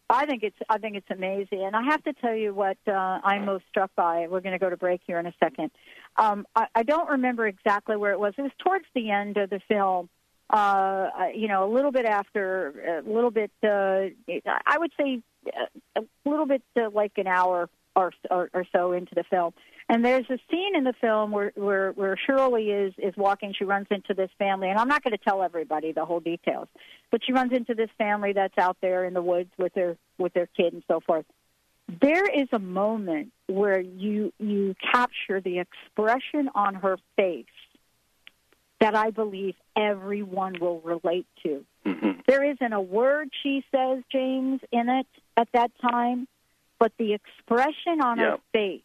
I 0.08 0.26
think 0.26 0.42
it's 0.42 0.56
I 0.68 0.78
think 0.78 0.96
it's 0.96 1.10
amazing, 1.10 1.64
and 1.64 1.74
I 1.74 1.82
have 1.82 2.02
to 2.04 2.12
tell 2.12 2.34
you 2.34 2.54
what 2.54 2.78
uh, 2.86 2.92
I'm 3.24 3.44
most 3.44 3.64
struck 3.68 3.90
by. 3.96 4.28
We're 4.28 4.40
going 4.40 4.52
to 4.52 4.58
go 4.58 4.70
to 4.70 4.76
break 4.76 5.00
here 5.06 5.18
in 5.18 5.26
a 5.26 5.34
second. 5.42 5.70
Um, 6.16 6.46
I, 6.54 6.66
I 6.74 6.82
don't 6.84 7.08
remember 7.10 7.46
exactly 7.46 7.96
where 7.96 8.12
it 8.12 8.20
was. 8.20 8.34
It 8.38 8.42
was 8.42 8.52
towards 8.58 8.84
the 8.94 9.10
end 9.10 9.36
of 9.36 9.50
the 9.50 9.60
film, 9.66 10.08
uh, 10.50 11.08
you 11.34 11.48
know, 11.48 11.68
a 11.68 11.70
little 11.72 11.90
bit 11.90 12.04
after, 12.04 13.02
a 13.04 13.10
little 13.10 13.30
bit, 13.30 13.50
uh, 13.64 14.06
I 14.66 14.78
would 14.78 14.92
say 14.98 15.20
uh, 15.46 16.00
a 16.00 16.28
little 16.28 16.46
bit 16.46 16.62
uh, 16.76 16.90
like 16.90 17.12
an 17.16 17.26
hour 17.26 17.68
or, 17.96 18.12
or, 18.30 18.50
or 18.54 18.64
so 18.72 18.92
into 18.92 19.14
the 19.14 19.24
film. 19.24 19.54
And 19.89 20.05
there's 20.05 20.28
a 20.28 20.39
scene 20.51 20.74
in 20.74 20.82
the 20.82 20.95
film 21.01 21.30
where, 21.30 21.53
where, 21.55 21.93
where 21.93 22.16
Shirley 22.26 22.70
is, 22.70 22.93
is 22.99 23.16
walking. 23.16 23.55
She 23.57 23.64
runs 23.64 23.87
into 23.91 24.14
this 24.14 24.30
family, 24.37 24.68
and 24.68 24.78
I'm 24.78 24.89
not 24.89 25.05
going 25.05 25.12
to 25.12 25.24
tell 25.24 25.43
everybody 25.43 25.93
the 25.93 26.05
whole 26.05 26.18
details, 26.18 26.66
but 27.12 27.20
she 27.24 27.32
runs 27.32 27.53
into 27.53 27.74
this 27.74 27.91
family 27.97 28.32
that's 28.32 28.59
out 28.59 28.76
there 28.80 29.05
in 29.05 29.14
the 29.14 29.22
woods 29.22 29.51
with 29.59 29.72
their, 29.74 29.97
with 30.18 30.32
their 30.32 30.49
kid 30.57 30.72
and 30.72 30.82
so 30.89 31.01
forth. 31.01 31.24
There 32.01 32.26
is 32.26 32.49
a 32.53 32.59
moment 32.59 33.32
where 33.47 33.80
you, 33.80 34.32
you 34.41 34.74
capture 34.93 35.41
the 35.41 35.61
expression 35.61 36.51
on 36.53 36.74
her 36.74 36.99
face 37.14 37.47
that 38.80 38.97
I 38.97 39.11
believe 39.11 39.55
everyone 39.76 40.57
will 40.61 40.80
relate 40.80 41.26
to. 41.45 41.64
Mm-hmm. 41.87 42.20
There 42.26 42.45
isn't 42.45 42.72
a 42.72 42.80
word 42.80 43.30
she 43.43 43.64
says, 43.72 44.03
James, 44.11 44.61
in 44.72 44.89
it 44.89 45.07
at 45.37 45.49
that 45.53 45.70
time, 45.80 46.26
but 46.80 46.93
the 46.99 47.14
expression 47.14 48.01
on 48.03 48.18
yep. 48.18 48.30
her 48.30 48.39
face 48.53 48.82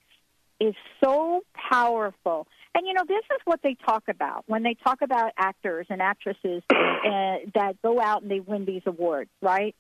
is 0.62 0.76
so 1.04 1.42
powerful. 1.72 2.48
And 2.76 2.88
you 2.88 2.94
know, 2.94 3.04
this 3.08 3.24
is 3.32 3.42
what 3.46 3.62
they 3.64 3.76
talk 3.86 4.04
about 4.08 4.44
when 4.48 4.64
they 4.64 4.76
talk 4.76 5.02
about 5.02 5.32
actors 5.38 5.88
and 5.90 6.02
actresses 6.02 6.64
uh, 6.70 7.38
that 7.56 7.74
go 7.84 8.00
out 8.00 8.22
and 8.22 8.32
they 8.32 8.40
win 8.40 8.66
these 8.66 8.84
awards, 8.86 9.30
right? 9.42 9.76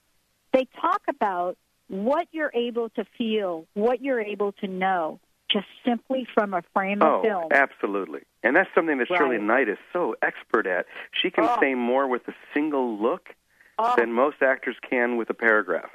They 0.53 0.67
talk 0.81 1.01
about 1.07 1.55
what 1.87 2.27
you're 2.31 2.51
able 2.53 2.89
to 2.89 3.05
feel, 3.17 3.65
what 3.75 4.01
you're 4.01 4.19
able 4.19 4.53
to 4.53 4.67
know, 4.67 5.19
just 5.51 5.67
simply 5.85 6.27
from 6.33 6.53
a 6.53 6.63
frame 6.73 6.99
oh, 7.01 7.17
of 7.17 7.21
film. 7.21 7.51
Absolutely. 7.53 8.21
And 8.43 8.55
that's 8.55 8.69
something 8.73 8.97
that 8.97 9.09
right. 9.09 9.19
Shirley 9.19 9.37
Knight 9.37 9.69
is 9.69 9.77
so 9.93 10.15
expert 10.21 10.65
at. 10.67 10.85
She 11.21 11.29
can 11.29 11.45
oh. 11.45 11.57
say 11.61 11.75
more 11.75 12.07
with 12.07 12.27
a 12.27 12.33
single 12.53 12.97
look 13.01 13.29
oh. 13.77 13.93
than 13.97 14.11
most 14.11 14.37
actors 14.41 14.75
can 14.89 15.15
with 15.15 15.29
a 15.29 15.33
paragraph. 15.33 15.91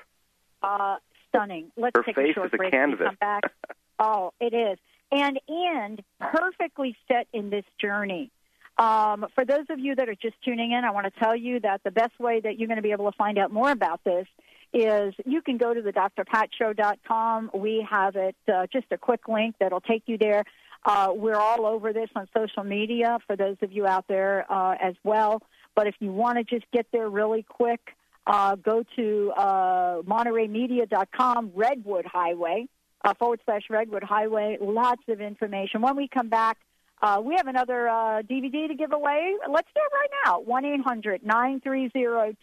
Uh, 0.63 0.97
stunning. 1.29 1.73
Let's 1.77 1.97
Her 1.97 2.03
take 2.03 2.15
face 2.15 2.31
a 2.31 2.35
short 2.35 2.55
is 2.55 2.61
a 2.61 2.71
canvas. 2.71 3.07
come 3.07 3.17
back. 3.21 3.43
oh, 3.99 4.33
it 4.41 4.55
is. 4.55 4.79
And 5.13 5.39
and 5.49 6.03
perfectly 6.21 6.97
set 7.09 7.29
in 7.33 7.51
this 7.51 7.65
journey. 7.81 8.31
Um, 8.79 9.27
for 9.35 9.45
those 9.45 9.65
of 9.71 9.79
you 9.79 9.95
that 9.95 10.09
are 10.09 10.15
just 10.15 10.35
tuning 10.45 10.73
in, 10.73 10.85
I 10.85 10.91
want 10.91 11.13
to 11.13 11.21
tell 11.21 11.35
you 11.35 11.61
that 11.61 11.83
the 11.85 11.91
best 11.91 12.19
way 12.19 12.41
that 12.41 12.59
you're 12.59 12.69
going 12.69 12.77
to 12.77 12.83
be 12.83 12.93
able 12.93 13.11
to 13.11 13.17
find 13.17 13.39
out 13.39 13.51
more 13.51 13.71
about 13.71 14.05
this 14.05 14.27
is 14.75 15.15
you 15.25 15.41
can 15.41 15.57
go 15.57 15.73
to 15.73 15.81
the 15.81 15.93
drpatshow.com. 15.93 17.51
We 17.55 17.87
have 17.89 18.17
it, 18.17 18.37
uh, 18.53 18.67
just 18.71 18.87
a 18.91 18.99
quick 18.99 19.29
link 19.29 19.55
that'll 19.59 19.81
take 19.81 20.03
you 20.07 20.19
there. 20.19 20.45
Uh, 20.85 21.09
we're 21.15 21.37
all 21.37 21.65
over 21.67 21.93
this 21.93 22.11
on 22.15 22.29
social 22.37 22.65
media 22.65 23.19
for 23.27 23.35
those 23.37 23.57
of 23.63 23.73
you 23.73 23.87
out 23.87 24.05
there 24.09 24.45
uh, 24.51 24.75
as 24.81 24.95
well. 25.03 25.43
But 25.75 25.87
if 25.87 25.95
you 25.99 26.13
want 26.13 26.39
to 26.39 26.45
just 26.45 26.71
get 26.73 26.87
there 26.93 27.09
really 27.09 27.43
quick, 27.43 27.81
uh, 28.27 28.57
go 28.57 28.85
to 28.97 29.33
uh, 29.37 30.03
MontereyMedia.com, 30.03 31.53
Redwood 31.55 32.07
Highway, 32.07 32.69
uh, 33.07 33.15
forward 33.15 33.41
slash 33.45 33.63
Redwood 33.71 34.03
Highway. 34.03 34.59
Lots 34.61 35.03
of 35.09 35.21
information. 35.21 35.81
When 35.81 35.97
we 35.97 36.09
come 36.09 36.29
back, 36.29 36.59
uh, 37.01 37.21
we 37.23 37.35
have 37.37 37.47
another 37.47 37.89
uh, 37.89 38.23
DVD 38.23 38.69
to 38.69 38.75
give 38.75 38.93
away. 38.93 39.35
Let's 39.49 39.69
do 39.75 39.81
it 39.81 39.95
right 39.95 40.11
now. 40.25 40.41
1 40.41 40.65
800 40.65 41.25
930 41.25 41.91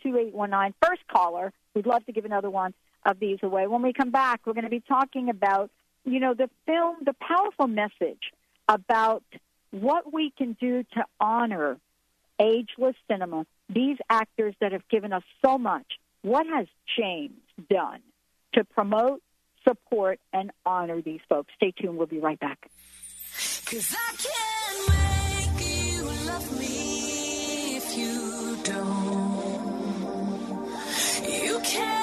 2819. 0.01 0.73
First 0.81 1.01
caller. 1.11 1.51
We'd 1.75 1.85
love 1.85 2.05
to 2.05 2.11
give 2.11 2.25
another 2.25 2.49
one 2.49 2.73
of 3.05 3.19
these 3.19 3.39
away. 3.43 3.67
When 3.67 3.81
we 3.81 3.93
come 3.93 4.11
back, 4.11 4.41
we're 4.45 4.53
going 4.53 4.63
to 4.63 4.69
be 4.69 4.79
talking 4.79 5.29
about, 5.29 5.69
you 6.05 6.19
know, 6.19 6.33
the 6.33 6.49
film, 6.65 6.97
the 7.03 7.13
powerful 7.13 7.67
message 7.67 8.31
about 8.69 9.23
what 9.71 10.13
we 10.13 10.31
can 10.37 10.55
do 10.61 10.83
to 10.93 11.03
honor 11.19 11.77
ageless 12.39 12.95
cinema, 13.09 13.45
these 13.69 13.97
actors 14.09 14.53
that 14.61 14.71
have 14.71 14.87
given 14.89 15.11
us 15.11 15.23
so 15.43 15.57
much. 15.57 15.85
What 16.21 16.45
has 16.45 16.67
James 16.97 17.33
done 17.69 17.99
to 18.53 18.63
promote, 18.63 19.21
support, 19.67 20.19
and 20.31 20.51
honor 20.65 21.01
these 21.01 21.21
folks? 21.27 21.51
Stay 21.55 21.71
tuned. 21.71 21.97
We'll 21.97 22.07
be 22.07 22.19
right 22.19 22.39
back. 22.39 22.69
You 31.25 31.59
can't 31.63 32.02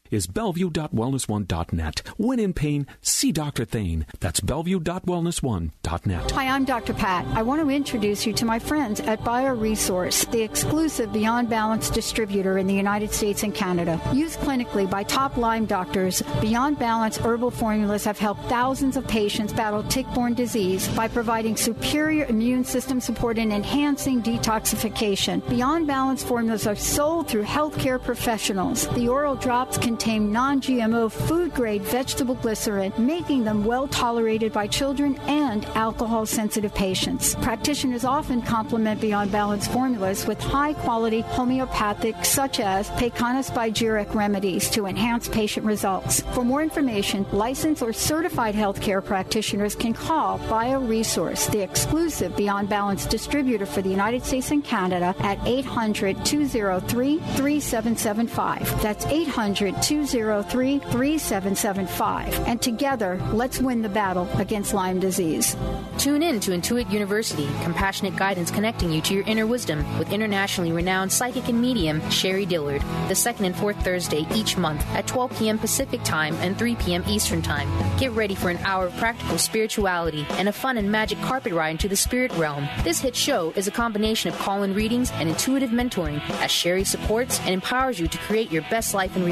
is 0.11 0.27
bellevue.wellness1.net. 0.27 2.01
When 2.17 2.39
in 2.39 2.53
pain, 2.53 2.85
see 3.01 3.31
Dr. 3.31 3.65
Thane. 3.65 4.05
That's 4.19 4.41
bellevue.wellness1.net. 4.41 6.31
Hi, 6.31 6.47
I'm 6.47 6.65
Dr. 6.65 6.93
Pat. 6.93 7.25
I 7.33 7.41
want 7.41 7.61
to 7.61 7.69
introduce 7.69 8.25
you 8.25 8.33
to 8.33 8.45
my 8.45 8.59
friends 8.59 8.99
at 8.99 9.21
BioResource, 9.21 10.29
the 10.31 10.41
exclusive 10.41 11.13
Beyond 11.13 11.49
Balance 11.49 11.89
distributor 11.89 12.57
in 12.57 12.67
the 12.67 12.73
United 12.73 13.13
States 13.13 13.43
and 13.43 13.55
Canada. 13.55 13.99
Used 14.13 14.39
clinically 14.39 14.89
by 14.89 15.03
top 15.03 15.37
Lyme 15.37 15.65
doctors, 15.65 16.21
Beyond 16.41 16.77
Balance 16.77 17.17
herbal 17.17 17.51
formulas 17.51 18.03
have 18.03 18.19
helped 18.19 18.43
thousands 18.49 18.97
of 18.97 19.07
patients 19.07 19.53
battle 19.53 19.83
tick-borne 19.83 20.33
disease 20.33 20.87
by 20.89 21.07
providing 21.07 21.55
superior 21.55 22.25
immune 22.25 22.65
system 22.65 22.99
support 22.99 23.37
and 23.37 23.53
enhancing 23.53 24.21
detoxification. 24.21 25.47
Beyond 25.49 25.87
Balance 25.87 26.23
formulas 26.23 26.67
are 26.67 26.75
sold 26.75 27.29
through 27.29 27.43
healthcare 27.45 28.01
professionals. 28.03 28.87
The 28.89 29.07
oral 29.07 29.35
drops 29.35 29.77
contain 29.77 30.00
non-GMO 30.07 31.11
food-grade 31.11 31.81
vegetable 31.83 32.35
glycerin, 32.35 32.93
making 32.97 33.43
them 33.43 33.63
well 33.63 33.87
tolerated 33.87 34.51
by 34.51 34.67
children 34.67 35.17
and 35.27 35.65
alcohol-sensitive 35.75 36.73
patients. 36.73 37.35
Practitioners 37.35 38.03
often 38.03 38.41
complement 38.41 38.99
Beyond 39.01 39.31
Balance 39.31 39.67
formulas 39.67 40.25
with 40.25 40.39
high-quality 40.39 41.21
homeopathic, 41.21 42.25
such 42.25 42.59
as 42.59 42.89
Pekana 42.91 43.43
spagyric 43.43 44.13
remedies 44.13 44.69
to 44.71 44.85
enhance 44.85 45.27
patient 45.27 45.65
results. 45.65 46.21
For 46.33 46.43
more 46.43 46.63
information, 46.63 47.25
licensed 47.31 47.81
or 47.81 47.93
certified 47.93 48.55
healthcare 48.55 49.03
practitioners 49.03 49.75
can 49.75 49.93
call 49.93 50.39
BioResource, 50.39 51.51
the 51.51 51.61
exclusive 51.61 52.35
Beyond 52.35 52.69
Balance 52.69 53.05
distributor 53.05 53.65
for 53.65 53.81
the 53.81 53.89
United 53.89 54.25
States 54.25 54.51
and 54.51 54.63
Canada, 54.63 55.15
at 55.19 55.39
800 55.45 56.25
203 56.25 57.17
3775. 57.17 58.81
That's 58.81 59.05
800 59.05 59.81
203 59.91 60.79
3775. 60.79 62.47
And 62.47 62.61
together, 62.61 63.19
let's 63.33 63.59
win 63.59 63.81
the 63.81 63.89
battle 63.89 64.29
against 64.37 64.73
Lyme 64.73 65.01
disease. 65.01 65.57
Tune 65.97 66.23
in 66.23 66.39
to 66.39 66.51
Intuit 66.51 66.89
University, 66.89 67.49
compassionate 67.61 68.15
guidance 68.15 68.51
connecting 68.51 68.93
you 68.93 69.01
to 69.01 69.13
your 69.13 69.23
inner 69.23 69.45
wisdom 69.45 69.85
with 69.99 70.13
internationally 70.13 70.71
renowned 70.71 71.11
psychic 71.11 71.49
and 71.49 71.59
medium 71.59 71.99
Sherrie 72.09 72.45
Dillard, 72.45 72.81
the 73.09 73.15
second 73.15 73.43
and 73.43 73.55
fourth 73.55 73.83
Thursday 73.83 74.25
each 74.33 74.55
month 74.55 74.81
at 74.91 75.07
12 75.07 75.37
p.m. 75.37 75.59
Pacific 75.59 76.01
Time 76.03 76.35
and 76.35 76.57
3 76.57 76.75
p.m. 76.75 77.03
Eastern 77.09 77.41
Time. 77.41 77.67
Get 77.99 78.11
ready 78.13 78.33
for 78.33 78.49
an 78.49 78.59
hour 78.59 78.85
of 78.85 78.95
practical 78.95 79.37
spirituality 79.37 80.25
and 80.31 80.47
a 80.47 80.53
fun 80.53 80.77
and 80.77 80.89
magic 80.89 81.19
carpet 81.19 81.51
ride 81.51 81.71
into 81.71 81.89
the 81.89 81.97
spirit 81.97 82.31
realm. 82.37 82.65
This 82.83 83.01
hit 83.01 83.15
show 83.15 83.51
is 83.57 83.67
a 83.67 83.71
combination 83.71 84.31
of 84.31 84.39
call 84.39 84.63
in 84.63 84.73
readings 84.73 85.11
and 85.11 85.27
intuitive 85.27 85.71
mentoring 85.71 86.21
as 86.39 86.49
Sherrie 86.49 86.85
supports 86.85 87.41
and 87.41 87.49
empowers 87.49 87.99
you 87.99 88.07
to 88.07 88.17
create 88.19 88.53
your 88.53 88.61
best 88.69 88.93
life 88.93 89.17
in 89.17 89.25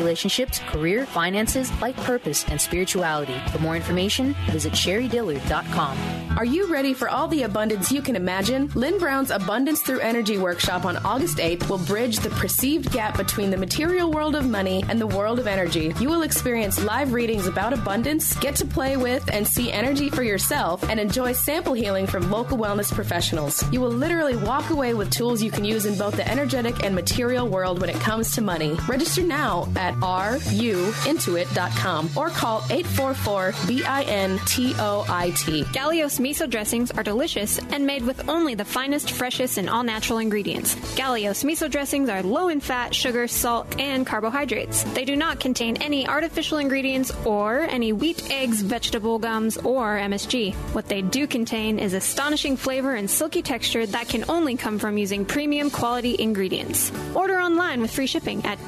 relationships, 0.50 0.72
career, 0.72 1.06
finances, 1.06 1.72
life 1.82 1.98
purpose, 1.98 2.46
and 2.50 2.60
spirituality. 2.60 3.36
For 3.52 3.60
more 3.60 3.76
information, 3.76 4.36
visit 4.50 4.74
sherriedillard.com. 4.74 5.98
Are 6.38 6.46
you 6.46 6.72
ready 6.72 6.94
for 6.94 7.10
all 7.10 7.28
the 7.28 7.44
abundance 7.44 7.92
you 7.92 8.02
can 8.02 8.16
imagine? 8.16 8.70
Lynn 8.76 8.98
Brown's 8.98 9.32
Abundance 9.32 9.82
Through 9.82 10.00
Energy 10.00 10.38
workshop 10.38 10.86
on 10.86 10.98
August 10.98 11.38
8th 11.38 11.70
will 11.70 11.80
bridge 11.80 12.20
the 12.20 12.30
perceived 12.30 12.92
gap 12.92 13.18
between 13.18 13.50
the 13.50 13.58
material 13.58 14.12
world 14.12 14.36
of 14.36 14.48
money 14.48 14.84
and 14.88 15.02
the 15.02 15.08
world 15.08 15.40
of 15.40 15.48
energy. 15.48 15.94
You 16.00 16.10
will 16.10 16.22
experience 16.22 16.84
live 16.84 17.14
readings 17.14 17.48
about 17.48 17.74
abundance, 17.74 18.36
get 18.38 18.56
to 18.58 18.66
play 18.66 18.96
with 18.96 19.30
and 19.34 19.46
see 19.46 19.72
energy 19.72 20.10
for 20.10 20.24
yourself, 20.24 20.88
and 20.90 21.00
enjoy 21.00 21.34
sample 21.34 21.74
healing 21.74 22.08
from 22.08 22.32
local 22.32 22.58
wellness 22.58 22.94
professionals. 22.94 23.64
You 23.72 23.82
will 23.82 23.92
literally 23.92 24.38
walk 24.38 24.70
away 24.70 24.94
with 24.94 25.12
tools 25.12 25.42
you 25.42 25.52
can 25.52 25.66
use 25.66 25.86
in 25.86 25.98
both 25.98 26.16
the 26.16 26.28
energetic 26.30 26.84
and 26.86 26.96
material 26.96 27.48
world 27.48 27.82
when 27.82 27.90
it 27.90 28.00
comes 28.00 28.34
to 28.36 28.42
money. 28.42 28.78
Register 28.88 29.24
now 29.24 29.68
at 29.76 29.96
ruintuit.com 30.42 32.10
or 32.16 32.30
call 32.30 32.64
844 32.70 33.54
B-I-N-T-O-I-T. 33.68 35.64
Galeos 35.64 36.20
miso 36.20 36.50
dressings 36.50 36.92
are 36.92 37.04
delicious 37.04 37.60
and 37.72 37.86
made 37.86 38.04
with 38.04 38.28
only 38.30 38.56
the 38.56 38.66
finest, 38.66 39.12
freshest, 39.12 39.58
and 39.58 39.70
all 39.70 39.84
natural 39.84 40.20
ingredients. 40.20 40.76
Galeos 40.96 41.44
miso 41.44 41.70
dressings 41.70 42.10
are 42.10 42.24
low 42.24 42.50
in 42.50 42.60
fat, 42.60 42.94
sugar, 42.94 43.28
salt, 43.28 43.80
and 43.80 44.06
carbohydrates. 44.06 44.84
They 44.94 45.06
do 45.06 45.16
not 45.16 45.40
contain 45.40 45.78
any 45.78 46.08
artificial 46.08 46.58
ingredients 46.58 47.12
or 47.26 47.62
any 47.62 47.94
wheat, 47.94 48.30
eggs, 48.32 48.62
vegetable 48.62 49.20
gums, 49.20 49.58
or 49.58 49.98
MSG. 49.98 50.54
What 50.74 50.88
they 50.88 51.02
do 51.02 51.28
contain 51.28 51.80
is 51.80 51.94
astonishing 51.94 52.58
flavor 52.58 52.96
and 52.96 53.10
silky 53.10 53.42
texture 53.42 53.86
that 53.86 54.08
can 54.10 54.26
only 54.30 54.56
come 54.56 54.80
from 54.80 54.98
using 54.98 55.26
premium 55.26 55.70
quality 55.70 56.16
ingredients. 56.20 56.92
Order 57.14 57.40
online 57.40 57.82
with 57.82 57.92
free 57.92 58.08
shipping 58.08 58.46
at 58.46 58.60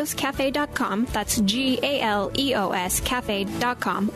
www.galeoscafe.com. 0.00 1.06
That's 1.12 1.40
G 1.40 1.78
A 1.82 2.00
L 2.00 2.30
E 2.36 2.54
O 2.54 2.70
S 2.70 3.00
cafe.com. 3.00 4.10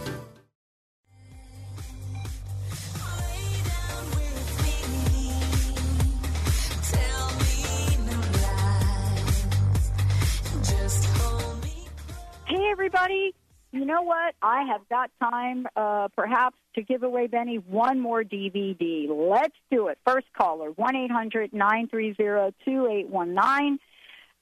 Hey, 12.46 12.68
everybody. 12.70 13.34
You 13.72 13.84
know 13.84 14.02
what? 14.02 14.36
I 14.40 14.62
have 14.70 14.88
got 14.88 15.10
time, 15.20 15.66
uh, 15.74 16.06
perhaps, 16.14 16.56
to 16.76 16.82
give 16.82 17.02
away, 17.02 17.26
Benny, 17.26 17.56
one 17.56 17.98
more 17.98 18.22
DVD. 18.22 19.08
Let's 19.08 19.56
do 19.68 19.88
it. 19.88 19.98
First 20.06 20.26
caller, 20.32 20.70
1 20.70 20.94
800 20.94 21.52
930 21.52 22.54
2819. 22.64 23.80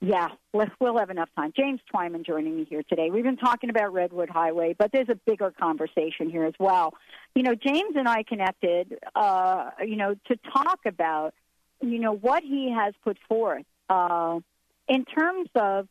Yeah, 0.05 0.31
we'll 0.53 0.99
have 0.99 1.11
enough 1.11 1.29
time. 1.37 1.53
James 1.57 1.79
Twyman 1.95 2.27
joining 2.27 2.57
me 2.57 2.65
here 2.65 2.83
today. 2.89 3.11
We've 3.13 3.23
been 3.23 3.37
talking 3.37 3.71
about 3.71 3.93
Redwood 3.93 4.29
Highway, 4.29 4.75
but 4.77 4.91
there's 4.93 5.09
a 5.09 5.15
bigger 5.15 5.53
conversation 5.53 6.29
here 6.29 6.45
as 6.45 6.55
well. 6.59 6.95
You 7.37 7.45
know, 7.45 7.55
James 7.55 7.95
and 7.95 8.09
I 8.09 8.25
connected, 8.25 8.99
uh, 9.15 9.71
you 9.87 9.95
know, 9.95 10.17
to 10.27 10.37
talk 10.53 10.81
about, 10.87 11.35
you 11.81 12.01
know, 12.01 12.17
what 12.17 12.43
he 12.43 12.75
has 12.77 12.95
put 13.05 13.17
forth 13.29 13.65
uh, 13.89 14.41
in 14.89 15.05
terms 15.05 15.49
of 15.55 15.87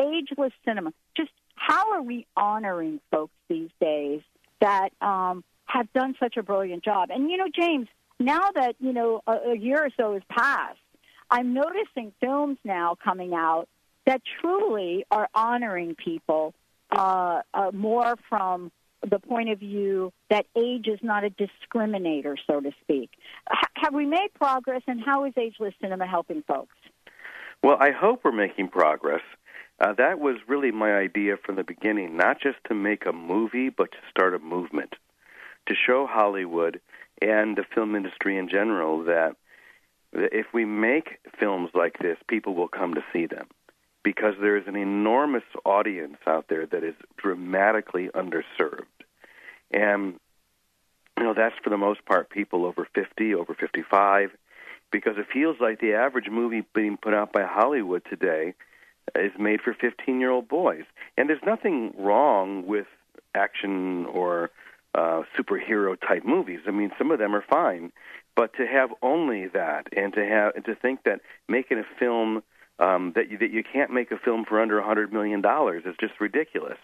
ageless 0.00 0.54
cinema. 0.64 0.94
Just 1.14 1.30
how 1.54 1.92
are 1.92 2.02
we 2.02 2.26
honoring 2.34 2.98
folks 3.10 3.34
these 3.50 3.70
days 3.78 4.22
that 4.62 4.88
um, 5.02 5.44
have 5.66 5.92
done 5.92 6.14
such 6.18 6.38
a 6.38 6.42
brilliant 6.42 6.82
job? 6.82 7.10
And 7.10 7.30
you 7.30 7.36
know, 7.36 7.48
James, 7.54 7.88
now 8.18 8.52
that 8.54 8.76
you 8.78 8.94
know 8.94 9.20
a, 9.26 9.50
a 9.50 9.54
year 9.54 9.84
or 9.84 9.90
so 10.00 10.14
has 10.14 10.22
passed, 10.30 10.78
I'm 11.30 11.54
noticing 11.54 12.12
films 12.20 12.58
now 12.64 12.96
coming 13.02 13.34
out 13.34 13.68
that 14.06 14.20
truly 14.40 15.04
are 15.10 15.28
honoring 15.34 15.94
people 15.94 16.54
uh, 16.90 17.40
uh, 17.52 17.70
more 17.72 18.14
from 18.28 18.70
the 19.10 19.18
point 19.18 19.50
of 19.50 19.58
view 19.58 20.12
that 20.30 20.46
age 20.56 20.86
is 20.86 20.98
not 21.02 21.24
a 21.24 21.30
discriminator, 21.30 22.36
so 22.46 22.60
to 22.60 22.70
speak. 22.82 23.10
H- 23.50 23.58
have 23.74 23.94
we 23.94 24.06
made 24.06 24.28
progress, 24.34 24.82
and 24.86 25.02
how 25.04 25.24
is 25.24 25.34
ageless 25.36 25.74
cinema 25.80 26.06
helping 26.06 26.42
folks? 26.42 26.74
Well, 27.62 27.76
I 27.80 27.90
hope 27.90 28.20
we're 28.24 28.32
making 28.32 28.68
progress. 28.68 29.22
Uh, 29.80 29.92
that 29.94 30.20
was 30.20 30.36
really 30.46 30.70
my 30.70 30.94
idea 30.94 31.36
from 31.36 31.56
the 31.56 31.64
beginning, 31.64 32.16
not 32.16 32.40
just 32.40 32.58
to 32.68 32.74
make 32.74 33.06
a 33.06 33.12
movie, 33.12 33.70
but 33.70 33.90
to 33.92 33.98
start 34.10 34.34
a 34.34 34.38
movement, 34.38 34.94
to 35.66 35.74
show 35.74 36.06
Hollywood 36.06 36.80
and 37.20 37.56
the 37.56 37.64
film 37.74 37.94
industry 37.94 38.38
in 38.38 38.48
general 38.48 39.04
that, 39.04 39.30
that 39.30 39.36
if 40.14 40.46
we 40.52 40.64
make 40.64 41.18
films 41.38 41.70
like 41.74 41.98
this, 41.98 42.16
people 42.28 42.54
will 42.54 42.68
come 42.68 42.94
to 42.94 43.04
see 43.12 43.26
them. 43.26 43.46
Because 44.02 44.34
there 44.40 44.56
is 44.56 44.66
an 44.66 44.76
enormous 44.76 45.44
audience 45.64 46.18
out 46.26 46.46
there 46.48 46.66
that 46.66 46.84
is 46.84 46.94
dramatically 47.16 48.10
underserved. 48.14 48.84
And, 49.70 50.20
you 51.16 51.24
know, 51.24 51.34
that's 51.34 51.54
for 51.62 51.70
the 51.70 51.78
most 51.78 52.04
part 52.04 52.28
people 52.28 52.66
over 52.66 52.86
50, 52.94 53.34
over 53.34 53.54
55, 53.54 54.30
because 54.92 55.16
it 55.16 55.26
feels 55.32 55.56
like 55.58 55.80
the 55.80 55.94
average 55.94 56.28
movie 56.30 56.64
being 56.74 56.98
put 56.98 57.14
out 57.14 57.32
by 57.32 57.44
Hollywood 57.44 58.02
today 58.08 58.54
is 59.16 59.32
made 59.38 59.60
for 59.60 59.74
15 59.74 60.20
year 60.20 60.30
old 60.30 60.48
boys. 60.48 60.84
And 61.16 61.28
there's 61.28 61.42
nothing 61.44 61.94
wrong 61.98 62.66
with 62.66 62.86
action 63.34 64.06
or 64.06 64.50
uh, 64.94 65.22
superhero 65.36 65.98
type 66.00 66.24
movies. 66.24 66.60
I 66.66 66.70
mean, 66.70 66.92
some 66.98 67.10
of 67.10 67.18
them 67.18 67.34
are 67.34 67.44
fine, 67.48 67.90
but 68.36 68.54
to 68.54 68.66
have 68.66 68.90
only 69.02 69.46
that 69.48 69.86
and 69.96 70.12
to 70.14 70.24
have 70.24 70.54
and 70.56 70.64
to 70.64 70.74
think 70.74 71.04
that 71.04 71.20
making 71.48 71.78
a 71.78 71.98
film 71.98 72.42
um, 72.78 73.12
that 73.14 73.30
you, 73.30 73.38
that 73.38 73.50
you 73.50 73.62
can't 73.62 73.92
make 73.92 74.10
a 74.10 74.18
film 74.18 74.44
for 74.44 74.60
under 74.60 74.78
a 74.78 74.86
hundred 74.86 75.12
million 75.12 75.40
dollars 75.40 75.84
is 75.86 75.94
just 76.00 76.20
ridiculous. 76.20 76.78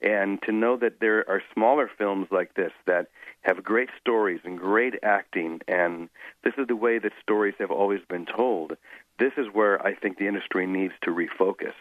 And 0.00 0.40
to 0.42 0.52
know 0.52 0.76
that 0.76 1.00
there 1.00 1.28
are 1.28 1.42
smaller 1.52 1.90
films 1.98 2.28
like 2.30 2.54
this 2.54 2.70
that 2.86 3.08
have 3.42 3.64
great 3.64 3.88
stories 4.00 4.40
and 4.44 4.56
great 4.56 4.94
acting, 5.02 5.60
and 5.66 6.08
this 6.44 6.54
is 6.56 6.68
the 6.68 6.76
way 6.76 7.00
that 7.00 7.12
stories 7.20 7.54
have 7.58 7.72
always 7.72 8.00
been 8.08 8.24
told. 8.24 8.76
This 9.18 9.32
is 9.36 9.46
where 9.52 9.84
I 9.84 9.94
think 9.94 10.18
the 10.18 10.28
industry 10.28 10.66
needs 10.66 10.94
to 11.02 11.10
refocus. 11.10 11.74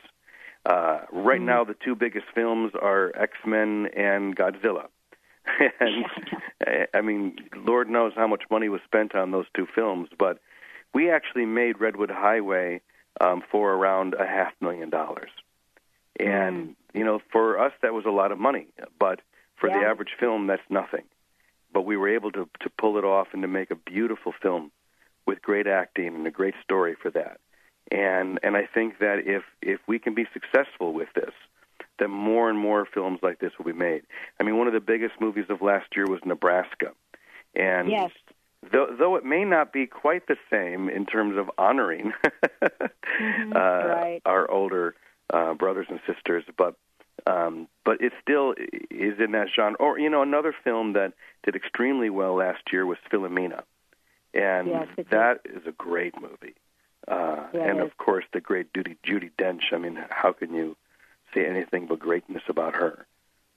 Uh, 0.66 1.01
right 1.14 1.39
now, 1.39 1.64
the 1.64 1.76
two 1.86 1.95
biggest 1.95 2.26
films 2.34 2.74
are 2.82 3.12
X 3.16 3.34
Men 3.45 3.88
and 3.95 4.36
Godzilla. 4.36 4.88
and 5.80 6.06
I 6.93 7.02
mean, 7.02 7.38
Lord 7.56 7.89
knows 7.89 8.14
how 8.16 8.28
much 8.28 8.43
money 8.50 8.70
was 8.70 8.82
spent 8.86 9.16
on 9.16 9.32
those 9.32 9.45
two 9.56 9.68
films, 9.74 10.10
but 10.18 10.39
we 10.93 11.10
actually 11.10 11.45
made 11.45 11.80
Redwood 11.80 12.12
Highway 12.12 12.82
um, 13.22 13.43
for 13.52 13.74
around 13.74 14.14
a 14.14 14.26
half 14.26 14.54
million 14.62 14.89
dollars. 14.89 15.30
And 16.20 16.76
you 16.93 17.04
know, 17.04 17.20
for 17.32 17.60
us, 17.60 17.74
that 17.82 17.93
was 17.93 18.06
a 18.06 18.12
lot 18.12 18.32
of 18.32 18.39
money, 18.39 18.68
but 19.00 19.22
for 19.60 19.70
the 19.70 19.76
average 19.76 20.16
film, 20.20 20.48
that's 20.48 20.62
nothing. 20.70 21.04
But 21.72 21.82
we 21.82 21.98
were 21.98 22.10
able 22.10 22.32
to 22.32 22.50
to 22.62 22.70
pull 22.80 22.98
it 22.98 23.04
off 23.04 23.28
and 23.34 23.41
to 23.41 23.48
make 23.48 23.72
a 23.72 23.76
beautiful 23.76 24.34
film 24.41 24.72
with 25.26 25.41
great 25.41 25.68
acting 25.68 26.08
and 26.08 26.26
a 26.26 26.32
great 26.32 26.56
story 26.64 26.95
for 27.00 27.12
that. 27.12 27.39
And 27.91 28.39
and 28.41 28.56
I 28.58 28.66
think 28.66 29.00
that 29.00 29.20
if 29.26 29.43
if 29.62 29.80
we 29.88 30.00
can 30.00 30.16
be 30.16 30.26
successful 30.34 30.93
with 30.93 31.10
this, 31.14 31.34
then 32.00 32.12
more 32.12 32.50
and 32.50 32.60
more 32.60 32.86
films 32.86 33.20
like 33.22 33.39
this 33.39 33.52
will 33.58 33.66
be 33.66 33.74
made. 33.74 34.04
I 34.39 34.43
mean, 34.43 34.58
one 34.58 34.68
of 34.68 34.74
the 34.74 34.80
biggest 34.80 35.16
movies 35.20 35.45
of 35.50 35.62
last 35.62 35.95
year 35.95 36.06
was 36.06 36.20
Nebraska, 36.26 36.91
and 37.56 37.89
Yes. 37.89 38.12
though 38.72 38.88
though 38.98 39.16
it 39.16 39.26
may 39.26 39.43
not 39.45 39.74
be 39.74 39.86
quite 39.88 40.28
the 40.28 40.38
same 40.50 40.89
in 40.89 41.06
terms 41.06 41.38
of 41.38 41.50
honoring 41.58 42.14
uh, 42.24 43.60
right. 43.60 44.22
our 44.26 44.50
older 44.50 44.95
uh, 45.34 45.54
brothers 45.54 45.88
and 45.89 46.00
sisters, 46.06 46.43
but 46.58 46.76
um, 47.26 47.68
but 47.84 48.00
it 48.02 48.14
still 48.22 48.54
is 48.91 49.20
in 49.20 49.32
that 49.32 49.48
genre. 49.56 49.78
Or 49.80 50.00
you 50.00 50.10
know, 50.10 50.22
another 50.22 50.54
film 50.64 50.93
that 50.93 51.14
did 51.43 51.56
extremely 51.56 52.10
well 52.10 52.36
last 52.36 52.62
year 52.72 52.86
was 52.86 52.98
Philomena, 53.12 53.64
and 54.34 54.68
Yes, 54.68 54.88
that 55.12 55.41
is 55.45 55.66
a 55.66 55.72
great 55.72 56.16
movie. 56.20 56.56
Uh, 57.08 57.48
Yeah, 57.54 57.70
and 57.70 57.80
of 57.80 57.98
course, 57.98 58.26
the 58.34 58.41
great 58.41 58.74
Judy, 58.74 58.98
Judi 59.04 59.32
Dench. 59.39 59.72
I 59.74 59.78
mean, 59.78 59.98
how 60.10 60.34
can 60.34 60.54
you 60.54 60.76
say 61.34 61.45
anything 61.45 61.88
but 61.88 61.99
greatness 61.99 62.43
about 62.47 62.75
her? 62.75 63.05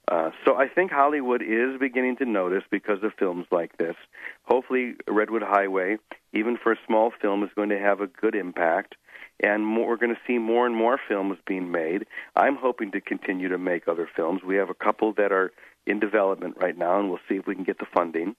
Uh, 0.07 0.31
so 0.43 0.55
I 0.55 0.67
think 0.67 0.91
Hollywood 0.91 1.41
is 1.41 1.79
beginning 1.79 2.17
to 2.17 2.25
notice 2.25 2.63
because 2.69 3.03
of 3.03 3.13
films 3.17 3.45
like 3.51 3.77
this. 3.77 3.95
Hopefully, 4.43 4.95
Redwood 5.07 5.43
Highway, 5.43 5.97
even 6.33 6.57
for 6.57 6.73
a 6.73 6.77
small 6.85 7.13
film, 7.21 7.43
is 7.43 7.49
going 7.55 7.69
to 7.69 7.79
have 7.79 8.01
a 8.01 8.07
good 8.07 8.35
impact, 8.35 8.95
and 9.39 9.65
more, 9.65 9.87
we're 9.87 9.97
going 9.97 10.13
to 10.13 10.21
see 10.27 10.37
more 10.37 10.65
and 10.65 10.75
more 10.75 10.99
films 11.07 11.37
being 11.47 11.71
made. 11.71 12.05
I'm 12.35 12.57
hoping 12.57 12.91
to 12.91 13.01
continue 13.01 13.49
to 13.49 13.57
make 13.57 13.87
other 13.87 14.09
films. 14.13 14.43
We 14.43 14.57
have 14.57 14.69
a 14.69 14.73
couple 14.73 15.13
that 15.13 15.31
are 15.31 15.51
in 15.85 15.99
development 15.99 16.57
right 16.59 16.77
now, 16.77 16.99
and 16.99 17.09
we'll 17.09 17.19
see 17.29 17.35
if 17.35 17.47
we 17.47 17.55
can 17.55 17.63
get 17.63 17.79
the 17.79 17.87
funding. 17.93 18.35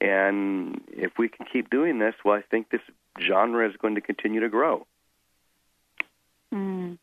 And 0.00 0.82
if 0.88 1.12
we 1.18 1.28
can 1.28 1.46
keep 1.50 1.70
doing 1.70 1.98
this, 1.98 2.14
well, 2.24 2.36
I 2.36 2.42
think 2.42 2.70
this 2.70 2.82
genre 3.20 3.68
is 3.68 3.76
going 3.76 3.94
to 3.94 4.00
continue 4.00 4.40
to 4.40 4.48
grow. 4.48 4.86
Mm. 6.54 6.98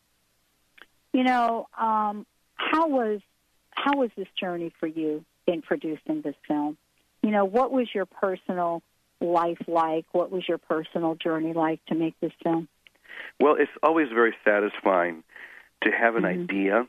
You 1.14 1.22
know, 1.22 1.68
um, 1.78 2.26
how 2.56 2.88
was 2.88 3.20
how 3.70 3.96
was 3.96 4.10
this 4.16 4.26
journey 4.38 4.72
for 4.80 4.88
you 4.88 5.24
in 5.46 5.62
producing 5.62 6.22
this 6.22 6.34
film? 6.46 6.76
You 7.22 7.30
know, 7.30 7.44
what 7.44 7.70
was 7.70 7.86
your 7.94 8.04
personal 8.04 8.82
life 9.20 9.62
like? 9.68 10.06
What 10.10 10.32
was 10.32 10.46
your 10.48 10.58
personal 10.58 11.14
journey 11.14 11.52
like 11.52 11.84
to 11.86 11.94
make 11.94 12.18
this 12.20 12.32
film? 12.42 12.68
Well, 13.40 13.54
it's 13.56 13.70
always 13.80 14.08
very 14.08 14.34
satisfying 14.44 15.22
to 15.84 15.90
have 15.90 16.16
an 16.16 16.24
idea, 16.24 16.88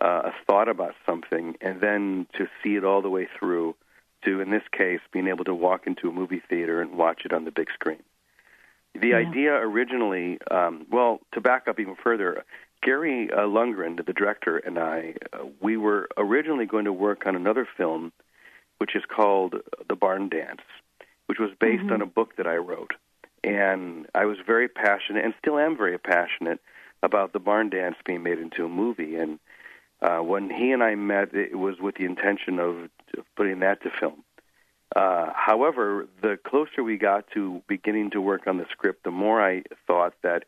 uh, 0.00 0.22
a 0.24 0.32
thought 0.46 0.68
about 0.68 0.94
something, 1.06 1.56
and 1.62 1.80
then 1.80 2.26
to 2.36 2.48
see 2.62 2.76
it 2.76 2.84
all 2.84 3.00
the 3.00 3.08
way 3.08 3.26
through 3.38 3.74
to, 4.24 4.40
in 4.40 4.50
this 4.50 4.62
case, 4.70 5.00
being 5.12 5.28
able 5.28 5.44
to 5.44 5.54
walk 5.54 5.86
into 5.86 6.10
a 6.10 6.12
movie 6.12 6.42
theater 6.46 6.82
and 6.82 6.98
watch 6.98 7.22
it 7.24 7.32
on 7.32 7.46
the 7.46 7.50
big 7.50 7.68
screen. 7.72 8.02
The 8.94 9.14
idea 9.14 9.54
originally, 9.54 10.38
um, 10.50 10.86
well, 10.90 11.20
to 11.32 11.40
back 11.40 11.66
up 11.66 11.80
even 11.80 11.96
further, 11.96 12.44
Gary 12.82 13.30
uh, 13.30 13.40
Lundgren, 13.40 14.04
the 14.04 14.12
director, 14.12 14.58
and 14.58 14.78
I, 14.78 15.14
uh, 15.32 15.46
we 15.60 15.76
were 15.76 16.08
originally 16.16 16.66
going 16.66 16.84
to 16.84 16.92
work 16.92 17.26
on 17.26 17.36
another 17.36 17.66
film, 17.76 18.12
which 18.78 18.96
is 18.96 19.02
called 19.08 19.54
The 19.88 19.96
Barn 19.96 20.28
Dance, 20.28 20.62
which 21.26 21.38
was 21.38 21.50
based 21.60 21.90
on 21.90 22.02
a 22.02 22.06
book 22.06 22.36
that 22.36 22.46
I 22.46 22.56
wrote. 22.56 22.92
And 23.44 24.06
I 24.14 24.26
was 24.26 24.38
very 24.44 24.68
passionate, 24.68 25.24
and 25.24 25.34
still 25.38 25.58
am 25.58 25.76
very 25.76 25.98
passionate, 25.98 26.60
about 27.02 27.32
the 27.32 27.38
barn 27.38 27.68
dance 27.68 27.96
being 28.04 28.22
made 28.22 28.38
into 28.38 28.64
a 28.64 28.68
movie. 28.68 29.16
And 29.16 29.38
uh, 30.00 30.18
when 30.18 30.50
he 30.50 30.70
and 30.70 30.82
I 30.82 30.94
met, 30.94 31.34
it 31.34 31.58
was 31.58 31.80
with 31.80 31.96
the 31.96 32.04
intention 32.04 32.58
of, 32.58 32.76
of 33.18 33.24
putting 33.36 33.60
that 33.60 33.82
to 33.82 33.90
film. 33.98 34.22
Uh, 34.94 35.30
however, 35.34 36.06
the 36.20 36.38
closer 36.46 36.82
we 36.82 36.96
got 36.98 37.24
to 37.34 37.62
beginning 37.66 38.10
to 38.10 38.20
work 38.20 38.46
on 38.46 38.58
the 38.58 38.66
script, 38.70 39.04
the 39.04 39.10
more 39.10 39.42
I 39.42 39.62
thought 39.86 40.14
that, 40.22 40.44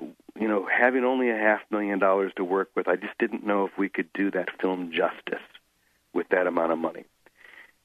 you 0.00 0.48
know, 0.48 0.66
having 0.66 1.04
only 1.04 1.30
a 1.30 1.36
half 1.36 1.60
million 1.70 1.98
dollars 1.98 2.32
to 2.36 2.44
work 2.44 2.70
with, 2.74 2.88
I 2.88 2.96
just 2.96 3.16
didn't 3.18 3.46
know 3.46 3.64
if 3.66 3.78
we 3.78 3.88
could 3.88 4.12
do 4.12 4.30
that 4.32 4.60
film 4.60 4.90
justice 4.92 5.44
with 6.12 6.28
that 6.30 6.46
amount 6.46 6.72
of 6.72 6.78
money. 6.78 7.04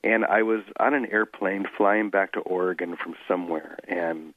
And 0.03 0.25
I 0.25 0.43
was 0.43 0.61
on 0.79 0.93
an 0.93 1.05
airplane 1.11 1.65
flying 1.77 2.09
back 2.09 2.33
to 2.33 2.39
Oregon 2.39 2.95
from 2.95 3.15
somewhere, 3.27 3.77
and 3.87 4.33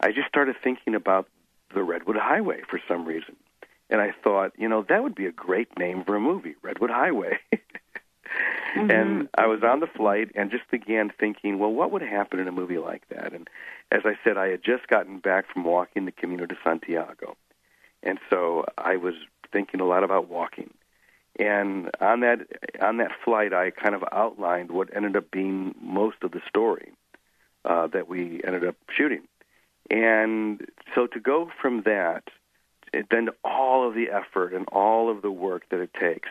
I 0.00 0.12
just 0.12 0.28
started 0.28 0.56
thinking 0.62 0.94
about 0.94 1.28
the 1.74 1.82
Redwood 1.82 2.16
Highway 2.16 2.62
for 2.68 2.80
some 2.88 3.04
reason. 3.04 3.36
And 3.88 4.00
I 4.00 4.12
thought, 4.24 4.52
you 4.58 4.68
know, 4.68 4.84
that 4.88 5.02
would 5.02 5.14
be 5.14 5.26
a 5.26 5.32
great 5.32 5.78
name 5.78 6.04
for 6.04 6.16
a 6.16 6.20
movie, 6.20 6.56
Redwood 6.62 6.90
Highway. 6.90 7.38
And 8.76 9.28
I 9.36 9.46
was 9.46 9.62
on 9.62 9.80
the 9.80 9.86
flight 9.86 10.30
and 10.34 10.50
just 10.50 10.70
began 10.70 11.10
thinking, 11.18 11.58
well, 11.58 11.72
what 11.72 11.90
would 11.92 12.02
happen 12.02 12.38
in 12.38 12.48
a 12.48 12.52
movie 12.52 12.78
like 12.78 13.08
that? 13.08 13.32
And 13.32 13.48
as 13.90 14.02
I 14.04 14.18
said, 14.22 14.36
I 14.36 14.48
had 14.48 14.62
just 14.62 14.86
gotten 14.88 15.18
back 15.18 15.52
from 15.52 15.64
walking 15.64 16.04
the 16.04 16.12
Camino 16.12 16.46
de 16.46 16.56
Santiago. 16.62 17.36
And 18.02 18.18
so 18.30 18.64
I 18.78 18.96
was 18.96 19.14
thinking 19.52 19.80
a 19.80 19.84
lot 19.86 20.04
about 20.04 20.28
walking. 20.28 20.72
And 21.38 21.90
on 22.00 22.20
that 22.20 22.46
on 22.80 22.96
that 22.96 23.10
flight, 23.24 23.52
I 23.52 23.70
kind 23.70 23.94
of 23.94 24.02
outlined 24.10 24.70
what 24.70 24.94
ended 24.94 25.16
up 25.16 25.30
being 25.30 25.74
most 25.80 26.16
of 26.22 26.30
the 26.30 26.40
story 26.48 26.92
uh, 27.64 27.88
that 27.88 28.08
we 28.08 28.40
ended 28.42 28.64
up 28.64 28.76
shooting. 28.88 29.22
And 29.90 30.66
so 30.94 31.06
to 31.08 31.20
go 31.20 31.50
from 31.60 31.82
that, 31.82 32.24
then 33.10 33.28
all 33.44 33.86
of 33.86 33.94
the 33.94 34.10
effort 34.10 34.54
and 34.54 34.66
all 34.72 35.10
of 35.10 35.22
the 35.22 35.30
work 35.30 35.68
that 35.70 35.80
it 35.80 35.92
takes 35.92 36.30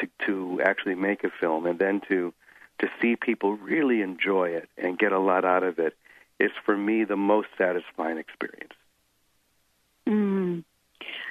to 0.00 0.08
to 0.26 0.60
actually 0.62 0.94
make 0.94 1.24
a 1.24 1.30
film, 1.40 1.66
and 1.66 1.78
then 1.78 2.00
to 2.08 2.32
to 2.80 2.88
see 3.00 3.16
people 3.16 3.56
really 3.56 4.02
enjoy 4.02 4.48
it 4.48 4.68
and 4.76 4.98
get 4.98 5.12
a 5.12 5.18
lot 5.18 5.44
out 5.44 5.62
of 5.62 5.78
it, 5.78 5.96
is 6.40 6.50
for 6.64 6.76
me 6.76 7.04
the 7.04 7.16
most 7.16 7.48
satisfying 7.56 8.18
experience. 8.18 8.72
Mm. 10.08 10.64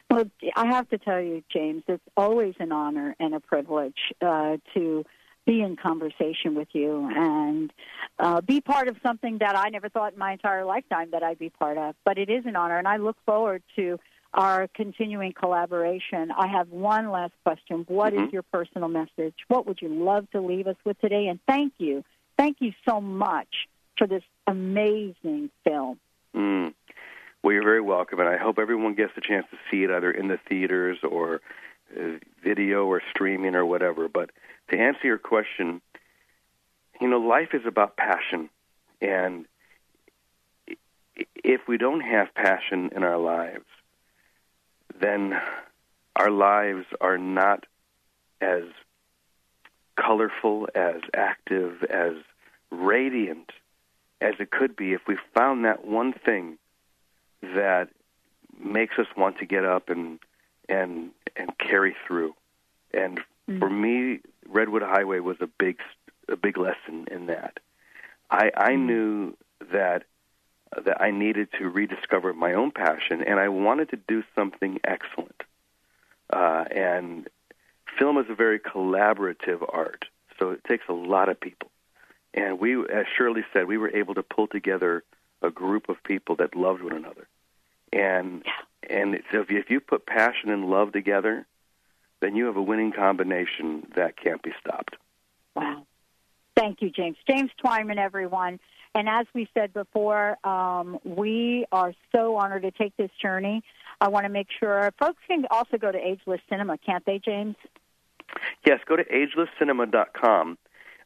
Well, 0.10 0.30
I 0.56 0.68
have 0.68 0.90
to 0.90 0.98
tell 0.98 1.22
you, 1.22 1.44
James, 1.52 1.84
it's 1.88 2.04
always 2.16 2.56
an 2.60 2.72
honor 2.72 3.16
and 3.20 3.34
a 3.34 3.40
privilege 3.40 3.98
uh, 4.22 4.58
to 4.74 5.06
be 5.46 5.62
in 5.62 5.76
conversation 5.76 6.56
with 6.56 6.70
you 6.72 7.10
and 7.14 7.74
uh, 8.20 8.40
be 8.42 8.62
part 8.62 8.88
of 8.88 8.96
something 9.04 9.40
that 9.40 9.58
I 9.58 9.70
never 9.70 9.90
thought 9.90 10.14
in 10.14 10.20
my 10.20 10.32
entire 10.32 10.64
lifetime 10.64 11.10
that 11.12 11.24
I'd 11.24 11.40
be 11.40 11.50
part 11.50 11.78
of. 11.78 11.96
But 12.06 12.18
it 12.18 12.30
is 12.30 12.46
an 12.46 12.56
honor, 12.56 12.78
and 12.78 12.88
I 12.88 12.98
look 12.98 13.18
forward 13.26 13.64
to 13.76 14.00
our 14.34 14.68
continuing 14.68 15.34
collaboration. 15.34 16.32
I 16.32 16.48
have 16.48 16.70
one 16.70 17.12
last 17.12 17.34
question. 17.44 17.86
What 17.88 18.14
is 18.14 18.22
Mhm. 18.22 18.32
your 18.34 18.42
personal 18.44 18.88
message? 18.88 19.36
What 19.48 19.68
would 19.68 19.82
you 19.82 19.90
love 19.90 20.30
to 20.32 20.42
leave 20.42 20.68
us 20.68 20.78
with 20.84 21.00
today? 21.00 21.28
And 21.28 21.40
thank 21.46 21.74
you. 21.78 22.04
Thank 22.38 22.62
you 22.62 22.74
so 22.84 23.00
much 23.00 23.68
for 23.98 24.08
this 24.08 24.24
amazing 24.48 25.52
film. 25.64 26.00
Mm. 26.34 26.74
Well, 27.44 27.54
you're 27.54 27.64
very 27.64 27.82
welcome, 27.82 28.20
and 28.20 28.30
I 28.30 28.38
hope 28.38 28.58
everyone 28.58 28.96
gets 28.96 29.16
a 29.18 29.22
chance 29.22 29.46
to 29.52 29.58
see 29.70 29.84
it 29.84 29.92
either 29.92 30.10
in 30.10 30.30
the 30.30 30.38
theaters 30.38 31.04
or 31.04 31.42
uh, 31.96 32.18
video 32.42 32.86
or 32.86 33.02
streaming 33.12 33.56
or 33.56 33.66
whatever. 33.66 34.08
But 34.08 34.32
to 34.70 34.80
answer 34.80 35.06
your 35.06 35.20
question, 35.20 35.82
you 37.00 37.08
know, 37.08 37.20
life 37.20 37.54
is 37.54 37.66
about 37.66 37.98
passion, 37.98 38.50
and 39.02 39.46
if 41.44 41.68
we 41.68 41.78
don't 41.78 42.02
have 42.02 42.34
passion 42.34 42.90
in 42.96 43.04
our 43.04 43.18
lives, 43.18 43.66
then 45.04 45.34
our 46.16 46.32
lives 46.32 46.86
are 47.02 47.18
not 47.18 47.66
as 48.42 48.64
colorful, 49.96 50.68
as 50.74 51.02
active, 51.14 51.84
as 51.84 52.14
radiant 52.72 53.52
as 54.22 54.36
it 54.40 54.52
could 54.52 54.76
be 54.76 54.94
if 54.94 55.02
we 55.08 55.18
found 55.36 55.66
that 55.66 55.86
one 55.86 56.14
thing 56.14 56.58
that 57.42 57.90
makes 58.60 58.98
us 58.98 59.08
want 59.18 59.38
to 59.38 59.46
get 59.46 59.66
up 59.66 59.90
and 59.90 60.20
and 60.70 61.12
and 61.36 61.52
carry 61.58 61.96
through. 62.08 62.34
And 62.94 63.20
mm. 63.50 63.60
for 63.60 63.70
me, 63.70 64.20
Redwood 64.48 64.84
Highway 64.84 65.20
was 65.20 65.38
a 65.42 65.48
big 65.48 65.80
a 66.30 66.38
big 66.38 66.58
lesson 66.58 67.08
in 67.12 67.26
that. 67.28 67.60
I 68.32 68.52
I 68.56 68.72
mm. 68.72 68.86
knew 68.86 69.38
that 69.72 70.04
that 70.86 71.02
I 71.02 71.12
needed 71.12 71.50
to 71.60 71.70
rediscover 71.70 72.34
my 72.34 72.54
own 72.54 72.72
passion, 72.72 73.22
and 73.22 73.40
I 73.40 73.50
wanted 73.50 73.90
to 73.90 73.98
do 74.08 74.24
something 74.36 74.80
excellent. 74.84 75.44
Uh, 76.32 76.66
and 76.72 77.28
film 78.00 78.18
is 78.18 78.26
a 78.30 78.36
very 78.36 78.60
collaborative 78.60 79.64
art, 79.72 80.06
so 80.40 80.52
it 80.52 80.64
takes 80.64 80.86
a 80.90 80.94
lot 80.94 81.30
of 81.30 81.40
people. 81.40 81.70
And 82.34 82.60
we, 82.60 82.80
as 82.80 83.06
Shirley 83.16 83.44
said, 83.54 83.68
we 83.68 83.78
were 83.78 83.96
able 83.96 84.16
to 84.16 84.24
pull 84.24 84.48
together 84.48 85.04
a 85.42 85.52
group 85.52 85.90
of 85.90 86.04
people 86.04 86.36
that 86.38 86.56
loved 86.56 86.82
one 86.82 86.96
another. 86.96 87.28
And 87.92 88.44
and 88.90 89.22
so 89.32 89.42
if 89.42 89.52
you, 89.52 89.60
if 89.60 89.70
you 89.70 89.80
put 89.80 90.06
passion 90.06 90.50
and 90.50 90.66
love 90.66 90.92
together, 90.92 91.46
then 92.22 92.36
you 92.36 92.46
have 92.46 92.58
a 92.58 92.62
winning 92.62 92.92
combination 92.92 93.88
that 93.96 94.18
can't 94.18 94.42
be 94.42 94.52
stopped. 94.60 94.96
Wow. 95.56 95.86
Thank 96.56 96.82
you, 96.82 96.90
James. 96.90 97.18
James 97.28 97.52
Twyman, 97.64 97.98
everyone. 97.98 98.60
And 98.96 99.10
as 99.10 99.26
we 99.34 99.48
said 99.54 99.74
before, 99.74 100.38
um, 100.46 101.00
we 101.04 101.66
are 101.72 101.94
so 102.12 102.36
honored 102.36 102.62
to 102.64 102.72
take 102.72 102.96
this 102.98 103.10
journey. 103.22 103.64
I 104.00 104.10
want 104.10 104.26
to 104.26 104.30
make 104.30 104.48
sure 104.60 104.92
folks 105.00 105.20
can 105.28 105.46
also 105.50 105.78
go 105.78 105.92
to 105.92 105.98
Ageless 105.98 106.42
Cinema, 106.50 106.78
can't 106.78 107.06
they, 107.06 107.20
James? 107.20 107.56
Yes, 108.66 108.80
go 108.88 108.96
to 108.96 109.04
agelesscinema.com. 109.04 110.58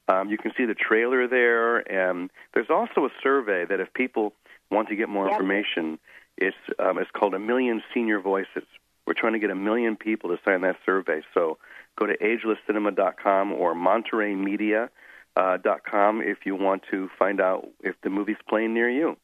Um, 0.10 0.30
you 0.30 0.38
can 0.38 0.54
see 0.58 0.66
the 0.66 0.74
trailer 0.74 1.28
there, 1.28 1.78
and 1.80 2.30
there's 2.54 2.70
also 2.70 3.06
a 3.06 3.10
survey 3.22 3.66
that 3.66 3.80
if 3.80 3.94
people 3.94 4.34
want 4.72 4.90
to 4.90 4.96
get 4.96 5.10
more 5.10 5.26
Yep. 5.26 5.34
information, 5.34 6.00
it's 6.38 6.56
um, 6.80 6.98
it's 6.98 7.12
called 7.12 7.34
a 7.34 7.40
million 7.40 7.82
senior 7.94 8.20
voices. 8.20 8.64
We're 9.06 9.14
trying 9.14 9.34
to 9.34 9.40
get 9.40 9.50
a 9.50 9.56
million 9.56 9.96
people 9.96 10.30
to 10.30 10.40
sign 10.44 10.62
that 10.62 10.78
survey. 10.86 11.22
So 11.34 11.58
go 11.98 12.06
to 12.06 12.18
agelesscinema.com 12.18 13.54
or 13.54 13.74
montereymedia.com 13.74 14.90
uh, 15.38 15.58
dot 15.58 15.82
com 15.90 16.22
if 16.22 16.40
you 16.46 16.56
want 16.56 16.84
to 16.92 17.10
find 17.20 17.40
out 17.40 17.68
if 17.82 17.96
the 18.04 18.10
movie's 18.10 18.38
playing 18.50 18.74
near 18.74 18.90
you. 18.90 19.18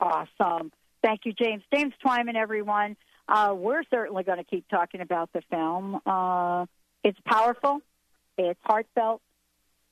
Awesome. 0.00 0.70
Thank 1.02 1.20
you, 1.24 1.32
James. 1.32 1.62
James 1.74 1.94
Twyman, 2.04 2.34
everyone. 2.36 2.96
Uh, 3.28 3.54
we're 3.56 3.82
certainly 3.90 4.22
going 4.22 4.38
to 4.38 4.44
keep 4.44 4.68
talking 4.68 5.00
about 5.00 5.30
the 5.32 5.42
film. 5.50 6.00
Uh, 6.06 6.66
it's 7.04 7.18
powerful, 7.24 7.80
it's 8.36 8.60
heartfelt, 8.64 9.20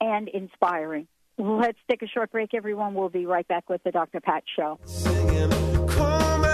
and 0.00 0.28
inspiring. 0.28 1.06
Let's 1.38 1.78
take 1.88 2.02
a 2.02 2.08
short 2.08 2.32
break, 2.32 2.52
everyone. 2.52 2.94
We'll 2.94 3.08
be 3.08 3.26
right 3.26 3.46
back 3.46 3.68
with 3.68 3.82
the 3.84 3.92
Dr. 3.92 4.20
Pat 4.20 4.42
Show. 4.56 4.78
Come 5.88 6.44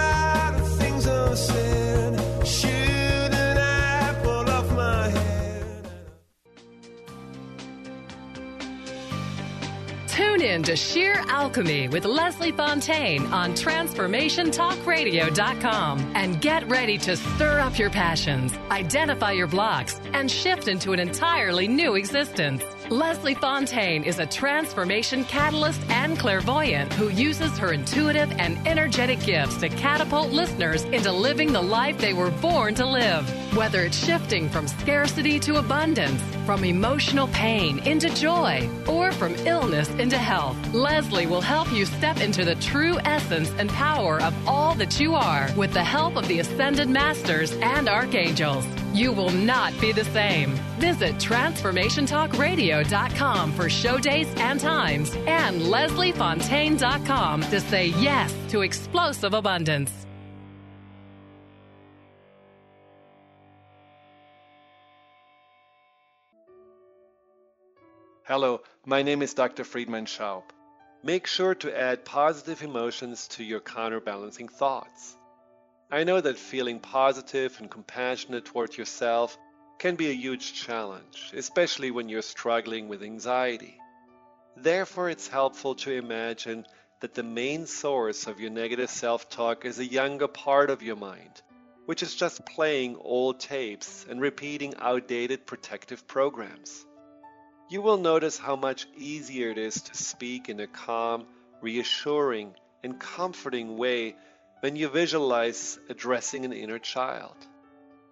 in 10.44 10.62
to 10.62 10.76
Sheer 10.76 11.14
Alchemy 11.28 11.88
with 11.88 12.04
Leslie 12.04 12.52
Fontaine 12.52 13.24
on 13.32 13.54
TransformationTalkRadio.com 13.54 16.12
and 16.14 16.40
get 16.40 16.68
ready 16.68 16.98
to 16.98 17.16
stir 17.16 17.58
up 17.58 17.76
your 17.78 17.88
passions, 17.90 18.52
identify 18.70 19.32
your 19.32 19.46
blocks, 19.46 20.00
and 20.12 20.30
shift 20.30 20.68
into 20.68 20.92
an 20.92 21.00
entirely 21.00 21.66
new 21.66 21.94
existence. 21.94 22.62
Leslie 22.90 23.34
Fontaine 23.34 24.04
is 24.04 24.18
a 24.18 24.26
transformation 24.26 25.24
catalyst 25.24 25.80
and 25.88 26.18
clairvoyant 26.18 26.92
who 26.92 27.08
uses 27.08 27.56
her 27.56 27.72
intuitive 27.72 28.30
and 28.32 28.58
energetic 28.68 29.20
gifts 29.20 29.56
to 29.56 29.70
catapult 29.70 30.30
listeners 30.30 30.84
into 30.84 31.10
living 31.10 31.50
the 31.52 31.62
life 31.62 31.96
they 31.96 32.12
were 32.12 32.30
born 32.30 32.74
to 32.74 32.84
live. 32.84 33.26
Whether 33.56 33.84
it's 33.84 33.96
shifting 33.96 34.50
from 34.50 34.68
scarcity 34.68 35.40
to 35.40 35.56
abundance, 35.56 36.20
from 36.44 36.64
emotional 36.64 37.28
pain 37.28 37.78
into 37.86 38.10
joy, 38.14 38.68
or 38.86 39.12
from 39.12 39.34
illness 39.46 39.88
into 39.90 40.18
health, 40.18 40.56
Leslie 40.74 41.26
will 41.26 41.40
help 41.40 41.72
you 41.72 41.86
step 41.86 42.20
into 42.20 42.44
the 42.44 42.56
true 42.56 42.98
essence 43.04 43.50
and 43.58 43.70
power 43.70 44.20
of 44.20 44.34
all 44.46 44.74
that 44.74 45.00
you 45.00 45.14
are 45.14 45.48
with 45.56 45.72
the 45.72 45.82
help 45.82 46.16
of 46.16 46.28
the 46.28 46.40
Ascended 46.40 46.88
Masters 46.88 47.52
and 47.62 47.88
Archangels. 47.88 48.66
You 48.92 49.12
will 49.12 49.30
not 49.30 49.72
be 49.80 49.92
the 49.92 50.04
same. 50.04 50.50
Visit 50.78 51.14
TransformationTalkRadio.com 51.16 53.52
for 53.52 53.68
show 53.68 53.98
dates 53.98 54.32
and 54.36 54.60
times 54.60 55.12
and 55.26 55.62
LeslieFontaine.com 55.62 57.42
to 57.42 57.60
say 57.60 57.86
yes 57.86 58.32
to 58.50 58.60
explosive 58.60 59.34
abundance. 59.34 60.03
Hello, 68.34 68.62
my 68.84 69.00
name 69.02 69.22
is 69.22 69.32
Dr. 69.32 69.62
Friedemann 69.62 70.06
Schaub. 70.06 70.42
Make 71.04 71.28
sure 71.28 71.54
to 71.54 71.78
add 71.78 72.04
positive 72.04 72.62
emotions 72.62 73.28
to 73.28 73.44
your 73.44 73.60
counterbalancing 73.60 74.48
thoughts. 74.48 75.16
I 75.88 76.02
know 76.02 76.20
that 76.20 76.36
feeling 76.36 76.80
positive 76.80 77.56
and 77.60 77.70
compassionate 77.70 78.46
toward 78.46 78.76
yourself 78.76 79.38
can 79.78 79.94
be 79.94 80.10
a 80.10 80.20
huge 80.24 80.52
challenge, 80.52 81.30
especially 81.32 81.92
when 81.92 82.08
you're 82.08 82.22
struggling 82.22 82.88
with 82.88 83.04
anxiety. 83.04 83.78
Therefore, 84.56 85.08
it's 85.10 85.28
helpful 85.28 85.76
to 85.76 85.92
imagine 85.92 86.66
that 87.02 87.14
the 87.14 87.22
main 87.22 87.66
source 87.66 88.26
of 88.26 88.40
your 88.40 88.50
negative 88.50 88.90
self 88.90 89.30
talk 89.30 89.64
is 89.64 89.78
a 89.78 89.86
younger 89.86 90.26
part 90.26 90.70
of 90.70 90.82
your 90.82 90.96
mind, 90.96 91.40
which 91.86 92.02
is 92.02 92.16
just 92.16 92.44
playing 92.44 92.96
old 92.96 93.38
tapes 93.38 94.04
and 94.10 94.20
repeating 94.20 94.74
outdated 94.80 95.46
protective 95.46 96.08
programs. 96.08 96.84
You 97.68 97.80
will 97.80 97.96
notice 97.96 98.38
how 98.38 98.56
much 98.56 98.86
easier 98.96 99.50
it 99.50 99.58
is 99.58 99.80
to 99.82 99.94
speak 99.96 100.48
in 100.48 100.60
a 100.60 100.66
calm, 100.66 101.26
reassuring, 101.62 102.54
and 102.82 103.00
comforting 103.00 103.78
way 103.78 104.16
when 104.60 104.76
you 104.76 104.88
visualize 104.88 105.78
addressing 105.88 106.44
an 106.44 106.52
inner 106.52 106.78
child. 106.78 107.36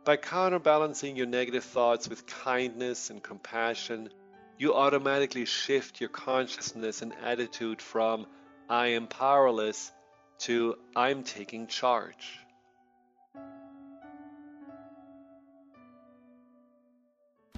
By 0.05 0.17
counterbalancing 0.17 1.17
your 1.17 1.27
negative 1.27 1.65
thoughts 1.65 2.09
with 2.09 2.27
kindness 2.27 3.11
and 3.11 3.23
compassion, 3.23 4.09
you 4.59 4.75
automatically 4.75 5.45
shift 5.45 6.01
your 6.01 6.11
consciousness 6.11 7.03
and 7.03 7.15
attitude 7.23 7.83
from 7.83 8.27
I 8.69 8.89
am 8.89 9.07
powerless 9.07 9.93
to 10.41 10.77
I'm 10.97 11.25
taking 11.25 11.67
charge. 11.67 12.39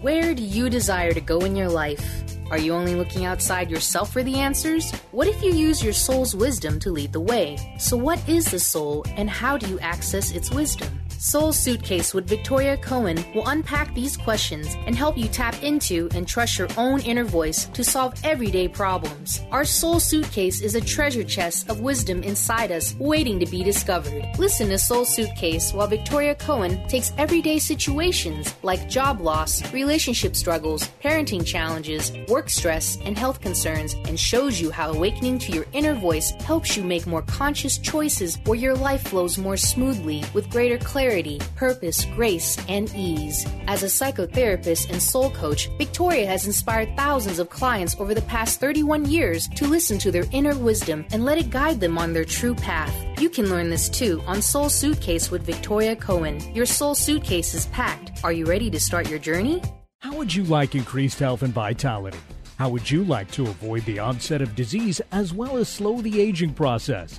Where 0.00 0.32
do 0.32 0.44
you 0.44 0.70
desire 0.70 1.12
to 1.12 1.20
go 1.20 1.40
in 1.40 1.56
your 1.56 1.68
life? 1.68 2.22
Are 2.52 2.56
you 2.56 2.72
only 2.72 2.94
looking 2.94 3.24
outside 3.24 3.68
yourself 3.68 4.12
for 4.12 4.22
the 4.22 4.36
answers? 4.36 4.92
What 5.10 5.26
if 5.26 5.42
you 5.42 5.50
use 5.50 5.82
your 5.82 5.92
soul's 5.92 6.36
wisdom 6.36 6.78
to 6.80 6.92
lead 6.92 7.12
the 7.12 7.18
way? 7.18 7.58
So, 7.80 7.96
what 7.96 8.20
is 8.28 8.44
the 8.44 8.60
soul 8.60 9.04
and 9.16 9.28
how 9.28 9.58
do 9.58 9.66
you 9.66 9.80
access 9.80 10.30
its 10.30 10.52
wisdom? 10.52 11.00
Soul 11.20 11.52
Suitcase 11.52 12.14
with 12.14 12.28
Victoria 12.28 12.76
Cohen 12.76 13.18
will 13.34 13.48
unpack 13.48 13.92
these 13.92 14.16
questions 14.16 14.76
and 14.86 14.94
help 14.94 15.18
you 15.18 15.26
tap 15.26 15.60
into 15.64 16.08
and 16.14 16.28
trust 16.28 16.56
your 16.56 16.68
own 16.76 17.00
inner 17.00 17.24
voice 17.24 17.64
to 17.70 17.82
solve 17.82 18.14
everyday 18.22 18.68
problems. 18.68 19.42
Our 19.50 19.64
Soul 19.64 19.98
Suitcase 19.98 20.60
is 20.60 20.76
a 20.76 20.80
treasure 20.80 21.24
chest 21.24 21.68
of 21.68 21.80
wisdom 21.80 22.22
inside 22.22 22.70
us 22.70 22.94
waiting 23.00 23.40
to 23.40 23.46
be 23.46 23.64
discovered. 23.64 24.28
Listen 24.38 24.68
to 24.68 24.78
Soul 24.78 25.04
Suitcase 25.04 25.72
while 25.72 25.88
Victoria 25.88 26.36
Cohen 26.36 26.86
takes 26.86 27.12
everyday 27.18 27.58
situations 27.58 28.54
like 28.62 28.88
job 28.88 29.20
loss, 29.20 29.72
relationship 29.72 30.36
struggles, 30.36 30.88
parenting 31.02 31.44
challenges, 31.44 32.12
work 32.28 32.48
stress, 32.48 32.96
and 33.04 33.18
health 33.18 33.40
concerns 33.40 33.94
and 34.06 34.20
shows 34.20 34.60
you 34.60 34.70
how 34.70 34.92
awakening 34.92 35.40
to 35.40 35.50
your 35.50 35.66
inner 35.72 35.94
voice 35.94 36.30
helps 36.42 36.76
you 36.76 36.84
make 36.84 37.08
more 37.08 37.22
conscious 37.22 37.76
choices 37.76 38.38
where 38.44 38.56
your 38.56 38.76
life 38.76 39.08
flows 39.08 39.36
more 39.36 39.56
smoothly 39.56 40.22
with 40.32 40.48
greater 40.48 40.78
clarity, 41.08 41.38
purpose, 41.56 42.04
grace, 42.16 42.58
and 42.68 42.94
ease. 42.94 43.46
As 43.66 43.82
a 43.82 43.86
psychotherapist 43.86 44.90
and 44.90 45.02
soul 45.02 45.30
coach, 45.30 45.70
Victoria 45.78 46.26
has 46.26 46.46
inspired 46.46 46.94
thousands 46.98 47.38
of 47.38 47.48
clients 47.48 47.96
over 47.98 48.12
the 48.12 48.28
past 48.28 48.60
31 48.60 49.06
years 49.06 49.48
to 49.56 49.66
listen 49.66 49.98
to 50.00 50.12
their 50.12 50.26
inner 50.32 50.54
wisdom 50.54 51.06
and 51.10 51.24
let 51.24 51.38
it 51.38 51.48
guide 51.48 51.80
them 51.80 51.96
on 51.96 52.12
their 52.12 52.26
true 52.26 52.54
path. 52.54 52.94
You 53.18 53.30
can 53.30 53.48
learn 53.48 53.70
this 53.70 53.88
too 53.88 54.22
on 54.26 54.42
Soul 54.42 54.68
Suitcase 54.68 55.30
with 55.30 55.46
Victoria 55.46 55.96
Cohen. 55.96 56.40
Your 56.54 56.66
soul 56.66 56.94
suitcase 56.94 57.54
is 57.54 57.64
packed. 57.68 58.22
Are 58.22 58.32
you 58.32 58.44
ready 58.44 58.68
to 58.68 58.78
start 58.78 59.08
your 59.08 59.18
journey? 59.18 59.62
How 60.00 60.14
would 60.14 60.34
you 60.34 60.44
like 60.44 60.74
increased 60.74 61.20
health 61.20 61.40
and 61.40 61.54
vitality? 61.54 62.18
How 62.58 62.68
would 62.68 62.90
you 62.90 63.02
like 63.04 63.30
to 63.30 63.44
avoid 63.44 63.82
the 63.86 63.98
onset 63.98 64.42
of 64.42 64.54
disease 64.54 65.00
as 65.10 65.32
well 65.32 65.56
as 65.56 65.70
slow 65.70 66.02
the 66.02 66.20
aging 66.20 66.52
process? 66.52 67.18